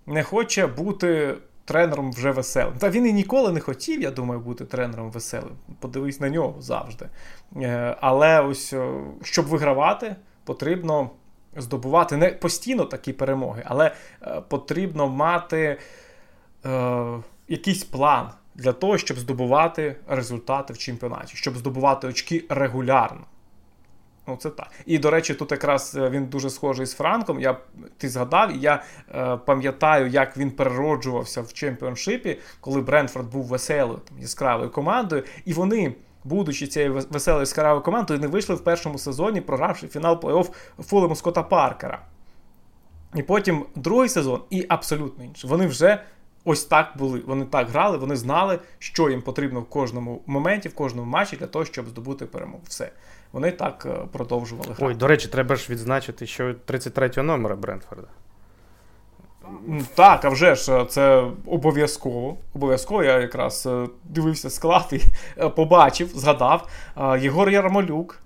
не 0.07 0.22
хоче 0.22 0.66
бути 0.66 1.34
тренером 1.64 2.12
вже 2.12 2.30
веселим. 2.30 2.74
Та 2.78 2.90
він 2.90 3.07
і 3.07 3.12
ніколи 3.12 3.53
не 3.53 3.61
хотів, 3.61 4.03
я 4.03 4.11
думаю, 4.11 4.40
бути 4.40 4.64
тренером 4.64 5.11
веселим. 5.11 5.57
Подивись 5.80 6.20
на 6.20 6.28
нього 6.28 6.55
завжди. 6.61 7.09
Е, 7.57 7.96
але 8.01 8.40
ось 8.40 8.74
щоб 9.22 9.46
вигравати, 9.46 10.16
потрібно 10.44 11.11
здобувати 11.57 12.16
не 12.16 12.28
постійно 12.28 12.84
такі 12.84 13.12
перемоги, 13.12 13.62
але 13.66 13.92
е, 14.22 14.42
потрібно 14.49 15.09
мати 15.09 15.78
е, 16.66 17.07
якийсь 17.49 17.84
план 17.84 18.30
для 18.59 18.72
того, 18.72 18.98
щоб 18.98 19.18
здобувати 19.18 19.96
результати 20.09 20.72
в 20.72 20.78
чемпіонаті, 20.78 21.36
щоб 21.36 21.56
здобувати 21.56 22.06
очки 22.06 22.44
регулярно. 22.48 23.20
Ну, 24.26 24.36
це 24.36 24.50
так. 24.50 24.70
І, 24.86 24.98
до 24.98 25.11
речі, 25.11 25.34
тут 25.34 25.50
якраз 25.50 25.96
е, 25.96 26.11
він 26.11 26.26
дуже 26.26 26.50
схожий 26.50 26.86
з 26.86 26.94
Франком. 26.94 27.40
Я, 27.40 27.56
Ти 27.96 28.09
згадав, 28.09 28.56
і 28.56 28.59
я 28.59 28.82
е, 29.14 29.36
пам'ятаю, 29.36 30.06
як 30.06 30.36
він 30.36 30.50
перероджувався 30.50 31.42
в 31.42 31.52
чемпіоншипі, 31.52 32.38
коли 32.61 32.80
Брентфорд 32.80 33.30
був 33.30 33.44
веселою 33.44 33.98
там, 34.09 34.18
яскравою 34.18 34.70
командою. 34.70 35.22
І 35.44 35.52
вони, 35.52 35.94
будучи 36.24 36.66
цією 36.66 36.94
веселою 37.11 37.42
яскравою 37.42 37.82
командою, 37.82 38.20
не 38.20 38.26
вийшли 38.26 38.54
в 38.54 38.64
першому 38.64 38.98
сезоні, 38.98 39.40
програвши 39.40 39.88
фінал 39.88 40.14
плей-офф 40.14 40.50
Фулему 40.78 41.16
Скотта 41.16 41.42
Паркера. 41.42 42.02
І 43.14 43.22
потім 43.22 43.66
другий 43.74 44.09
сезон 44.09 44.40
і 44.50 44.66
абсолютно 44.68 45.24
інший. 45.24 45.50
Вони 45.50 45.66
вже 45.66 46.02
ось 46.49 46.64
так 46.64 46.92
були. 46.96 47.22
Вони 47.26 47.44
так 47.44 47.68
грали, 47.68 47.96
вони 47.96 48.16
знали, 48.16 48.59
що 48.78 49.11
їм 49.11 49.22
потрібно 49.22 49.61
в 49.61 49.64
кожному 49.64 50.22
моменті, 50.26 50.68
в 50.68 50.74
кожному 50.74 51.11
матчі 51.11 51.36
для 51.36 51.46
того, 51.46 51.64
щоб 51.64 51.88
здобути 51.88 52.26
перемогу. 52.26 52.62
Все. 52.68 52.90
Вони 53.32 53.51
так 53.51 53.86
е, 53.86 54.07
продовжували 54.12 54.66
грати. 54.66 54.84
Ой, 54.84 54.94
до 54.94 55.07
речі, 55.07 55.28
треба 55.28 55.57
ж 55.57 55.72
відзначити, 55.72 56.26
що 56.26 56.55
33-го 56.66 57.22
номера 57.22 57.57
Брентфорда. 57.57 58.09
Так, 59.94 60.24
а 60.24 60.28
вже 60.28 60.55
ж 60.55 60.84
це 60.88 61.30
обов'язково. 61.46 62.36
Обов'язково 62.55 63.03
я 63.03 63.20
якраз 63.20 63.66
е, 63.66 63.88
дивився 64.05 64.51
склад 64.51 64.88
і 64.92 65.01
е, 65.38 65.49
побачив, 65.49 66.09
згадав. 66.14 66.68
Єгор 67.20 67.51
Ярмолюк 67.51 68.22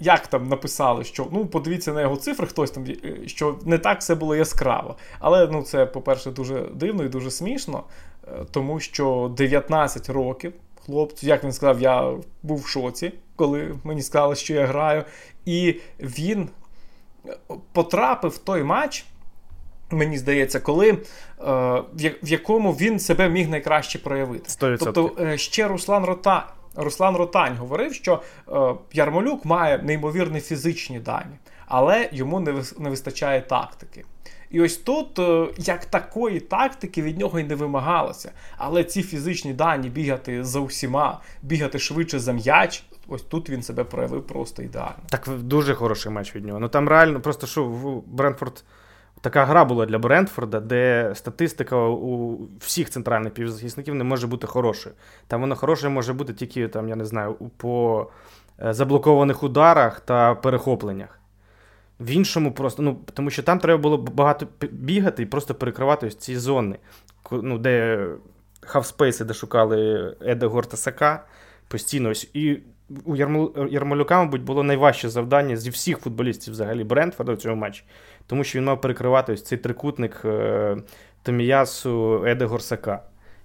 як 0.00 0.26
там 0.26 0.48
написали, 0.48 1.04
що 1.04 1.26
ну 1.32 1.46
подивіться 1.46 1.92
на 1.92 2.00
його 2.00 2.16
цифри, 2.16 2.46
хтось 2.46 2.70
там 2.70 2.84
е, 3.04 3.28
що 3.28 3.58
не 3.64 3.78
так 3.78 4.00
все 4.00 4.14
було 4.14 4.36
яскраво. 4.36 4.96
Але 5.18 5.48
ну 5.52 5.62
це, 5.62 5.86
по-перше, 5.86 6.30
дуже 6.30 6.60
дивно 6.74 7.04
і 7.04 7.08
дуже 7.08 7.30
смішно, 7.30 7.84
е, 8.28 8.30
тому 8.50 8.80
що 8.80 9.32
19 9.36 10.08
років 10.08 10.52
хлопцю, 10.84 11.26
як 11.26 11.44
він 11.44 11.52
сказав, 11.52 11.80
я 11.82 12.12
був 12.42 12.58
в 12.60 12.66
шоці, 12.66 13.12
коли 13.36 13.74
мені 13.84 14.02
сказали, 14.02 14.36
що 14.36 14.54
я 14.54 14.66
граю. 14.66 15.04
І 15.44 15.80
він 16.00 16.48
е, 17.28 17.36
потрапив 17.72 18.30
в 18.30 18.38
той 18.38 18.62
матч. 18.62 19.06
Мені 19.90 20.18
здається, 20.18 20.60
коли 20.60 20.98
в 22.22 22.28
якому 22.28 22.72
він 22.72 22.98
себе 22.98 23.28
міг 23.28 23.48
найкраще 23.48 23.98
проявити. 23.98 24.48
100%. 24.48 24.78
Тобто 24.92 25.36
ще 25.36 25.68
Руслан 25.68 26.04
Рота 26.04 26.46
Руслан 26.76 27.16
Ротань 27.16 27.56
говорив, 27.56 27.94
що 27.94 28.22
е, 28.48 28.74
Ярмолюк 28.92 29.44
має 29.44 29.78
неймовірні 29.78 30.40
фізичні 30.40 31.00
дані, 31.00 31.36
але 31.66 32.08
йому 32.12 32.40
не, 32.40 32.52
вистачає 32.78 33.40
тактики. 33.40 34.04
І 34.50 34.60
ось 34.60 34.76
тут, 34.76 35.18
е, 35.18 35.48
як 35.58 35.84
такої 35.84 36.40
тактики, 36.40 37.02
від 37.02 37.18
нього 37.18 37.38
й 37.40 37.44
не 37.44 37.54
вимагалося. 37.54 38.32
Але 38.56 38.84
ці 38.84 39.02
фізичні 39.02 39.52
дані 39.52 39.88
бігати 39.88 40.44
за 40.44 40.60
усіма, 40.60 41.20
бігати 41.42 41.78
швидше 41.78 42.18
за 42.18 42.32
м'яч. 42.32 42.84
Ось 43.08 43.22
тут 43.22 43.50
він 43.50 43.62
себе 43.62 43.84
проявив 43.84 44.26
просто 44.26 44.62
ідеально. 44.62 45.02
Так 45.08 45.28
дуже 45.28 45.74
хороший 45.74 46.12
матч 46.12 46.36
від 46.36 46.44
нього. 46.44 46.60
Ну 46.60 46.68
там 46.68 46.88
реально 46.88 47.20
просто 47.20 47.46
що 47.46 47.64
Бренфорд 48.06 48.64
така 49.26 49.44
гра 49.44 49.64
була 49.64 49.86
для 49.86 49.98
Брентфорда, 49.98 50.60
де 50.60 51.12
статистика 51.14 51.76
у 51.76 52.38
всіх 52.60 52.90
центральних 52.90 53.32
півзахисників 53.32 53.94
не 53.94 54.04
може 54.04 54.26
бути 54.26 54.46
хорошою. 54.46 54.94
Там 55.26 55.40
вона 55.40 55.54
хороша 55.54 55.88
може 55.88 56.12
бути 56.12 56.32
тільки, 56.32 56.68
там, 56.68 56.88
я 56.88 56.96
не 56.96 57.04
знаю, 57.04 57.34
по 57.56 58.06
е, 58.64 58.74
заблокованих 58.74 59.42
ударах 59.42 60.00
та 60.00 60.34
перехопленнях. 60.34 61.18
В 62.00 62.10
іншому 62.10 62.52
просто, 62.52 62.82
ну, 62.82 62.98
тому 63.14 63.30
що 63.30 63.42
там 63.42 63.58
треба 63.58 63.82
було 63.82 63.98
багато 63.98 64.46
бігати 64.70 65.22
і 65.22 65.26
просто 65.26 65.54
перекривати 65.54 66.06
ось 66.06 66.16
ці 66.16 66.36
зони, 66.36 66.76
ну, 67.30 67.58
де 67.58 68.06
хавспейси, 68.60 69.24
де 69.24 69.34
шукали 69.34 70.16
Едегор 70.20 70.66
та 70.66 70.76
Сака 70.76 71.24
постійно. 71.68 72.08
ось. 72.10 72.30
І 72.34 72.58
у 73.04 73.16
Ярмолюка, 73.70 74.24
мабуть, 74.24 74.42
було 74.42 74.62
найважче 74.62 75.08
завдання 75.08 75.56
зі 75.56 75.70
всіх 75.70 75.98
футболістів 75.98 76.52
взагалі 76.52 76.84
Брентфорда 76.84 77.32
в 77.32 77.36
цьому 77.36 77.56
матчі 77.56 77.84
тому 78.26 78.44
що 78.44 78.58
він 78.58 78.64
мав 78.64 78.80
перекривати 78.80 79.32
ось 79.32 79.42
цей 79.42 79.58
трикутник 79.58 80.22
е, 80.24 80.76
Томіясу 81.22 82.24
Еде 82.26 82.44
Горсака. 82.44 83.02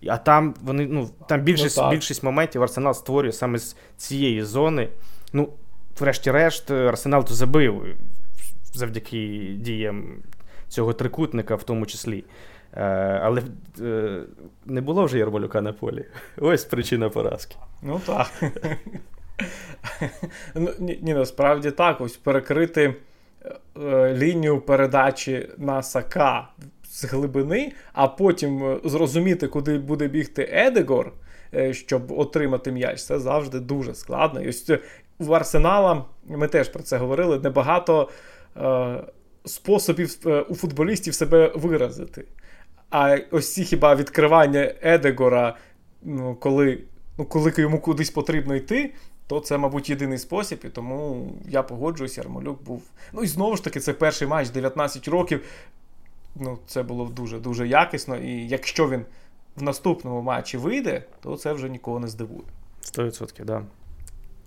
А 0.08 0.18
там 0.18 0.56
вони, 0.62 0.88
ну, 0.88 1.10
там 1.28 1.42
більшість 1.42 1.78
ну, 1.78 1.90
більшість 1.90 2.24
моментів 2.24 2.64
Арсенал 2.64 2.94
створює 2.94 3.32
саме 3.32 3.58
з 3.58 3.76
цієї 3.98 4.44
зони. 4.44 4.90
Ну, 5.34 5.50
врешті-решт, 6.00 6.72
Арсенал 6.72 7.26
то 7.26 7.34
забив 7.34 7.86
завдяки 8.74 9.52
діям 9.58 10.04
цього 10.68 10.94
трикутника, 10.94 11.56
в 11.56 11.64
тому 11.64 11.86
числі. 11.86 12.24
Е, 12.74 12.84
але 13.24 13.44
е, 13.82 14.22
не 14.66 14.82
було 14.82 15.06
вже 15.06 15.18
Ярмолюка 15.18 15.62
на 15.62 15.74
полі. 15.74 16.06
Ось 16.38 16.66
причина 16.66 17.10
поразки. 17.10 17.56
Ну 17.82 18.02
так. 18.06 18.32
Ну, 20.56 20.70
ні, 20.80 21.14
насправді 21.14 21.72
так, 21.72 22.02
ось 22.02 22.18
перекрити. 22.18 22.96
Е, 23.78 24.14
лінію 24.14 24.62
передачі 24.62 25.50
на 25.58 25.84
Сака 25.84 26.48
з 26.84 27.06
глибини, 27.06 27.72
а 27.94 28.08
потім 28.08 28.64
е, 28.64 28.80
зрозуміти, 28.86 29.48
куди 29.48 29.78
буде 29.78 30.08
бігти 30.08 30.50
Едегор, 30.52 31.14
е, 31.54 31.74
щоб 31.74 32.12
отримати 32.12 32.72
м'яч, 32.72 33.04
це 33.04 33.20
завжди 33.20 33.60
дуже 33.60 33.96
складно. 33.96 34.42
І 34.42 34.50
ось 34.50 34.72
в 35.20 35.34
Арсенала 35.34 36.06
ми 36.28 36.48
теж 36.48 36.70
про 36.70 36.84
це 36.84 36.98
говорили. 36.98 37.40
Небагато 37.40 38.10
е, 38.58 39.04
способів 39.46 40.18
у 40.50 40.56
футболістів 40.56 41.14
себе 41.14 41.52
виразити. 41.56 42.26
А 42.90 43.18
ось 43.32 43.54
ці 43.54 43.64
хіба 43.64 43.96
відкривання 43.96 44.74
Едегора, 44.82 45.58
ну, 46.04 46.36
коли 46.36 46.84
ну, 47.18 47.26
коли 47.26 47.54
йому 47.58 47.80
кудись 47.80 48.10
потрібно 48.10 48.56
йти, 48.56 48.94
то 49.32 49.40
це, 49.40 49.58
мабуть, 49.58 49.90
єдиний 49.90 50.18
спосіб, 50.18 50.60
і 50.66 50.70
тому 50.70 51.32
я 51.48 51.64
погоджуюсь, 51.64 52.18
Ярмолюк 52.18 52.64
був. 52.64 52.84
Ну 53.14 53.24
і 53.24 53.28
знову 53.28 53.56
ж 53.56 53.64
таки, 53.64 53.80
це 53.80 53.94
перший 53.94 54.28
матч 54.28 54.50
19 54.50 55.08
років. 55.08 55.46
Ну, 56.36 56.58
Це 56.68 56.84
було 56.84 57.06
дуже-дуже 57.06 57.68
якісно. 57.68 58.18
І 58.18 58.48
якщо 58.48 58.90
він 58.90 59.06
в 59.56 59.64
наступному 59.64 60.22
матчі 60.22 60.58
вийде, 60.58 61.04
то 61.22 61.38
це 61.38 61.54
вже 61.54 61.70
нікого 61.70 62.00
не 62.00 62.08
здивує. 62.08 62.42
100%, 62.84 63.34
так. 63.34 63.46
Да. 63.46 63.64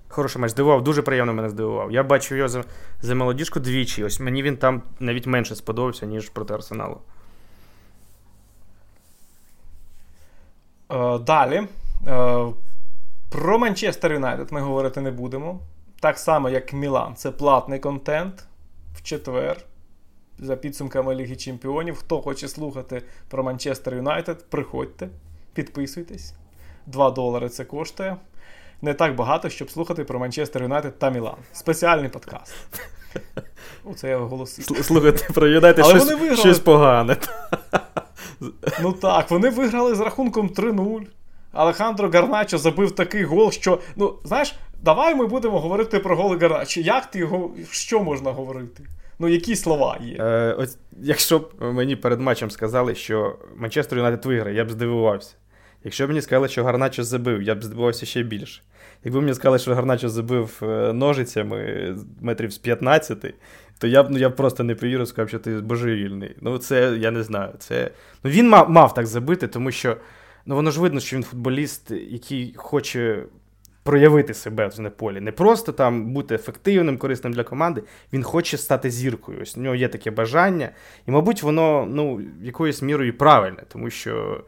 Хороший 0.09 0.43
матч 0.43 0.51
здивував, 0.51 0.85
дуже 0.85 1.03
приємно 1.03 1.35
мене 1.35 1.49
здивував. 1.49 1.93
Я 1.93 2.03
бачив 2.03 2.39
його 2.39 2.49
за 2.49 2.65
за 3.03 3.15
молодіжку 3.15 3.61
двічі. 3.61 4.05
Ось 4.05 4.21
мені 4.21 4.43
він 4.43 4.57
там 4.57 4.83
навіть 5.01 5.27
менше 5.27 5.57
сподобався, 5.57 6.07
ніж 6.07 6.29
проти 6.29 6.55
Арсеналу. 6.55 6.99
Е, 10.91 11.19
далі. 11.19 11.69
Про 13.35 13.59
Манчестер 13.59 14.13
Юнайтед 14.13 14.53
ми 14.53 14.61
говорити 14.61 15.01
не 15.01 15.11
будемо. 15.11 15.61
так 16.01 16.19
само, 16.19 16.49
як 16.49 16.73
Мілан. 16.73 17.15
Це 17.17 17.31
платний 17.31 17.79
контент 17.79 18.45
в 18.95 19.03
четвер. 19.03 19.57
За 20.39 20.57
підсумками 20.57 21.15
Ліги 21.15 21.37
Чемпіонів. 21.37 21.97
Хто 21.97 22.21
хоче 22.21 22.49
слухати 22.49 23.03
про 23.29 23.43
Манчестер 23.43 23.95
Юнайтед, 23.95 24.51
приходьте, 24.51 25.09
підписуйтесь. 25.55 26.35
2 26.87 27.11
долари 27.11 27.49
це 27.49 27.65
коштує. 27.65 28.17
Не 28.83 28.95
так 28.95 29.17
багато, 29.17 29.49
щоб 29.49 29.71
слухати 29.71 30.05
про 30.05 30.19
Манчестер 30.19 30.63
Юнайтед 30.63 30.99
та 30.99 31.11
Мілан. 31.11 31.37
Спеціальний 31.53 32.09
подкаст. 32.09 32.55
Оце 33.85 34.09
я 34.09 34.19
оголосив. 34.19 34.85
Слухайте, 34.85 35.33
про 35.33 35.47
Юнайтед 35.47 35.87
щось, 35.87 36.39
щось 36.39 36.59
погане. 36.59 37.17
Ну 38.83 38.93
так, 38.93 39.31
вони 39.31 39.51
виграли 39.51 39.95
з 39.95 40.01
рахунком 40.01 40.49
3-0. 40.49 41.07
Алехандро 41.55 42.11
Гарначо 42.11 42.59
забив 42.59 42.91
такий 42.91 43.25
гол, 43.25 43.51
що, 43.51 43.79
ну, 43.97 44.15
знаєш, 44.25 44.55
давай 44.83 45.15
ми 45.15 45.27
будемо 45.27 45.61
говорити 45.61 45.99
про 45.99 46.17
голи 46.17 46.39
Гарначо. 46.39 46.81
Як 46.81 47.11
ти 47.11 47.19
його, 47.19 47.51
що 47.71 48.01
можна 48.01 48.31
говорити? 48.31 48.83
Ну, 49.19 49.29
які 49.29 49.57
слова 49.57 49.99
є? 50.01 50.17
Е, 50.21 50.57
ось, 50.59 50.79
Якщо 51.01 51.39
б 51.39 51.53
мені 51.61 51.97
перед 51.97 52.21
матчем 52.21 52.51
сказали, 52.51 52.95
що 52.95 53.37
Манчестер 53.57 53.99
Юнайтед 53.99 54.27
виграє, 54.27 54.57
я 54.57 54.65
б 54.65 54.71
здивувався. 54.71 55.35
Якщо 55.85 56.07
б 56.07 56.09
мені 56.09 56.21
сказали, 56.21 56.49
що 56.49 56.65
Гарначо 56.65 57.05
забив, 57.05 57.43
я 57.43 57.55
б 57.55 57.65
здивувався 57.65 58.07
ще 58.07 58.23
більше. 58.23 58.63
Якби 59.05 59.21
мені 59.21 59.35
сказали, 59.35 59.59
що 59.59 59.75
Гарначо 59.75 60.09
забив 60.09 60.61
е, 60.63 60.93
ножицями 60.93 61.89
метрів 62.21 62.53
з 62.53 62.59
15, 62.59 63.35
то 63.79 63.87
я 63.87 64.03
б 64.03 64.11
ну, 64.11 64.19
я 64.19 64.31
просто 64.31 64.65
не 64.65 64.75
повірив, 64.75 65.09
сказав, 65.09 65.29
що 65.29 65.39
ти 65.39 65.51
божевільний. 65.51 66.37
Ну, 66.41 66.59
це 66.59 66.97
я 66.99 67.11
не 67.11 67.23
знаю. 67.23 67.53
Це... 67.59 67.91
Ну, 68.25 68.31
Він 68.31 68.49
мав, 68.49 68.71
мав 68.71 68.95
так 68.95 69.07
забити, 69.07 69.49
тому 69.49 69.71
що 69.71 69.97
ну, 70.47 70.55
воно 70.55 70.71
ж 70.71 70.81
видно, 70.81 71.01
що 71.01 71.17
він 71.17 71.23
футболіст, 71.23 71.91
який 71.91 72.55
хоче. 72.57 73.25
Проявити 73.83 74.35
себе 74.35 74.71
на 74.79 74.91
полі. 74.91 75.21
Не 75.21 75.33
просто 75.33 75.73
там 75.73 76.13
бути 76.13 76.35
ефективним, 76.35 76.99
корисним 76.99 77.33
для 77.33 77.45
команди. 77.45 77.83
Він 78.13 78.23
хоче 78.23 78.59
стати 78.59 78.91
зіркою. 78.91 79.39
Ось 79.43 79.57
у 79.57 79.61
нього 79.61 79.75
є 79.75 79.89
таке 79.89 80.11
бажання. 80.11 80.71
І, 81.07 81.11
мабуть, 81.11 81.43
воно 81.43 81.87
ну, 81.91 82.21
якоюсь 82.43 82.83
мірою 82.83 83.19
правильне, 83.19 83.63
тому 83.69 83.91
що 83.91 84.45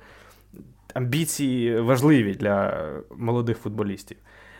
амбіції 0.94 1.80
важливі 1.80 2.34
для 2.34 2.88
молодих 3.16 3.58
футболістів. 3.58 4.16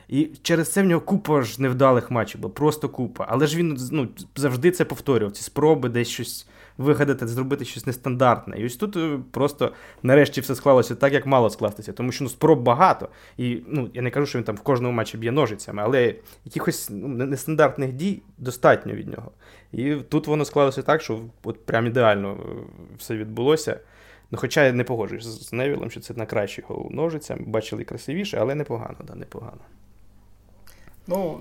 І 0.09 0.31
через 0.43 0.73
це 0.73 0.83
в 0.83 0.87
нього 0.87 1.01
купа 1.01 1.43
ж 1.43 1.63
невдалих 1.63 2.11
матчів, 2.11 2.41
бо 2.41 2.51
просто 2.51 2.89
купа. 2.89 3.27
Але 3.29 3.47
ж 3.47 3.57
він 3.57 3.79
ну, 3.93 4.09
завжди 4.37 4.71
це 4.71 4.85
повторював. 4.85 5.33
Ці 5.33 5.43
спроби 5.43 5.89
десь 5.89 6.09
щось 6.09 6.47
вигадати, 6.79 7.27
зробити 7.27 7.65
щось 7.65 7.87
нестандартне. 7.87 8.59
І 8.59 8.67
ось 8.67 8.77
тут 8.77 8.97
е, 8.97 9.19
просто 9.31 9.73
нарешті 10.03 10.41
все 10.41 10.55
склалося 10.55 10.95
так, 10.95 11.13
як 11.13 11.27
мало 11.27 11.51
скластися. 11.51 11.93
Тому 11.93 12.13
що 12.13 12.25
ну, 12.25 12.31
спроб 12.31 12.63
багато. 12.63 13.09
І 13.37 13.63
ну, 13.67 13.91
я 13.95 14.03
не 14.03 14.11
кажу, 14.11 14.27
що 14.27 14.39
він 14.39 14.45
там 14.45 14.57
в 14.57 14.61
кожному 14.61 14.95
матчі 14.95 15.19
б'є 15.19 15.33
ножицями, 15.33 15.83
але 15.83 16.15
якихось 16.45 16.89
ну, 16.91 17.09
нестандартних 17.09 17.93
дій 17.93 18.23
достатньо 18.39 18.93
від 18.93 19.09
нього. 19.09 19.31
І 19.73 19.95
тут 19.95 20.27
воно 20.27 20.45
склалося 20.45 20.83
так, 20.83 21.03
що 21.03 21.21
от 21.43 21.67
прям 21.67 21.87
ідеально 21.87 22.33
е, 22.33 22.47
все 22.99 23.17
відбулося. 23.17 23.81
Ну, 24.31 24.39
Хоча 24.39 24.65
я 24.65 24.73
не 24.73 24.85
погоджуюсь 24.85 25.25
з 25.25 25.53
Невілом, 25.53 25.91
що 25.91 26.01
це 26.01 26.15
на 26.15 26.27
кращий 26.27 26.65
гол 26.69 26.89
ножицями. 26.91 27.43
Бачили 27.47 27.85
красивіше, 27.85 28.39
але 28.41 28.55
непогано, 28.55 28.99
да, 29.05 29.15
непогано. 29.15 29.61
Ну, 31.07 31.41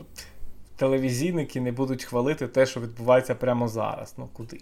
телевізійники 0.76 1.62
не 1.62 1.72
будуть 1.72 2.04
хвалити 2.04 2.48
те, 2.48 2.66
що 2.66 2.80
відбувається 2.80 3.36
прямо 3.36 3.68
зараз. 3.68 4.14
Ну 4.18 4.30
куди? 4.34 4.62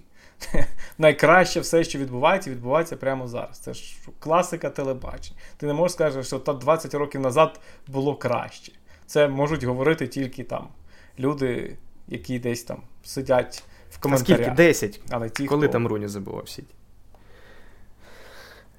Найкраще 0.97 1.59
все, 1.59 1.83
що 1.83 1.99
відбувається, 1.99 2.51
відбувається 2.51 2.97
прямо 2.97 3.27
зараз. 3.27 3.59
Це 3.59 3.73
ж 3.73 3.97
класика 4.19 4.69
телебачення. 4.69 5.39
Ти 5.57 5.65
не 5.65 5.73
можеш 5.73 5.93
сказати, 5.93 6.23
що 6.23 6.37
20 6.37 6.93
років 6.93 7.21
назад 7.21 7.59
було 7.87 8.15
краще. 8.15 8.71
Це 9.05 9.27
можуть 9.27 9.63
говорити 9.63 10.07
тільки 10.07 10.43
там 10.43 10.67
люди, 11.19 11.77
які 12.07 12.39
десь 12.39 12.63
там 12.63 12.81
сидять 13.03 13.63
в 13.91 13.99
коментарях. 13.99 14.39
А 14.39 14.43
скільки? 14.43 14.55
10? 14.55 15.01
А 15.09 15.19
не 15.19 15.29
ті, 15.29 15.45
Коли 15.45 15.67
хто... 15.67 15.73
там 15.73 15.87
Руні 15.87 16.07
забував 16.07 16.49
сіті? 16.49 16.73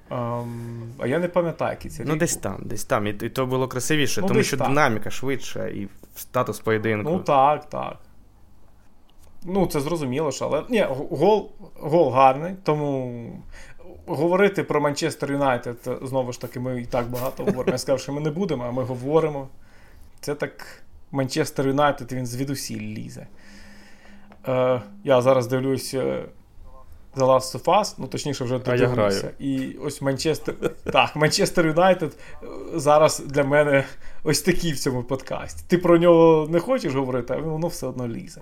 Um, 0.09 0.91
а 0.99 1.07
я 1.07 1.19
не 1.19 1.27
пам'ятаю, 1.27 1.71
який 1.71 1.91
це 1.91 2.03
Ну, 2.05 2.13
рік 2.13 2.19
десь 2.19 2.37
там, 2.37 2.61
десь 2.65 2.83
там. 2.83 3.07
І, 3.07 3.09
і 3.09 3.29
то 3.29 3.45
було 3.45 3.67
красивіше, 3.67 4.21
ну, 4.21 4.27
тому 4.27 4.43
що 4.43 4.57
так. 4.57 4.67
динаміка 4.67 5.11
швидша 5.11 5.67
і 5.67 5.87
статус 6.15 6.59
поєдинку. 6.59 7.11
Ну 7.11 7.19
так, 7.19 7.69
так. 7.69 7.97
Ну, 9.45 9.67
це 9.67 9.79
зрозуміло, 9.79 10.31
що 10.31 10.45
але. 10.45 10.63
Ні, 10.69 10.87
гол 11.09 11.51
гол 11.79 12.11
гарний, 12.11 12.55
тому 12.63 13.43
говорити 14.05 14.63
про 14.63 14.81
Манчестер 14.81 15.31
Юнайтед 15.31 15.77
знову 16.01 16.33
ж 16.33 16.41
таки, 16.41 16.59
ми 16.59 16.81
і 16.81 16.85
так 16.85 17.07
багато 17.07 17.43
говоримо. 17.43 17.71
Я 17.71 17.77
сказав, 17.77 17.99
що 17.99 18.13
ми 18.13 18.21
не 18.21 18.31
будемо, 18.31 18.63
а 18.63 18.71
ми 18.71 18.83
говоримо. 18.83 19.47
Це 20.19 20.35
так. 20.35 20.81
Манчестер 21.11 21.67
Юнайтед 21.67 22.11
він 22.11 22.25
звідусіль 22.25 22.81
лізе. 22.97 23.27
Е, 24.47 24.81
Я 25.03 25.21
зараз 25.21 25.47
дивлюсь 25.47 25.93
е, 25.93 26.25
The 27.15 27.25
Last 27.25 27.61
of 27.61 27.63
Us, 27.63 27.95
ну 27.97 28.07
точніше, 28.07 28.43
вже 28.43 28.59
додивився. 28.59 29.31
І 29.39 29.75
ось 29.81 30.01
Манчестер. 30.01 30.55
Так, 30.83 31.15
Манчестер 31.15 31.67
Юнайтед 31.67 32.17
е, 32.43 32.47
зараз 32.73 33.19
для 33.19 33.43
мене 33.43 33.83
ось 34.23 34.41
такий 34.41 34.71
в 34.71 34.79
цьому 34.79 35.03
подкасті. 35.03 35.63
Ти 35.67 35.77
про 35.77 35.97
нього 35.97 36.47
не 36.49 36.59
хочеш 36.59 36.93
говорити, 36.93 37.33
а 37.33 37.37
воно 37.37 37.67
все 37.67 37.87
одно 37.87 38.07
лізе. 38.07 38.41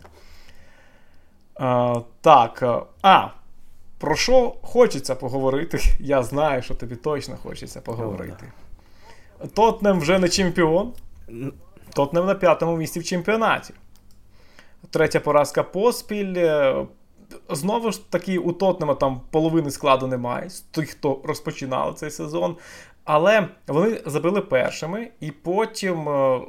А, 1.55 2.01
Так. 2.21 2.59
Е, 2.63 2.79
а, 3.01 3.27
про 3.97 4.15
що 4.15 4.55
хочеться 4.61 5.15
поговорити? 5.15 5.79
Я 5.99 6.23
знаю, 6.23 6.61
що 6.61 6.75
тобі 6.75 6.95
точно 6.95 7.37
хочеться 7.43 7.81
поговорити. 7.81 8.51
Тотнем 9.53 9.99
вже 9.99 10.19
не 10.19 10.29
чемпіон. 10.29 10.93
Тотнем 11.93 12.25
на 12.25 12.35
п'ятому 12.35 12.77
місці 12.77 12.99
в 12.99 13.03
чемпіонаті. 13.03 13.73
Третя 14.91 15.19
поразка 15.19 15.63
поспіль. 15.63 16.37
Знову 17.49 17.91
ж 17.91 18.11
таки, 18.11 18.37
у 18.37 18.51
Тотнема 18.51 18.95
там 18.95 19.21
половини 19.31 19.71
складу 19.71 20.07
немає, 20.07 20.49
з 20.49 20.61
тих, 20.61 20.89
хто 20.89 21.21
розпочинали 21.23 21.93
цей 21.93 22.11
сезон. 22.11 22.55
Але 23.03 23.47
вони 23.67 24.01
забили 24.05 24.41
першими, 24.41 25.11
і 25.19 25.31
потім 25.31 26.09
е, 26.09 26.41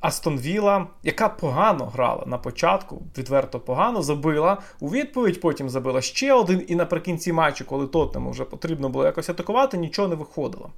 Астон 0.00 0.38
Віла, 0.38 0.86
яка 1.02 1.28
погано 1.28 1.86
грала 1.86 2.24
на 2.26 2.38
початку, 2.38 3.02
відверто 3.18 3.60
погано 3.60 4.02
забила. 4.02 4.58
У 4.80 4.88
відповідь 4.88 5.40
потім 5.40 5.68
забила 5.68 6.00
ще 6.00 6.32
один, 6.32 6.64
і 6.68 6.74
наприкінці 6.74 7.32
матчу, 7.32 7.64
коли 7.64 7.86
Тотнему 7.86 8.30
вже 8.30 8.44
потрібно 8.44 8.88
було 8.88 9.04
якось 9.04 9.28
атакувати, 9.28 9.78
нічого 9.78 10.08
не 10.08 10.14
виходило. 10.14 10.70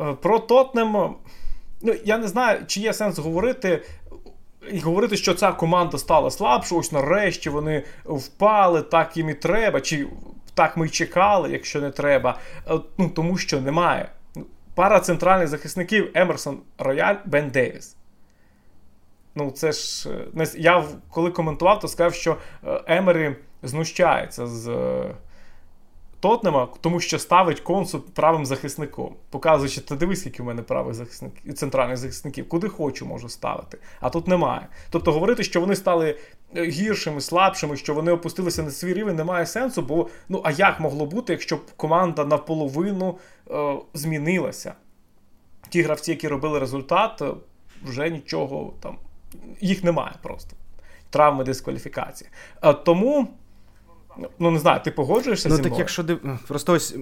Е, 0.00 0.12
про 0.12 0.38
Тотнем, 0.38 1.14
ну 1.82 1.94
я 2.04 2.18
не 2.18 2.28
знаю, 2.28 2.60
чи 2.66 2.80
є 2.80 2.92
сенс 2.92 3.18
говорити 3.18 3.82
і 4.72 4.78
говорити, 4.78 5.16
що 5.16 5.34
ця 5.34 5.52
команда 5.52 5.98
стала 5.98 6.30
слабшою, 6.30 6.80
ось 6.80 6.92
нарешті 6.92 7.50
вони 7.50 7.82
впали, 8.04 8.82
так 8.82 9.16
їм 9.16 9.30
і 9.30 9.34
треба, 9.34 9.80
чи 9.80 10.06
так 10.54 10.76
ми 10.76 10.86
й 10.86 10.90
чекали, 10.90 11.50
якщо 11.50 11.80
не 11.80 11.90
треба. 11.90 12.38
Е, 12.70 12.78
ну, 12.98 13.08
Тому 13.08 13.38
що 13.38 13.60
немає. 13.60 14.08
Пара 14.74 15.00
центральних 15.00 15.48
захисників 15.48 16.10
Емерсон 16.14 16.58
Рояль 16.78 17.14
Бен 17.24 17.50
Девіс. 17.50 17.96
Ну, 19.34 19.50
це 19.50 19.72
ж 19.72 20.10
е, 20.38 20.46
я 20.56 20.84
коли 21.10 21.30
коментував, 21.30 21.80
то 21.80 21.88
сказав, 21.88 22.14
що 22.14 22.36
е, 22.66 22.80
Емері 22.86 23.36
знущається 23.62 24.46
з 24.46 24.68
Тотнема, 26.20 26.68
тому 26.80 27.00
що 27.00 27.18
ставить 27.18 27.60
консу 27.60 28.00
правим 28.00 28.46
захисником, 28.46 29.14
показуючи, 29.30 29.80
ти 29.80 29.96
дивись, 29.96 30.20
скільки 30.20 30.42
в 30.42 30.46
мене 30.46 30.62
правих 30.62 30.94
захисників 30.94 31.54
центральних 31.54 31.96
захисників, 31.96 32.48
куди 32.48 32.68
хочу, 32.68 33.06
можу 33.06 33.28
ставити. 33.28 33.78
А 34.00 34.10
тут 34.10 34.28
немає. 34.28 34.68
Тобто 34.90 35.12
говорити, 35.12 35.44
що 35.44 35.60
вони 35.60 35.76
стали 35.76 36.18
е, 36.56 36.64
гіршими, 36.64 37.20
слабшими, 37.20 37.76
що 37.76 37.94
вони 37.94 38.12
опустилися 38.12 38.62
на 38.62 38.70
свій 38.70 38.94
рівень, 38.94 39.16
немає 39.16 39.46
сенсу, 39.46 39.82
бо 39.82 40.08
ну 40.28 40.40
а 40.44 40.50
як 40.50 40.80
могло 40.80 41.06
бути, 41.06 41.32
якщо 41.32 41.56
б 41.56 41.60
команда 41.76 42.24
наполовину 42.24 43.18
е, 43.50 43.76
змінилася? 43.94 44.74
Ті 45.68 45.82
гравці, 45.82 46.10
які 46.10 46.28
робили 46.28 46.58
результат, 46.58 47.22
е, 47.22 47.30
вже 47.84 48.10
нічого 48.10 48.72
там, 48.80 48.98
їх 49.60 49.84
немає 49.84 50.14
просто. 50.22 50.56
Травми 51.10 51.44
дискваліфікації. 51.44 52.30
Е, 52.62 52.72
тому. 52.72 53.28
Ну, 54.38 54.50
не 54.50 54.58
знаю, 54.58 54.80
ти 54.84 54.90
погоджуєшся? 54.90 55.48
Ну, 55.48 55.56
зі 55.56 55.62
так 55.62 55.70
мною? 55.70 55.80
якщо 55.80 56.02
див... 56.02 56.38
Просто 56.48 56.72
ось 56.72 56.96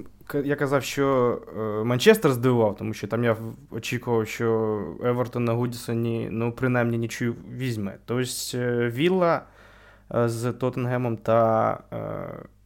я 0.44 0.56
казав, 0.56 0.84
що 0.84 1.38
е, 1.58 1.84
Манчестер 1.84 2.32
здивував, 2.32 2.76
тому 2.76 2.94
що 2.94 3.06
там 3.06 3.24
я 3.24 3.36
очікував, 3.70 4.28
що 4.28 4.80
Евертон 5.04 5.44
на 5.44 5.52
Гудісоні, 5.52 6.28
ну, 6.30 6.52
принаймні, 6.52 6.98
нічию 6.98 7.34
візьме. 7.52 7.96
Тобто 8.04 8.58
Вілла 8.88 9.42
е, 10.14 10.28
з 10.28 10.52
Тоттенгемом 10.52 11.16
та 11.16 11.78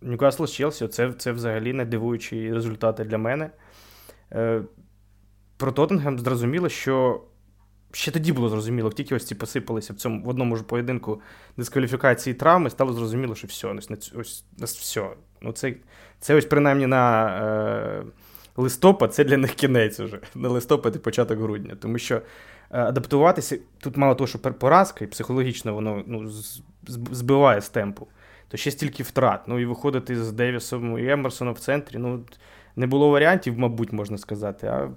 Ньюкасл 0.02 0.44
з 0.44 0.52
Челсі 0.52 0.88
це, 0.88 1.12
це 1.12 1.32
взагалі 1.32 1.72
не 1.72 1.84
дивуючі 1.84 2.52
результати 2.52 3.04
для 3.04 3.18
мене. 3.18 3.50
Про 5.56 5.72
Тоттенгем 5.72 6.18
зрозуміло, 6.18 6.68
що 6.68 7.20
Ще 7.92 8.10
тоді 8.10 8.32
було 8.32 8.48
зрозуміло, 8.48 8.90
тільки 8.90 9.14
ось 9.14 9.26
ці 9.26 9.34
посипалися 9.34 9.92
в 9.92 9.96
цьому 9.96 10.24
в 10.24 10.28
одному 10.28 10.56
ж 10.56 10.62
поєдинку 10.62 11.20
дискваліфікації 11.56 12.34
травми, 12.34 12.70
стало 12.70 12.92
зрозуміло, 12.92 13.34
що 13.34 13.46
все, 13.46 13.68
ось, 13.68 13.90
ось, 14.14 14.44
ось 14.62 14.78
все. 14.78 15.10
Ну, 15.40 15.52
Це 15.52 15.74
це 16.20 16.34
ось 16.34 16.44
принаймні 16.44 16.86
на 16.86 17.26
е, 17.26 18.02
листопад, 18.56 19.14
це 19.14 19.24
для 19.24 19.36
них 19.36 19.54
кінець 19.54 20.00
уже. 20.00 20.20
На 20.34 20.48
листопад 20.48 20.96
і 20.96 20.98
початок 20.98 21.38
грудня. 21.38 21.76
Тому 21.80 21.98
що 21.98 22.22
адаптуватися. 22.70 23.58
Тут 23.78 23.96
мало 23.96 24.14
того, 24.14 24.28
що 24.28 24.38
поразка, 24.38 25.04
і 25.04 25.08
психологічно 25.08 25.74
воно 25.74 26.02
ну, 26.06 26.30
збиває 27.10 27.60
з 27.60 27.68
темпу, 27.68 28.06
то 28.48 28.56
ще 28.56 28.70
стільки 28.70 29.02
втрат. 29.02 29.40
Ну 29.48 29.58
і 29.58 29.64
виходити 29.64 30.24
з 30.24 30.32
Девісом 30.32 30.98
і 30.98 31.10
Емерсоном 31.10 31.54
в 31.54 31.58
центрі. 31.58 31.98
ну, 31.98 32.24
Не 32.76 32.86
було 32.86 33.10
варіантів, 33.10 33.58
мабуть, 33.58 33.92
можна 33.92 34.18
сказати. 34.18 34.66
а 34.66 34.90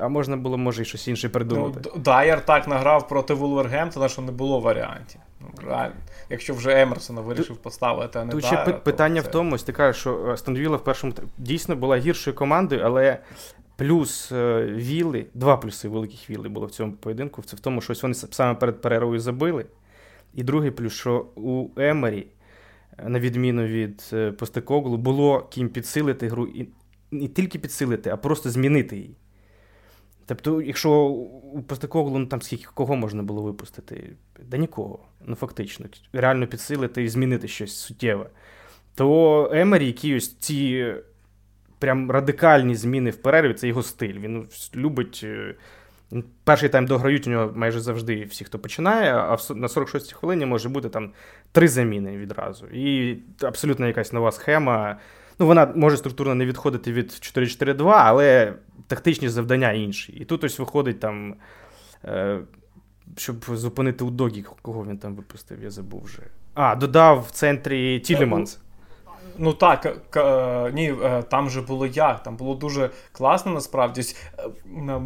а 0.00 0.08
можна 0.08 0.36
було, 0.36 0.58
може, 0.58 0.82
і 0.82 0.84
щось 0.84 1.08
інше 1.08 1.28
придумати. 1.28 1.90
Ну, 1.94 2.02
Дайер 2.02 2.44
так 2.44 2.68
награв 2.68 3.08
проти 3.08 3.34
Вулвергемптона, 3.34 4.08
що 4.08 4.22
не 4.22 4.32
було 4.32 4.60
варіантів. 4.60 5.20
Ну, 5.40 5.48
реально. 5.68 5.94
Якщо 6.30 6.54
вже 6.54 6.80
Емерсона 6.80 7.20
вирішив 7.20 7.56
поставити, 7.56 8.18
а 8.18 8.24
не 8.24 8.32
Тут 8.32 8.40
Дайера, 8.40 8.62
ще 8.62 8.72
питання 8.72 9.22
це... 9.22 9.28
в 9.28 9.30
тому, 9.30 9.54
ось 9.54 9.62
ти 9.62 9.72
кажеш, 9.72 10.00
що 10.00 10.26
Астонвіла 10.26 10.76
в 10.76 10.84
першому 10.84 11.12
дійсно 11.38 11.76
була 11.76 11.96
гіршою 11.96 12.36
командою, 12.36 12.82
але 12.84 13.18
плюс 13.76 14.32
е, 14.32 14.66
віли, 14.66 15.26
два 15.34 15.56
плюси 15.56 15.88
великих 15.88 16.30
віли 16.30 16.48
було 16.48 16.66
в 16.66 16.70
цьому 16.70 16.92
поєдинку. 16.92 17.42
Це 17.42 17.56
в 17.56 17.60
тому, 17.60 17.80
що 17.80 17.92
ось 17.92 18.02
вони 18.02 18.14
саме 18.14 18.54
перед 18.54 18.80
перервою 18.80 19.20
забили. 19.20 19.66
І 20.34 20.42
другий 20.42 20.70
плюс, 20.70 20.92
що 20.92 21.26
у 21.36 21.68
Емері, 21.76 22.26
на 23.06 23.20
відміну 23.20 23.64
від 23.64 24.10
е, 24.12 24.32
Постекоглу, 24.32 24.96
було 24.96 25.40
ким 25.40 25.68
підсилити 25.68 26.28
гру 26.28 26.46
і 26.46 26.68
не 27.10 27.28
тільки 27.28 27.58
підсилити, 27.58 28.10
а 28.10 28.16
просто 28.16 28.50
змінити 28.50 28.96
її. 28.96 29.16
Тобто, 30.30 30.62
якщо 30.62 30.90
у 30.90 31.64
ну 31.94 32.26
там 32.26 32.42
скільки 32.42 32.66
кого 32.74 32.96
можна 32.96 33.22
було 33.22 33.42
випустити? 33.42 34.10
Да 34.44 34.56
нікого, 34.56 34.98
ну 35.26 35.34
фактично, 35.34 35.86
реально 36.12 36.46
підсилити 36.46 37.02
і 37.02 37.08
змінити 37.08 37.48
щось 37.48 37.76
суттєве. 37.76 38.26
То 38.94 39.50
Емері, 39.52 39.86
які 39.86 40.16
ось 40.16 40.36
ці 40.36 40.94
прям 41.78 42.10
радикальні 42.10 42.74
зміни 42.74 43.10
в 43.10 43.16
перерві, 43.16 43.54
це 43.54 43.68
його 43.68 43.82
стиль. 43.82 44.18
Він 44.18 44.48
любить. 44.74 45.20
Е, 45.24 45.54
перший 46.44 46.68
тайм 46.68 46.86
дограють 46.86 47.26
у 47.26 47.30
нього 47.30 47.52
майже 47.54 47.80
завжди 47.80 48.24
всі, 48.24 48.44
хто 48.44 48.58
починає, 48.58 49.14
а 49.14 49.36
на 49.54 49.66
46-й 49.66 50.12
хвилині 50.12 50.46
може 50.46 50.68
бути 50.68 50.88
там 50.88 51.12
три 51.52 51.68
заміни 51.68 52.16
відразу. 52.16 52.66
І 52.66 53.18
абсолютно 53.42 53.86
якась 53.86 54.12
нова 54.12 54.32
схема. 54.32 54.98
Ну, 55.38 55.46
вона 55.46 55.72
може 55.74 55.96
структурно 55.96 56.34
не 56.34 56.46
відходити 56.46 56.92
від 56.92 57.10
4-4-2, 57.10 57.92
але 57.96 58.54
тактичні 58.90 59.28
завдання 59.28 59.72
інші. 59.72 60.12
І 60.12 60.24
тут 60.24 60.44
ось 60.44 60.58
виходить 60.58 61.00
там, 61.00 61.34
е, 62.04 62.40
щоб 63.16 63.44
зупинити 63.48 64.04
у 64.04 64.10
Догі, 64.10 64.44
кого 64.62 64.84
він 64.84 64.98
там 64.98 65.14
випустив, 65.14 65.62
я 65.62 65.70
забув 65.70 66.02
вже. 66.04 66.22
А, 66.54 66.74
додав 66.74 67.26
в 67.28 67.30
центрі 67.30 68.00
Тіліманс. 68.00 68.60
Ну 69.38 69.52
так, 69.52 70.10
к, 70.10 70.70
ні, 70.74 70.94
е, 71.02 71.22
там 71.22 71.50
же 71.50 71.62
було 71.62 71.86
як, 71.86 72.22
там 72.22 72.36
було 72.36 72.54
дуже 72.54 72.90
класно 73.12 73.52
насправді. 73.52 74.02
Е, 74.38 74.98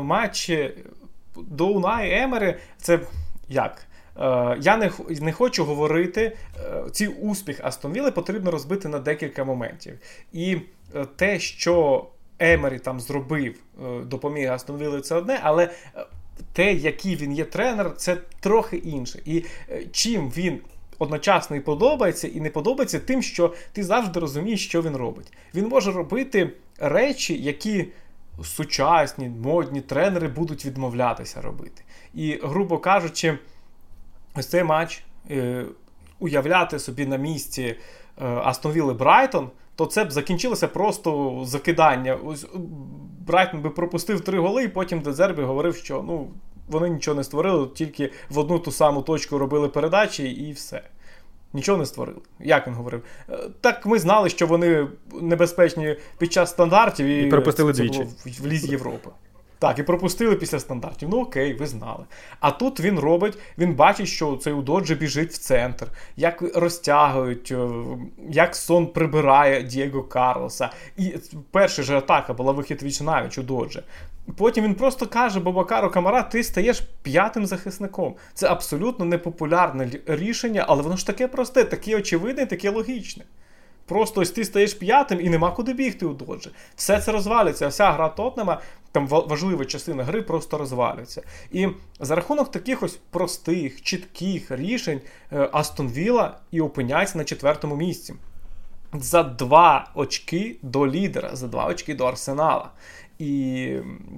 матчі 0.00 0.70
до 1.36 1.66
Унай 1.66 2.22
Емери 2.22 2.58
це 2.78 3.00
як? 3.48 3.86
Е, 4.20 4.56
я 4.60 4.76
не 4.76 4.90
не 5.08 5.32
хочу 5.32 5.64
говорити, 5.64 6.36
ці 6.92 7.06
успіх 7.06 7.60
Астонвіли 7.64 8.10
потрібно 8.10 8.50
розбити 8.50 8.88
на 8.88 8.98
декілька 8.98 9.44
моментів. 9.44 9.98
І 10.32 10.56
те, 11.16 11.38
що 11.38 12.06
Емері 12.38 12.78
там 12.78 13.00
зробив, 13.00 13.54
допоміг 14.04 14.52
Астонвіли, 14.52 15.00
це 15.00 15.14
одне, 15.14 15.40
але 15.42 15.70
те, 16.52 16.72
який 16.72 17.16
він 17.16 17.32
є 17.32 17.44
тренер, 17.44 17.94
це 17.96 18.16
трохи 18.40 18.76
інше. 18.76 19.22
І 19.24 19.44
чим 19.92 20.30
він 20.30 20.60
одночасно 20.98 21.56
і 21.56 21.60
подобається, 21.60 22.28
і 22.28 22.40
не 22.40 22.50
подобається 22.50 22.98
тим, 22.98 23.22
що 23.22 23.54
ти 23.72 23.84
завжди 23.84 24.20
розумієш, 24.20 24.64
що 24.64 24.82
він 24.82 24.96
робить. 24.96 25.32
Він 25.54 25.68
може 25.68 25.92
робити 25.92 26.50
речі, 26.78 27.42
які 27.42 27.86
сучасні, 28.44 29.28
модні 29.28 29.80
тренери 29.80 30.28
будуть 30.28 30.66
відмовлятися 30.66 31.40
робити. 31.40 31.82
І, 32.14 32.40
грубо 32.42 32.78
кажучи, 32.78 33.38
ось 34.34 34.46
цей 34.46 34.64
матч 34.64 35.04
е, 35.30 35.64
уявляти 36.18 36.78
собі 36.78 37.06
на 37.06 37.16
місці 37.16 37.62
е, 37.62 38.26
Астонвіли 38.26 38.94
Брайтон. 38.94 39.50
То 39.76 39.86
це 39.86 40.04
б 40.04 40.12
закінчилося 40.12 40.68
просто 40.68 41.42
закидання. 41.44 42.14
Ось 42.14 42.46
Брайтон 43.26 43.60
би 43.62 43.70
пропустив 43.70 44.20
три 44.20 44.38
голи, 44.38 44.64
і 44.64 44.68
потім 44.68 45.00
Дезербі 45.00 45.42
говорив, 45.42 45.76
що 45.76 46.04
ну 46.06 46.30
вони 46.68 46.88
нічого 46.88 47.14
не 47.14 47.24
створили, 47.24 47.66
тільки 47.74 48.12
в 48.30 48.38
одну 48.38 48.58
ту 48.58 48.72
саму 48.72 49.02
точку 49.02 49.38
робили 49.38 49.68
передачі 49.68 50.30
і 50.30 50.52
все. 50.52 50.82
Нічого 51.52 51.78
не 51.78 51.86
створили. 51.86 52.18
Як 52.40 52.66
він 52.66 52.74
говорив? 52.74 53.02
Е, 53.30 53.38
так 53.60 53.86
ми 53.86 53.98
знали, 53.98 54.28
що 54.28 54.46
вони 54.46 54.88
небезпечні 55.20 55.96
під 56.18 56.32
час 56.32 56.50
стандартів 56.50 57.06
і, 57.06 57.22
і 57.22 57.30
пропустили 57.30 57.72
двічі 57.72 58.02
в, 58.02 58.42
в 58.42 58.46
Лізі 58.46 58.70
Європи. 58.70 59.10
Так, 59.58 59.78
і 59.78 59.82
пропустили 59.82 60.36
після 60.36 60.58
стандартів. 60.58 61.08
Ну 61.08 61.20
окей, 61.20 61.54
ви 61.54 61.66
знали. 61.66 62.04
А 62.40 62.50
тут 62.50 62.80
він 62.80 62.98
робить, 62.98 63.38
він 63.58 63.74
бачить, 63.74 64.08
що 64.08 64.36
цей 64.36 64.52
Удоджі 64.52 64.94
біжить 64.94 65.32
в 65.32 65.38
центр, 65.38 65.86
як 66.16 66.56
розтягують, 66.56 67.52
е, 67.52 67.68
як 68.30 68.56
сон 68.56 68.86
прибирає 68.86 69.62
Дієго 69.62 70.02
Карлоса. 70.02 70.70
І 70.96 71.14
перша 71.50 71.82
же 71.82 71.98
атака 71.98 72.34
була 72.34 72.52
вихід 72.52 72.82
віч 72.82 73.00
навіч 73.00 73.38
у 73.38 73.42
Доджі. 73.42 73.82
Потім 74.36 74.64
він 74.64 74.74
просто 74.74 75.06
каже 75.06 75.40
Бабакару 75.40 75.90
Камара, 75.90 76.22
ти 76.22 76.42
стаєш 76.42 76.80
п'ятим 77.02 77.46
захисником. 77.46 78.14
Це 78.34 78.48
абсолютно 78.48 79.04
непопулярне 79.04 79.90
рішення, 80.06 80.64
але 80.68 80.82
воно 80.82 80.96
ж 80.96 81.06
таке 81.06 81.28
просте, 81.28 81.64
таке 81.64 81.96
очевидне, 81.96 82.46
таке 82.46 82.70
логічне. 82.70 83.24
Просто 83.86 84.20
ось 84.20 84.30
ти 84.30 84.44
стаєш 84.44 84.74
п'ятим 84.74 85.20
і 85.20 85.30
нема 85.30 85.50
куди 85.50 85.72
бігти 85.72 86.06
у 86.06 86.12
доджі. 86.12 86.50
Все 86.76 87.00
це 87.00 87.12
розвалюється. 87.12 87.68
Вся 87.68 87.90
гра 87.90 88.08
Тотнема, 88.08 88.60
там 88.92 89.06
важлива 89.08 89.64
частина 89.64 90.04
гри 90.04 90.22
просто 90.22 90.58
розвалюється. 90.58 91.22
І 91.52 91.68
за 92.00 92.14
рахунок 92.14 92.50
таких 92.50 92.82
ось 92.82 92.98
простих, 93.10 93.82
чітких 93.82 94.50
рішень 94.50 95.00
е, 95.32 95.48
Астон 95.52 95.88
Вілла 95.88 96.38
і 96.50 96.60
опиняється 96.60 97.18
на 97.18 97.24
четвертому 97.24 97.76
місці. 97.76 98.14
За 98.92 99.22
два 99.22 99.90
очки 99.94 100.56
до 100.62 100.86
лідера, 100.86 101.36
за 101.36 101.46
два 101.46 101.66
очки 101.66 101.94
до 101.94 102.04
Арсенала. 102.04 102.70
І 103.18 103.72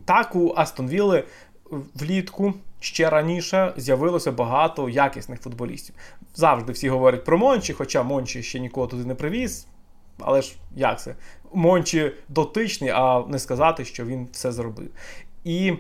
так 0.04 0.36
у 0.36 0.54
Астон 0.56 0.88
Вілли 0.88 1.24
влітку 1.94 2.54
ще 2.80 3.10
раніше 3.10 3.72
з'явилося 3.76 4.32
багато 4.32 4.88
якісних 4.88 5.40
футболістів. 5.40 5.94
Завжди 6.34 6.72
всі 6.72 6.88
говорять 6.88 7.24
про 7.24 7.38
Мончі, 7.38 7.72
хоча 7.72 8.02
Мончі 8.02 8.42
ще 8.42 8.60
нікого 8.60 8.86
туди 8.86 9.04
не 9.04 9.14
привіз. 9.14 9.66
Але 10.20 10.42
ж 10.42 10.56
як 10.76 11.00
це? 11.00 11.14
Мончі 11.52 12.12
дотичний, 12.28 12.90
а 12.90 13.24
не 13.28 13.38
сказати, 13.38 13.84
що 13.84 14.04
він 14.04 14.28
все 14.32 14.52
зробив. 14.52 14.88
І 15.44 15.72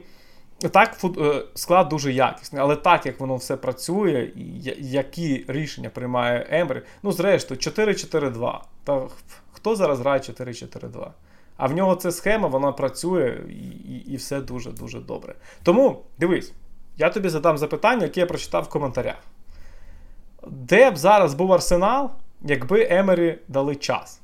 так, 0.70 0.96
е, 1.18 1.44
склад 1.54 1.88
дуже 1.88 2.12
якісний, 2.12 2.62
але 2.62 2.76
так 2.76 3.06
як 3.06 3.20
воно 3.20 3.36
все 3.36 3.56
працює, 3.56 4.32
і 4.36 4.74
які 4.78 5.44
рішення 5.48 5.90
приймає 5.90 6.46
Ембрі, 6.50 6.82
ну, 7.02 7.12
зрештою, 7.12 7.60
4-4-2. 7.60 8.60
Та 8.84 9.08
хто 9.52 9.76
зараз 9.76 10.00
грає 10.00 10.20
4-4-2? 10.20 11.10
А 11.56 11.66
в 11.66 11.72
нього 11.72 11.96
ця 11.96 12.12
схема, 12.12 12.48
вона 12.48 12.72
працює 12.72 13.40
і, 13.48 13.52
і, 13.92 14.12
і 14.12 14.16
все 14.16 14.40
дуже-дуже 14.40 15.00
добре. 15.00 15.34
Тому 15.62 16.02
дивись, 16.18 16.52
я 16.98 17.10
тобі 17.10 17.28
задам 17.28 17.58
запитання, 17.58 18.02
яке 18.02 18.20
я 18.20 18.26
прочитав 18.26 18.62
в 18.64 18.68
коментарях. 18.68 19.16
Де 20.46 20.90
б 20.90 20.96
зараз 20.96 21.34
був 21.34 21.52
арсенал, 21.52 22.10
якби 22.42 22.86
Емері 22.90 23.38
дали 23.48 23.76
час? 23.76 24.20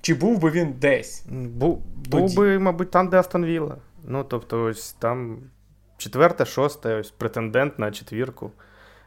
Чи 0.00 0.14
був 0.14 0.38
би 0.38 0.50
він 0.50 0.72
десь? 0.72 1.26
Бу, 1.30 1.82
був 1.94 2.36
би, 2.36 2.58
мабуть, 2.58 2.90
там, 2.90 3.08
де 3.08 3.18
Астон 3.18 3.44
Вілла. 3.44 3.76
Ну, 4.04 4.24
тобто, 4.24 4.62
ось 4.64 4.92
там 4.92 5.38
четверте, 5.96 6.44
шосте, 6.44 6.94
ось 6.94 7.10
претендент 7.10 7.78
на 7.78 7.90
четвірку 7.90 8.52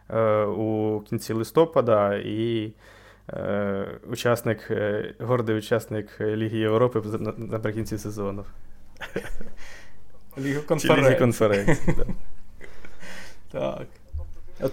е, 0.09 0.43
у 0.43 0.99
кінці 1.01 1.33
листопада 1.33 2.15
і 2.15 2.73
е, 3.29 3.87
учасник, 4.11 4.67
е, 4.71 5.13
гордий 5.19 5.55
учасник 5.55 6.21
Ліги 6.21 6.57
Європи 6.57 7.01
наприкінці 7.37 7.97
сезону. 7.97 8.45
Ліга 10.39 10.61
конференції. 10.61 11.19
конференції, 11.19 11.95
так. 13.51 13.87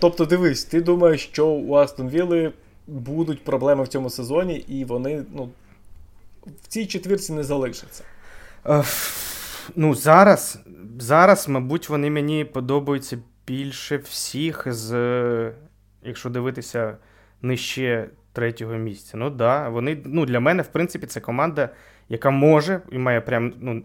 Тобто, 0.00 0.24
дивись, 0.24 0.64
ти 0.64 0.80
думаєш, 0.80 1.24
що 1.24 1.46
у 1.46 1.74
Астон 1.74 2.08
Вілли 2.08 2.52
будуть 2.86 3.44
проблеми 3.44 3.84
в 3.84 3.88
цьому 3.88 4.10
сезоні, 4.10 4.56
і 4.56 4.84
вони 4.84 5.24
ну, 5.34 5.48
в 6.62 6.66
цій 6.68 6.86
четвірці 6.86 7.32
не 7.32 7.44
залишаться. 7.44 8.04
Uh, 8.64 8.84
ну, 9.76 9.94
зараз, 9.94 10.58
зараз, 10.98 11.48
мабуть, 11.48 11.88
вони 11.88 12.10
мені 12.10 12.44
подобаються 12.44 13.18
більше 13.46 13.96
всіх, 13.96 14.64
з, 14.66 15.52
якщо 16.02 16.30
дивитися 16.30 16.96
нижче 17.42 18.10
третього 18.32 18.74
місця. 18.74 19.16
Ну 19.16 19.30
да, 19.30 19.68
вони, 19.68 20.02
ну, 20.04 20.26
для 20.26 20.40
мене, 20.40 20.62
в 20.62 20.66
принципі, 20.66 21.06
це 21.06 21.20
команда, 21.20 21.68
яка 22.08 22.30
може 22.30 22.80
і 22.92 22.98
має 22.98 23.20
прям, 23.20 23.52
ну, 23.60 23.82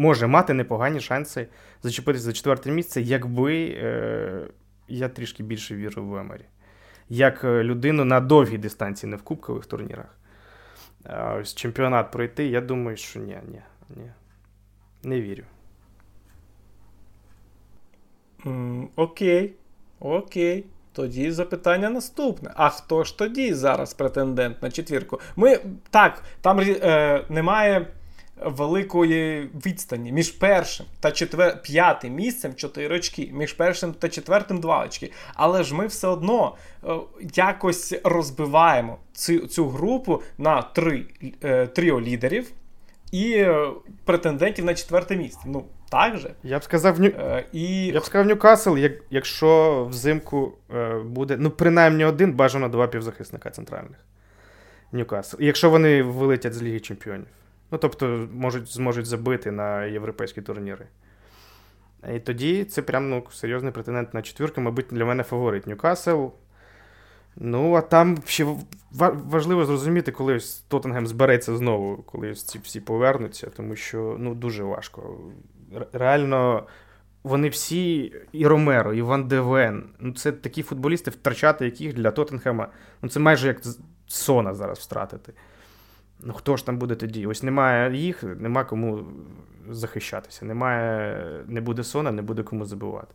може 0.00 0.26
мати 0.26 0.54
непогані 0.54 1.00
шанси 1.00 1.46
зачепитися 1.82 2.24
за 2.24 2.32
четверте 2.32 2.70
місце, 2.70 3.00
якби 3.00 3.64
е, 3.82 4.48
я 4.88 5.08
трішки 5.08 5.42
більше 5.42 5.76
вірив 5.76 6.06
в 6.06 6.16
Емері. 6.16 6.44
Як 7.08 7.44
е, 7.44 7.64
людину 7.64 8.04
на 8.04 8.20
довгій 8.20 8.58
дистанції, 8.58 9.10
не 9.10 9.16
в 9.16 9.22
кубкових 9.22 9.66
турнірах. 9.66 10.18
А 11.04 11.34
ось 11.34 11.54
чемпіонат 11.54 12.10
пройти, 12.10 12.46
я 12.46 12.60
думаю, 12.60 12.96
що 12.96 13.20
ні, 13.20 13.38
ні, 13.48 13.62
ні. 13.96 14.10
Не 15.02 15.20
вірю. 15.20 15.44
Окей. 18.96 19.54
Окей. 19.98 20.64
Тоді 20.92 21.30
запитання 21.30 21.90
наступне. 21.90 22.50
А 22.54 22.68
хто 22.68 23.04
ж 23.04 23.18
тоді 23.18 23.54
зараз 23.54 23.94
претендент 23.94 24.62
на 24.62 24.70
четвірку? 24.70 25.20
Ми 25.36 25.58
так, 25.90 26.22
там 26.40 26.60
е, 26.60 27.24
немає 27.28 27.86
великої 28.44 29.50
відстані 29.66 30.12
між 30.12 30.30
першим 30.30 30.86
та 31.00 31.12
четвер... 31.12 31.62
п'ятим 31.62 32.14
місцем 32.14 32.54
4 32.54 32.96
очки, 32.96 33.30
між 33.32 33.52
першим 33.52 33.92
та 33.92 34.08
четвертим 34.08 34.60
2 34.60 34.84
очки. 34.84 35.12
Але 35.34 35.62
ж 35.62 35.74
ми 35.74 35.86
все 35.86 36.08
одно 36.08 36.56
е, 36.84 36.94
якось 37.34 37.94
розбиваємо 38.04 38.98
цю 39.12 39.38
цю 39.38 39.68
групу 39.68 40.22
на 40.38 40.62
три 40.62 41.04
е, 41.44 41.66
тріо 41.66 42.00
лідерів 42.00 42.50
і 43.12 43.32
е, 43.32 43.70
претендентів 44.04 44.64
на 44.64 44.74
четверте 44.74 45.16
місце. 45.16 45.40
Ну, 45.46 45.64
так 45.90 46.16
же? 46.16 46.30
Я 46.42 46.58
б 46.58 46.64
сказав, 46.64 47.00
Ню... 47.00 47.12
і... 47.52 47.86
я 47.86 48.00
б 48.00 48.04
сказав 48.04 48.26
Ньюкасл, 48.26 48.76
як... 48.76 48.92
якщо 49.10 49.84
взимку 49.90 50.52
буде, 51.04 51.36
ну, 51.38 51.50
принаймні 51.50 52.04
один, 52.04 52.32
бажано 52.32 52.68
два 52.68 52.86
півзахисника 52.86 53.50
центральних. 53.50 53.98
Ньюкасл. 54.92 55.36
Якщо 55.40 55.70
вони 55.70 56.02
вилетять 56.02 56.54
з 56.54 56.62
Ліги 56.62 56.80
Чемпіонів. 56.80 57.26
Ну, 57.70 57.78
тобто, 57.78 58.28
можуть, 58.32 58.72
зможуть 58.72 59.06
забити 59.06 59.50
на 59.50 59.84
європейські 59.84 60.42
турніри. 60.42 60.86
І 62.14 62.18
тоді 62.18 62.64
це 62.64 62.82
прям 62.82 63.10
ну, 63.10 63.24
серйозний 63.30 63.72
претендент 63.72 64.14
на 64.14 64.22
четвірку, 64.22 64.60
мабуть, 64.60 64.86
для 64.90 65.04
мене 65.04 65.22
фаворит 65.22 65.66
Ньюкасл. 65.66 66.26
Ну, 67.36 67.74
а 67.74 67.80
там 67.80 68.18
ще 68.26 68.46
важливо 69.00 69.64
зрозуміти, 69.64 70.12
коли 70.12 70.34
ось 70.34 70.58
Тоттенгем 70.58 71.06
збереться 71.06 71.56
знову, 71.56 71.96
коли 71.96 72.34
ці 72.34 72.58
всі 72.58 72.80
повернуться, 72.80 73.50
тому 73.56 73.76
що 73.76 74.16
ну, 74.18 74.34
дуже 74.34 74.64
важко. 74.64 75.18
Реально, 75.92 76.66
вони 77.22 77.48
всі, 77.48 78.12
і 78.32 78.46
Ромеро, 78.46 78.94
і 78.94 79.02
Ван 79.02 79.28
Девен. 79.28 79.84
Ну, 79.98 80.12
це 80.12 80.32
такі 80.32 80.62
футболісти, 80.62 81.10
втрачати 81.10 81.64
яких 81.64 81.94
для 81.94 82.10
Тоттенхема. 82.10 82.68
Ну, 83.02 83.08
це 83.08 83.20
майже 83.20 83.48
як 83.48 83.60
Сона 84.06 84.54
зараз 84.54 84.78
втратити. 84.78 85.32
Ну, 86.22 86.32
хто 86.32 86.56
ж 86.56 86.66
там 86.66 86.78
буде 86.78 86.94
тоді? 86.94 87.26
Ось 87.26 87.42
немає 87.42 87.96
їх, 87.96 88.22
нема 88.22 88.64
кому 88.64 89.04
захищатися. 89.70 90.44
Немає, 90.44 91.44
Не 91.46 91.60
буде 91.60 91.84
Сона, 91.84 92.12
не 92.12 92.22
буде 92.22 92.42
кому 92.42 92.64
забивати. 92.64 93.14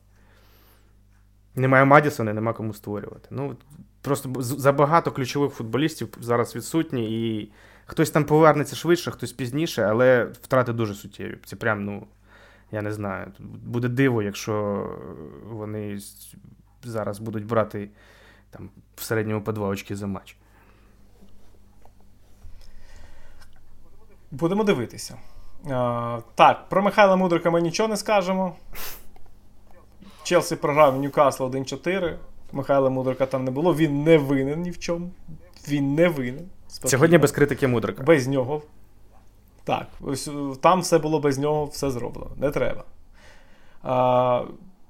Немає 1.56 1.86
Мадісона, 1.86 2.34
нема 2.34 2.53
кому 2.53 2.74
створювати. 2.74 3.28
Ну, 3.32 3.58
Просто 4.01 4.30
забагато 4.39 5.12
ключових 5.12 5.53
футболістів 5.53 6.10
зараз 6.20 6.56
відсутні, 6.56 7.36
і 7.39 7.51
хтось 7.86 8.10
там 8.10 8.24
повернеться 8.24 8.76
швидше, 8.76 9.12
хтось 9.12 9.34
пізніше, 9.34 9.84
але 9.84 10.24
втрати 10.24 10.74
дуже 10.74 10.93
суттєві. 10.93 11.38
Це 11.45 11.56
прям, 11.56 11.86
ну, 11.86 12.08
я 12.72 12.82
не 12.82 12.91
знаю. 12.91 13.32
Буде 13.39 13.88
диво, 13.88 14.24
якщо 14.24 14.86
вони 15.49 15.99
зараз 16.84 17.20
будуть 17.20 17.45
брати 17.45 17.89
там 18.49 18.70
в 18.95 19.03
середньому 19.03 19.41
по 19.41 19.51
два 19.51 19.68
очки 19.68 19.95
за 19.95 20.08
матч. 20.08 20.38
Будемо 24.36 24.63
дивитися. 24.63 25.17
А, 25.71 26.19
Так, 26.36 26.69
про 26.69 26.81
Михайла 26.81 27.15
Мудрика 27.15 27.51
ми 27.51 27.61
нічого 27.61 27.89
не 27.89 27.97
скажемо. 27.97 28.55
Челсі 30.23 30.55
програв 30.55 30.99
Ньюкасл 30.99 31.43
1-4. 31.43 32.15
Михайла 32.51 32.89
Мудрика 32.89 33.25
там 33.25 33.43
не 33.43 33.51
було. 33.51 33.75
Він 33.75 34.03
не 34.03 34.17
винен 34.17 34.61
ні 34.61 34.71
в 34.71 34.79
чому. 34.79 35.09
Він 35.67 35.95
не 35.95 36.07
винен. 36.07 36.49
Спокійно. 36.67 36.89
Сьогодні 36.89 37.17
без 37.17 37.31
критики 37.31 37.67
Мудрика. 37.67 38.03
Без 38.03 38.27
нього. 38.27 38.61
Так, 39.63 39.88
ось 40.01 40.29
там 40.61 40.81
все 40.81 40.99
було 40.99 41.19
без 41.19 41.38
нього, 41.38 41.65
все 41.65 41.89
зроблено. 41.89 42.31
Не 42.38 42.51
треба. 42.51 42.83
А, 43.83 44.43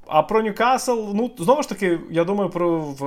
а 0.07 0.23
про 0.23 0.41
Ньюкасл, 0.41 1.11
ну 1.13 1.31
знову 1.37 1.61
ж 1.61 1.69
таки, 1.69 1.99
я 2.11 2.23
думаю, 2.23 2.49
про 2.49 2.79
в 2.79 3.03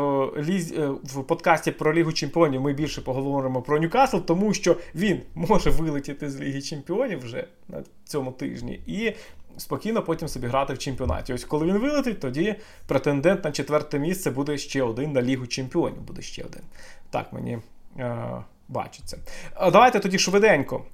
е, 0.77 0.89
в 1.05 1.25
подкасті 1.25 1.71
про 1.71 1.95
Лігу 1.95 2.13
Чемпіонів 2.13 2.61
ми 2.61 2.73
більше 2.73 3.01
поговоримо 3.01 3.63
про 3.63 3.79
Ньюкасл, 3.79 4.17
тому 4.17 4.55
що 4.55 4.77
він 4.95 5.21
може 5.35 5.71
вилетіти 5.71 6.31
з 6.31 6.41
Ліги 6.41 6.63
Чемпіонів 6.63 7.21
вже 7.21 7.47
на 7.69 7.83
цьому 8.05 8.33
тижні 8.33 8.81
і 8.87 9.13
спокійно 9.57 10.03
потім 10.03 10.29
собі 10.29 10.47
грати 10.47 10.75
в 10.75 10.79
чемпіонаті. 10.79 11.35
Ось 11.35 11.45
коли 11.45 11.67
він 11.67 11.79
вилетить, 11.79 12.21
тоді 12.21 12.55
претендент 12.87 13.45
на 13.45 13.53
четверте 13.53 13.99
місце 13.99 14.31
буде 14.31 14.59
ще 14.59 14.83
один 14.83 15.13
на 15.13 15.23
Лігу 15.23 15.47
Чемпіонів. 15.47 16.01
Буде 16.01 16.23
ще 16.23 16.43
один. 16.43 16.63
Так 17.11 17.33
мені 17.33 17.59
е, 17.99 18.17
бачиться. 18.69 19.19
Давайте 19.73 20.01
тоді 20.01 20.19
швиденько. 20.19 20.85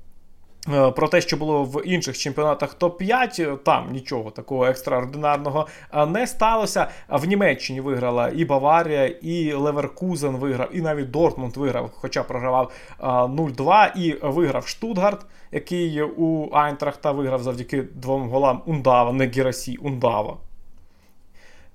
Е, 0.73 0.91
про 0.91 1.09
те, 1.09 1.21
що 1.21 1.37
було 1.37 1.65
в 1.65 1.87
інших 1.87 2.19
чемпіонатах 2.19 2.77
топ-5, 2.81 3.43
е, 3.43 3.57
там 3.57 3.93
нічого 3.93 4.31
такого 4.31 4.67
екстраординарного 4.67 5.67
е, 5.93 6.07
не 6.07 6.27
сталося. 6.27 6.89
В 7.09 7.25
Німеччині 7.25 7.81
виграла 7.81 8.31
і 8.35 8.45
Баварія, 8.45 9.07
і 9.07 9.53
Леверкузен 9.53 10.37
виграв, 10.37 10.77
і 10.77 10.81
навіть 10.81 11.11
Дортмунд 11.11 11.57
виграв, 11.57 11.91
хоча 11.95 12.23
програвав 12.23 12.73
0-2, 13.01 13.99
і 13.99 14.19
виграв 14.23 14.67
Штутгарт, 14.67 15.27
який 15.53 16.03
у 16.03 16.49
Айнтрахта 16.53 17.13
виграв 17.13 17.43
завдяки 17.43 17.83
двом 17.83 18.29
голам 18.29 18.63
Ундава, 18.67 19.13
не 19.13 19.27
Герасі, 19.27 19.77
Ундава 19.77 20.37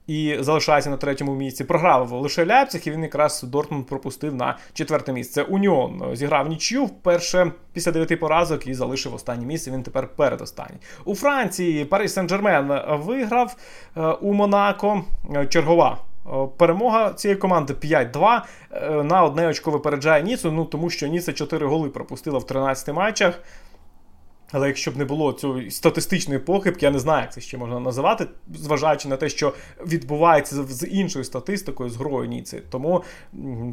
і 0.10 0.38
залишається 0.40 0.90
на 0.90 0.98
третьому 0.98 1.36
місці. 1.36 1.64
Програв 1.64 2.12
лише 2.12 2.46
Ляпциг, 2.46 2.82
і 2.86 2.92
він 2.92 3.04
якраз 3.04 3.44
Дортмунд 3.44 3.86
пропустив 3.86 4.36
на 4.36 4.58
четверте 4.74 5.14
місце. 5.14 5.44
Уніон 5.44 6.04
зіграв 6.14 6.48
нічю 6.48 6.86
вперше 6.86 7.52
після 7.74 7.92
дев'яти 7.92 8.18
поразок 8.18 8.68
і 8.68 8.74
залишив 8.74 9.14
останнє 9.14 9.46
місце. 9.46 9.72
Він 9.72 9.84
тепер 9.84 10.08
передостанній. 10.08 10.80
У 11.06 11.16
Франції 11.16 11.86
Париж 11.86 12.12
Сен-Жермен 12.12 12.98
виграв 13.06 13.56
е, 13.98 14.02
у 14.02 14.34
Монако 14.34 15.04
е, 15.36 15.46
чергова. 15.46 15.98
Е, 16.28 16.30
перемога 16.58 17.14
цієї 17.14 17.38
команди 17.40 17.74
5-2 17.74 18.42
на 19.04 19.24
одне 19.24 19.48
очко 19.48 19.72
випереджає 19.72 20.24
Ніцу, 20.24 20.52
ну 20.52 20.66
тому 20.66 20.90
що 20.90 21.08
Ніца 21.08 21.34
4 21.34 21.66
голи 21.66 21.90
пропустила 21.90 22.40
в 22.40 22.46
13 22.46 22.96
матчах. 22.96 23.42
Але 24.52 24.68
якщо 24.68 24.92
б 24.92 24.98
не 24.98 25.06
було 25.06 25.34
цієї 25.34 25.72
статистичної 25.72 26.40
похибки, 26.40 26.86
я 26.86 26.92
не 26.92 27.00
знаю, 27.00 27.22
як 27.22 27.34
це 27.34 27.42
ще 27.42 27.58
можна 27.58 27.80
називати, 27.80 28.28
зважаючи 28.56 29.08
на 29.08 29.18
те, 29.18 29.30
що 29.30 29.54
відбувається 29.88 30.64
з 30.64 30.88
іншою 30.88 31.26
статистикою, 31.26 31.90
з 31.90 31.96
грою 31.96 32.30
Ніци. 32.30 32.62
Тому 32.70 33.04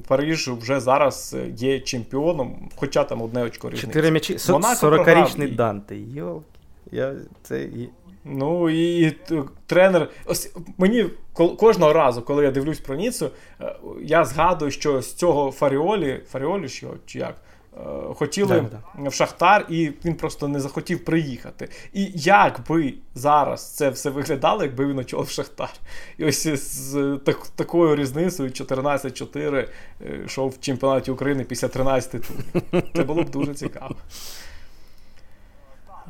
Париж 0.08 0.48
вже 0.48 0.80
зараз 0.80 1.36
є 1.56 1.80
чемпіоном, 1.80 2.68
хоча 2.76 3.04
там 3.04 3.22
одне 3.22 3.42
очко 3.42 3.68
різниці. 3.68 3.86
Чотири 3.86 4.10
м'ячі, 4.10 4.36
40-річний 4.36 5.54
Данте. 5.54 5.96
Йолки. 5.96 6.44
Я 6.92 7.14
це... 7.42 7.68
Ну 8.24 8.70
і, 8.70 9.00
і 9.00 9.14
тренер. 9.66 10.08
Ось 10.24 10.56
мені 10.78 11.06
кожного 11.32 11.92
разу, 11.92 12.22
коли 12.22 12.44
я 12.44 12.50
дивлюсь 12.50 12.80
про 12.80 12.94
Ніцу, 12.94 13.30
е, 13.60 13.74
я 14.02 14.24
згадую, 14.24 14.70
що 14.70 15.02
з 15.02 15.14
цього 15.14 15.52
Фаріолі, 15.52 16.20
Фаріолі 16.30 16.68
що, 16.68 16.94
чи 17.06 17.18
як? 17.18 17.34
Е, 17.76 18.14
хотіли 18.14 18.66
да, 18.70 19.08
в 19.08 19.12
Шахтар, 19.12 19.66
і 19.68 19.92
він 20.04 20.14
просто 20.14 20.48
не 20.48 20.60
захотів 20.60 21.04
приїхати. 21.04 21.68
І 21.92 22.10
як 22.14 22.60
би 22.68 22.94
зараз 23.14 23.74
це 23.76 23.90
все 23.90 24.10
виглядало, 24.10 24.62
якби 24.62 24.86
він 24.86 24.98
очолив 24.98 25.28
Шахтар. 25.28 25.70
І 26.18 26.24
ось 26.24 26.48
з 26.48 27.18
так, 27.24 27.46
такою 27.46 27.96
різницею 27.96 28.48
14-4 28.48 29.68
е, 30.00 30.20
йшов 30.26 30.50
в 30.50 30.60
чемпіонаті 30.60 31.10
України 31.10 31.44
після 31.44 31.68
13 31.68 32.10
турів. 32.10 32.82
Це 32.96 33.02
було 33.02 33.22
б 33.22 33.30
дуже 33.30 33.54
цікаво. 33.54 33.96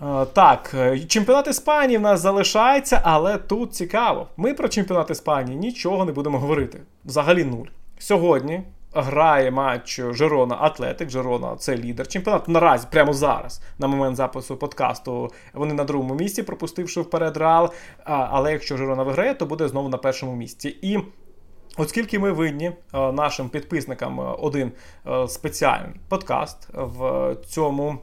Е, 0.03 0.27
так, 0.33 0.75
чемпіонат 1.09 1.47
Іспанії 1.47 1.99
в 1.99 2.03
нас 2.03 2.21
залишається, 2.21 3.01
але 3.05 3.39
тут 3.39 3.75
цікаво. 3.75 4.27
Ми 4.37 4.55
про 4.55 4.69
чемпіонат 4.69 5.11
Іспанії 5.11 5.57
нічого 5.57 6.05
не 6.05 6.13
будемо 6.13 6.39
говорити. 6.39 6.81
Взагалі 7.05 7.45
нуль. 7.45 7.67
Сьогодні 7.99 8.63
грає 9.03 9.51
матч 9.51 10.01
Жерона 10.11 10.57
Атлетик. 10.61 11.11
Жерона 11.11 11.57
це 11.57 11.77
лідер 11.77 12.09
чемпіонату. 12.09 12.53
Наразі, 12.53 12.87
прямо 12.91 13.13
зараз, 13.13 13.63
на 13.79 13.87
момент 13.87 14.17
запису 14.17 14.57
подкасту, 14.57 15.31
вони 15.55 15.75
на 15.75 15.85
другому 15.85 16.15
місці, 16.15 16.43
пропустивши 16.43 17.01
вперед 17.01 17.37
Реал. 17.37 17.73
Але 18.05 18.53
якщо 18.53 18.77
Жерона 18.77 19.03
виграє, 19.03 19.35
то 19.35 19.47
буде 19.47 19.69
знову 19.69 19.89
на 19.89 19.99
першому 19.99 20.37
місці. 20.37 20.79
І 20.83 20.99
Оскільки 21.79 22.19
ми 22.19 22.33
винні 22.33 22.73
нашим 22.93 23.49
підписникам 23.49 24.37
один 24.39 24.73
спеціальний 25.29 26.01
подкаст 26.09 26.69
в 26.73 27.35
цьому 27.47 27.99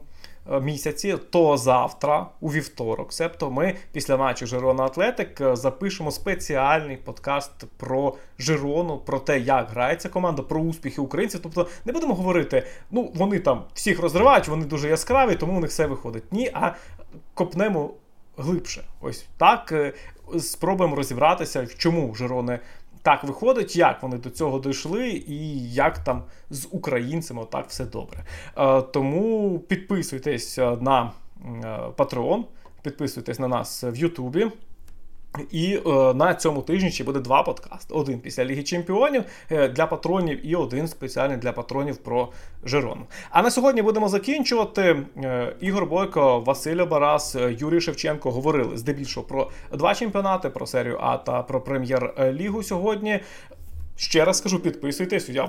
місяці, 0.46 1.16
то 1.30 1.56
завтра, 1.56 2.26
у 2.40 2.48
вівторок, 2.48 3.12
себто 3.12 3.50
ми 3.50 3.74
після 3.92 4.16
матчу 4.16 4.46
Жирона 4.46 4.84
Атлетик 4.84 5.40
е, 5.40 5.56
запишемо 5.56 6.10
спеціальний 6.10 6.96
подкаст 6.96 7.64
про 7.76 8.14
Жирону, 8.38 8.98
про 8.98 9.18
те, 9.18 9.40
як 9.40 9.70
грається 9.70 10.08
команда, 10.08 10.42
про 10.42 10.60
успіхи 10.60 11.00
українців. 11.00 11.40
Тобто 11.42 11.68
не 11.84 11.92
будемо 11.92 12.14
говорити, 12.14 12.66
ну 12.90 13.12
вони 13.14 13.38
там 13.38 13.62
всіх 13.74 14.00
розривають, 14.00 14.48
вони 14.48 14.64
дуже 14.64 14.88
яскраві, 14.88 15.34
тому 15.34 15.56
у 15.56 15.60
них 15.60 15.70
все 15.70 15.86
виходить. 15.86 16.32
Ні, 16.32 16.50
а 16.54 16.70
копнемо 17.34 17.90
глибше. 18.36 18.84
Ось 19.00 19.26
так 19.36 19.72
е, 19.72 19.92
спробуємо 20.38 20.96
розібратися, 20.96 21.66
чому 21.66 22.14
Жирони 22.14 22.58
так 23.04 23.24
виходить, 23.24 23.76
як 23.76 24.02
вони 24.02 24.16
до 24.16 24.30
цього 24.30 24.58
дійшли, 24.58 25.08
і 25.26 25.70
як 25.72 25.98
там 25.98 26.22
з 26.50 26.68
українцями 26.70 27.46
так 27.50 27.68
все 27.68 27.84
добре. 27.84 28.24
Е, 28.58 28.82
тому 28.82 29.58
підписуйтесь 29.58 30.58
е, 30.58 30.76
на 30.80 31.12
е, 31.44 31.78
Patreon, 31.96 32.44
підписуйтесь 32.82 33.38
на 33.38 33.48
нас 33.48 33.84
в 33.84 33.96
Ютубі. 33.96 34.50
І 35.50 35.80
е, 35.86 36.14
на 36.14 36.34
цьому 36.34 36.62
тижні 36.62 36.90
ще 36.90 37.04
буде 37.04 37.20
два 37.20 37.42
подкасти: 37.42 37.94
один 37.94 38.20
після 38.20 38.44
Ліги 38.44 38.62
Чемпіонів 38.62 39.24
е, 39.50 39.68
для 39.68 39.86
патронів, 39.86 40.46
і 40.46 40.54
один 40.54 40.88
спеціальний 40.88 41.36
для 41.36 41.52
патронів 41.52 41.96
про 41.96 42.28
Жерону. 42.64 43.06
А 43.30 43.42
на 43.42 43.50
сьогодні 43.50 43.82
будемо 43.82 44.08
закінчувати. 44.08 45.02
Е, 45.16 45.56
Ігор 45.60 45.86
Бойко, 45.86 46.40
Василь 46.40 46.84
Барас, 46.84 47.36
е, 47.36 47.56
Юрій 47.58 47.80
Шевченко 47.80 48.30
говорили 48.30 48.76
здебільшого 48.76 49.26
про 49.26 49.50
два 49.72 49.94
чемпіонати: 49.94 50.50
про 50.50 50.66
серію 50.66 50.98
А 51.00 51.16
та 51.16 51.42
про 51.42 51.60
прем'єр-лігу 51.60 52.62
сьогодні. 52.62 53.20
Ще 53.96 54.24
раз 54.24 54.38
скажу, 54.38 54.58
підписуйтесь. 54.58 55.28
Я 55.28 55.48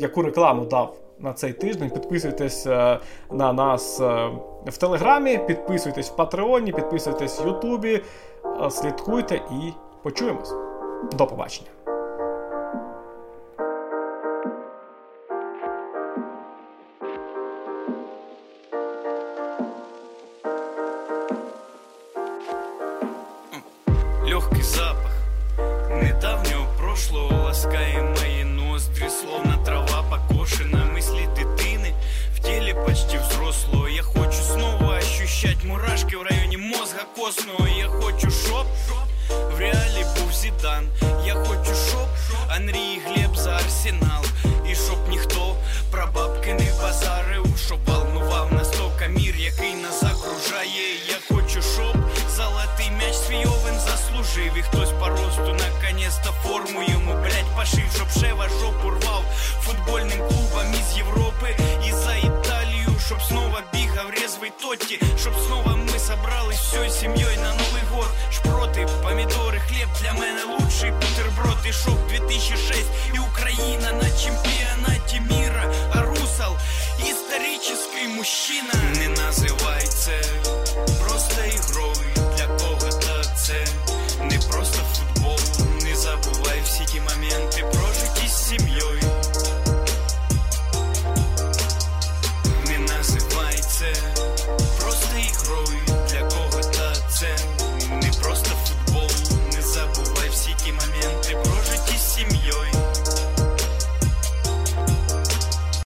яку 0.00 0.22
рекламу 0.22 0.64
дав 0.64 0.96
на 1.22 1.32
цей 1.32 1.52
тиждень. 1.52 1.90
Підписуйтесь 1.90 2.66
е, 2.66 2.98
на 3.30 3.52
нас 3.52 4.00
е, 4.00 4.30
в 4.66 4.76
Телеграмі, 4.76 5.38
підписуйтесь 5.38 6.10
в 6.10 6.16
Патреоні, 6.16 6.72
підписуйтесь 6.72 7.40
в 7.40 7.46
Ютубі, 7.46 8.02
е, 8.64 8.70
слідкуйте 8.70 9.34
і 9.34 9.72
почуємось. 10.02 10.54
До 11.12 11.26
побачення. 11.26 11.81